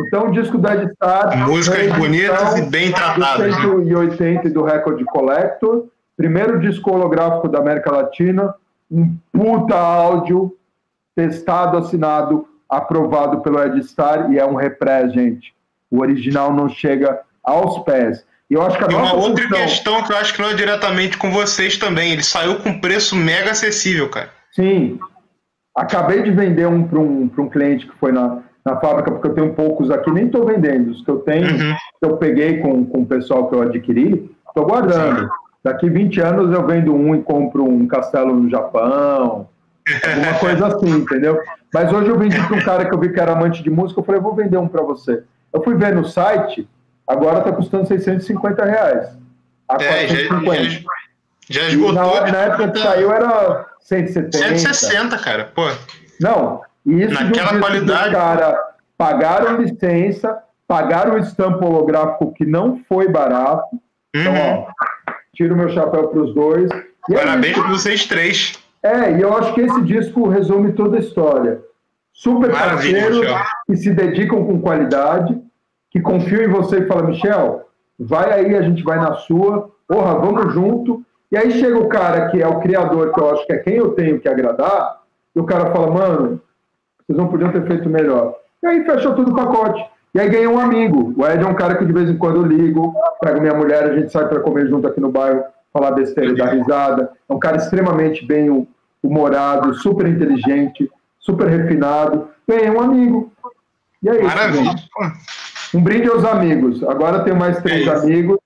Então, 0.00 0.28
o 0.28 0.32
disco 0.32 0.58
da 0.58 0.88
Star. 0.88 1.48
Músicas 1.48 1.92
bonitas 1.96 2.58
e 2.58 2.62
bem 2.62 2.90
tratadas. 2.92 3.56
Do 3.58 3.84
180 3.84 4.44
né? 4.44 4.50
do 4.50 4.64
Record 4.64 5.04
Collector. 5.04 5.86
Primeiro 6.18 6.58
disco 6.58 6.90
holográfico 6.90 7.48
da 7.48 7.60
América 7.60 7.92
Latina. 7.92 8.52
Um 8.90 9.16
puta 9.32 9.76
áudio. 9.76 10.52
Testado, 11.14 11.78
assinado, 11.78 12.46
aprovado 12.68 13.40
pelo 13.40 13.62
Ed 13.62 13.80
Star. 13.84 14.32
E 14.32 14.38
é 14.38 14.44
um 14.44 14.56
repré, 14.56 15.08
gente. 15.08 15.54
O 15.88 16.00
original 16.00 16.52
não 16.52 16.68
chega 16.68 17.20
aos 17.42 17.78
pés. 17.84 18.26
E 18.50 18.54
eu 18.54 18.62
acho 18.62 18.76
que 18.76 18.84
a 18.84 18.88
e 18.90 18.94
uma 18.94 19.14
outra 19.14 19.44
função... 19.44 19.58
questão 19.58 20.02
que 20.02 20.12
eu 20.12 20.16
acho 20.16 20.34
que 20.34 20.42
não 20.42 20.50
é 20.50 20.54
diretamente 20.54 21.16
com 21.16 21.30
vocês 21.30 21.76
também. 21.76 22.12
Ele 22.12 22.24
saiu 22.24 22.58
com 22.58 22.80
preço 22.80 23.14
mega 23.14 23.52
acessível, 23.52 24.10
cara. 24.10 24.30
Sim. 24.50 24.98
Acabei 25.76 26.22
de 26.22 26.32
vender 26.32 26.66
um 26.66 26.82
para 26.82 26.98
um, 26.98 27.30
um 27.38 27.48
cliente 27.48 27.86
que 27.86 27.96
foi 27.98 28.10
na, 28.10 28.38
na 28.64 28.76
fábrica, 28.80 29.12
porque 29.12 29.28
eu 29.28 29.34
tenho 29.34 29.54
poucos 29.54 29.88
aqui, 29.90 30.10
nem 30.10 30.26
estou 30.26 30.44
vendendo. 30.44 30.90
Os 30.90 31.04
que 31.04 31.10
eu 31.10 31.18
tenho, 31.20 31.48
uhum. 31.48 31.74
que 31.74 32.10
eu 32.10 32.16
peguei 32.16 32.58
com, 32.58 32.84
com 32.86 33.02
o 33.02 33.06
pessoal 33.06 33.48
que 33.48 33.54
eu 33.54 33.62
adquiri, 33.62 34.34
estou 34.48 34.66
guardando. 34.66 35.20
Sim. 35.20 35.28
Daqui 35.62 35.88
20 35.88 36.20
anos 36.20 36.54
eu 36.54 36.66
vendo 36.66 36.94
um 36.94 37.14
e 37.14 37.22
compro 37.22 37.64
um 37.64 37.86
castelo 37.86 38.34
no 38.34 38.48
Japão, 38.48 39.48
alguma 40.04 40.34
coisa 40.38 40.66
assim, 40.68 40.90
entendeu? 40.90 41.40
Mas 41.72 41.92
hoje 41.92 42.08
eu 42.08 42.18
vendi 42.18 42.40
para 42.40 42.56
um 42.56 42.62
cara 42.62 42.86
que 42.86 42.94
eu 42.94 42.98
vi 42.98 43.12
que 43.12 43.20
era 43.20 43.32
amante 43.32 43.62
de 43.62 43.70
música, 43.70 44.00
eu 44.00 44.04
falei, 44.04 44.20
eu 44.20 44.24
vou 44.24 44.34
vender 44.34 44.56
um 44.56 44.68
para 44.68 44.82
você. 44.82 45.22
Eu 45.52 45.62
fui 45.62 45.74
ver 45.74 45.94
no 45.94 46.04
site, 46.04 46.68
agora 47.06 47.38
está 47.38 47.52
custando 47.52 47.86
650 47.86 48.64
reais. 48.64 49.08
A 49.68 49.74
é, 49.74 50.06
450. 50.06 50.62
Já, 50.62 50.70
já, 50.70 50.80
já 51.48 51.68
esgotou. 51.68 51.92
Na, 51.92 52.32
na, 52.32 52.38
época 52.38 52.70
que 52.70 52.78
saiu 52.78 53.12
era 53.12 53.66
170. 53.80 54.38
160, 54.38 55.18
cara, 55.18 55.52
pô. 55.54 55.62
Não, 56.20 56.62
isso 56.86 57.14
Naquela 57.14 57.58
qualidade. 57.58 58.14
cara 58.14 58.68
pagaram 58.96 59.60
licença, 59.60 60.38
pagaram 60.66 61.14
o 61.14 61.18
estampo 61.18 61.64
holográfico 61.64 62.32
que 62.32 62.44
não 62.44 62.82
foi 62.88 63.08
barato. 63.08 63.78
Então, 64.14 64.32
uhum. 64.32 64.38
Então, 64.38 64.66
ó, 64.66 64.72
tiro 65.38 65.56
meu 65.56 65.68
chapéu 65.68 66.08
para 66.08 66.20
os 66.20 66.34
dois. 66.34 66.68
E 67.08 67.14
é 67.14 67.18
Parabéns 67.18 67.56
para 67.56 67.68
vocês 67.68 68.06
três. 68.06 68.58
É, 68.82 69.12
e 69.12 69.22
eu 69.22 69.36
acho 69.36 69.54
que 69.54 69.60
esse 69.60 69.80
disco 69.82 70.28
resume 70.28 70.72
toda 70.72 70.96
a 70.96 71.00
história. 71.00 71.62
Super 72.12 72.50
parceiros 72.50 73.24
que 73.64 73.76
se 73.76 73.92
dedicam 73.92 74.44
com 74.44 74.60
qualidade, 74.60 75.40
que 75.92 76.00
confiam 76.00 76.42
em 76.42 76.48
você 76.48 76.80
e 76.80 76.86
falam, 76.86 77.06
Michel, 77.06 77.68
vai 77.96 78.32
aí, 78.32 78.56
a 78.56 78.62
gente 78.62 78.82
vai 78.82 78.98
na 78.98 79.14
sua, 79.14 79.70
porra, 79.86 80.18
vamos 80.18 80.52
junto. 80.52 81.04
E 81.30 81.36
aí 81.36 81.52
chega 81.52 81.78
o 81.78 81.88
cara 81.88 82.30
que 82.30 82.42
é 82.42 82.48
o 82.48 82.58
criador, 82.58 83.12
que 83.12 83.20
eu 83.20 83.30
acho 83.30 83.46
que 83.46 83.52
é 83.52 83.58
quem 83.58 83.74
eu 83.74 83.90
tenho 83.90 84.18
que 84.18 84.28
agradar, 84.28 85.02
e 85.36 85.38
o 85.38 85.44
cara 85.44 85.70
fala, 85.70 85.88
mano, 85.92 86.42
vocês 87.06 87.16
não 87.16 87.28
podiam 87.28 87.52
ter 87.52 87.64
feito 87.64 87.88
melhor. 87.88 88.34
E 88.60 88.66
aí 88.66 88.84
fechou 88.84 89.14
tudo 89.14 89.30
o 89.30 89.36
pacote. 89.36 89.84
E 90.14 90.20
aí 90.20 90.28
ganhei 90.28 90.46
um 90.46 90.58
amigo. 90.58 91.14
O 91.16 91.26
Ed 91.26 91.42
é 91.42 91.46
um 91.46 91.54
cara 91.54 91.76
que 91.76 91.84
de 91.84 91.92
vez 91.92 92.08
em 92.08 92.16
quando 92.16 92.36
eu 92.36 92.46
ligo, 92.46 92.94
pego 93.20 93.40
minha 93.40 93.54
mulher, 93.54 93.84
a 93.84 93.94
gente 93.94 94.10
sai 94.10 94.26
para 94.26 94.40
comer 94.40 94.68
junto 94.68 94.86
aqui 94.86 95.00
no 95.00 95.10
bairro, 95.10 95.44
falar 95.72 95.92
besteira 95.92 96.30
e 96.30 96.36
dar 96.36 96.52
risada. 96.52 97.10
É 97.28 97.32
um 97.32 97.38
cara 97.38 97.56
extremamente 97.56 98.24
bem 98.24 98.66
humorado, 99.02 99.74
super 99.74 100.06
inteligente, 100.06 100.90
super 101.18 101.48
refinado. 101.48 102.28
Ganhei 102.48 102.70
um 102.70 102.80
amigo. 102.80 103.32
E 104.02 104.08
é 104.08 104.16
isso. 104.16 104.24
Maravilha. 104.24 104.74
Um 105.74 105.82
brinde 105.82 106.08
aos 106.08 106.24
amigos. 106.24 106.82
Agora 106.84 107.20
tenho 107.24 107.36
mais 107.36 107.60
três 107.62 107.86
é 107.86 107.90
amigos. 107.90 108.38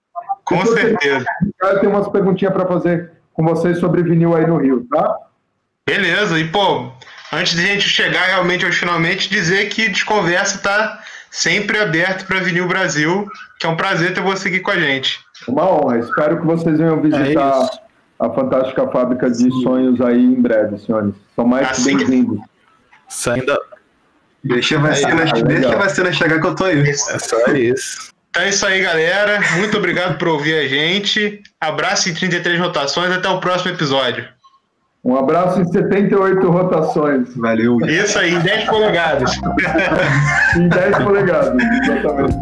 Com 0.44 0.58
Depois 0.58 0.80
certeza. 0.80 1.24
Eu 1.62 1.80
tenho 1.80 1.92
umas 1.92 2.08
perguntinhas 2.08 2.52
para 2.52 2.66
fazer 2.66 3.12
com 3.32 3.44
vocês 3.44 3.78
sobre 3.78 4.02
vinil 4.02 4.36
aí 4.36 4.46
no 4.46 4.56
Rio, 4.56 4.86
tá? 4.90 5.16
Beleza. 5.86 6.38
E, 6.38 6.48
pô, 6.48 6.90
antes 7.32 7.54
de 7.54 7.62
a 7.62 7.66
gente 7.66 7.88
chegar 7.88 8.24
realmente 8.26 8.64
aos 8.64 8.76
finalmente, 8.76 9.30
dizer 9.30 9.68
que 9.68 9.88
Desconversa 9.88 10.56
está 10.56 11.01
sempre 11.32 11.78
aberto 11.78 12.26
para 12.26 12.40
Vinil 12.40 12.68
Brasil, 12.68 13.26
que 13.58 13.66
é 13.66 13.68
um 13.68 13.76
prazer 13.76 14.12
ter 14.12 14.20
você 14.20 14.48
aqui 14.48 14.60
com 14.60 14.70
a 14.70 14.78
gente. 14.78 15.18
Uma 15.48 15.68
honra. 15.68 15.98
Espero 15.98 16.38
que 16.38 16.46
vocês 16.46 16.78
venham 16.78 17.00
visitar 17.00 17.64
é 17.64 18.24
a 18.24 18.30
fantástica 18.30 18.86
fábrica 18.88 19.28
de 19.30 19.38
Sim. 19.38 19.62
sonhos 19.62 20.00
aí 20.00 20.22
em 20.22 20.40
breve, 20.40 20.78
senhores. 20.78 21.14
São 21.34 21.46
mais 21.46 21.70
assim 21.70 21.96
bem-vindos. 21.96 22.38
Saindo. 23.08 23.58
Deixa 24.44 24.76
a 24.76 24.80
vacina, 24.80 25.22
é, 25.22 25.42
deixa 25.42 25.72
a 25.72 25.78
vacina 25.78 26.12
chegar 26.12 26.40
que 26.40 26.46
eu 26.46 26.54
tô 26.54 26.64
aí. 26.64 26.88
É 26.88 26.92
só 26.94 27.38
isso. 27.52 28.12
Então 28.30 28.42
é 28.42 28.48
isso 28.48 28.66
aí, 28.66 28.82
galera. 28.82 29.40
Muito 29.56 29.76
obrigado 29.76 30.18
por 30.18 30.28
ouvir 30.28 30.54
a 30.54 30.68
gente. 30.68 31.42
Abraço 31.60 32.08
em 32.08 32.14
33 32.14 32.58
rotações. 32.60 33.10
Até 33.12 33.28
o 33.28 33.40
próximo 33.40 33.72
episódio. 33.72 34.26
Um 35.04 35.16
abraço 35.16 35.60
em 35.60 35.64
78 35.64 36.48
rotações. 36.48 37.34
Valeu. 37.36 37.76
Isso 37.80 38.16
aí, 38.20 38.34
em 38.34 38.40
10 38.40 38.64
polegadas. 38.66 39.32
em 40.56 40.68
10 40.68 40.98
polegadas, 40.98 41.62
exatamente. 41.82 42.36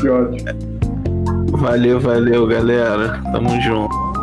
Que 0.00 0.08
ótimo. 0.08 1.56
Valeu, 1.56 2.00
valeu, 2.00 2.46
galera. 2.48 3.20
Tamo 3.30 3.60
junto. 3.60 4.17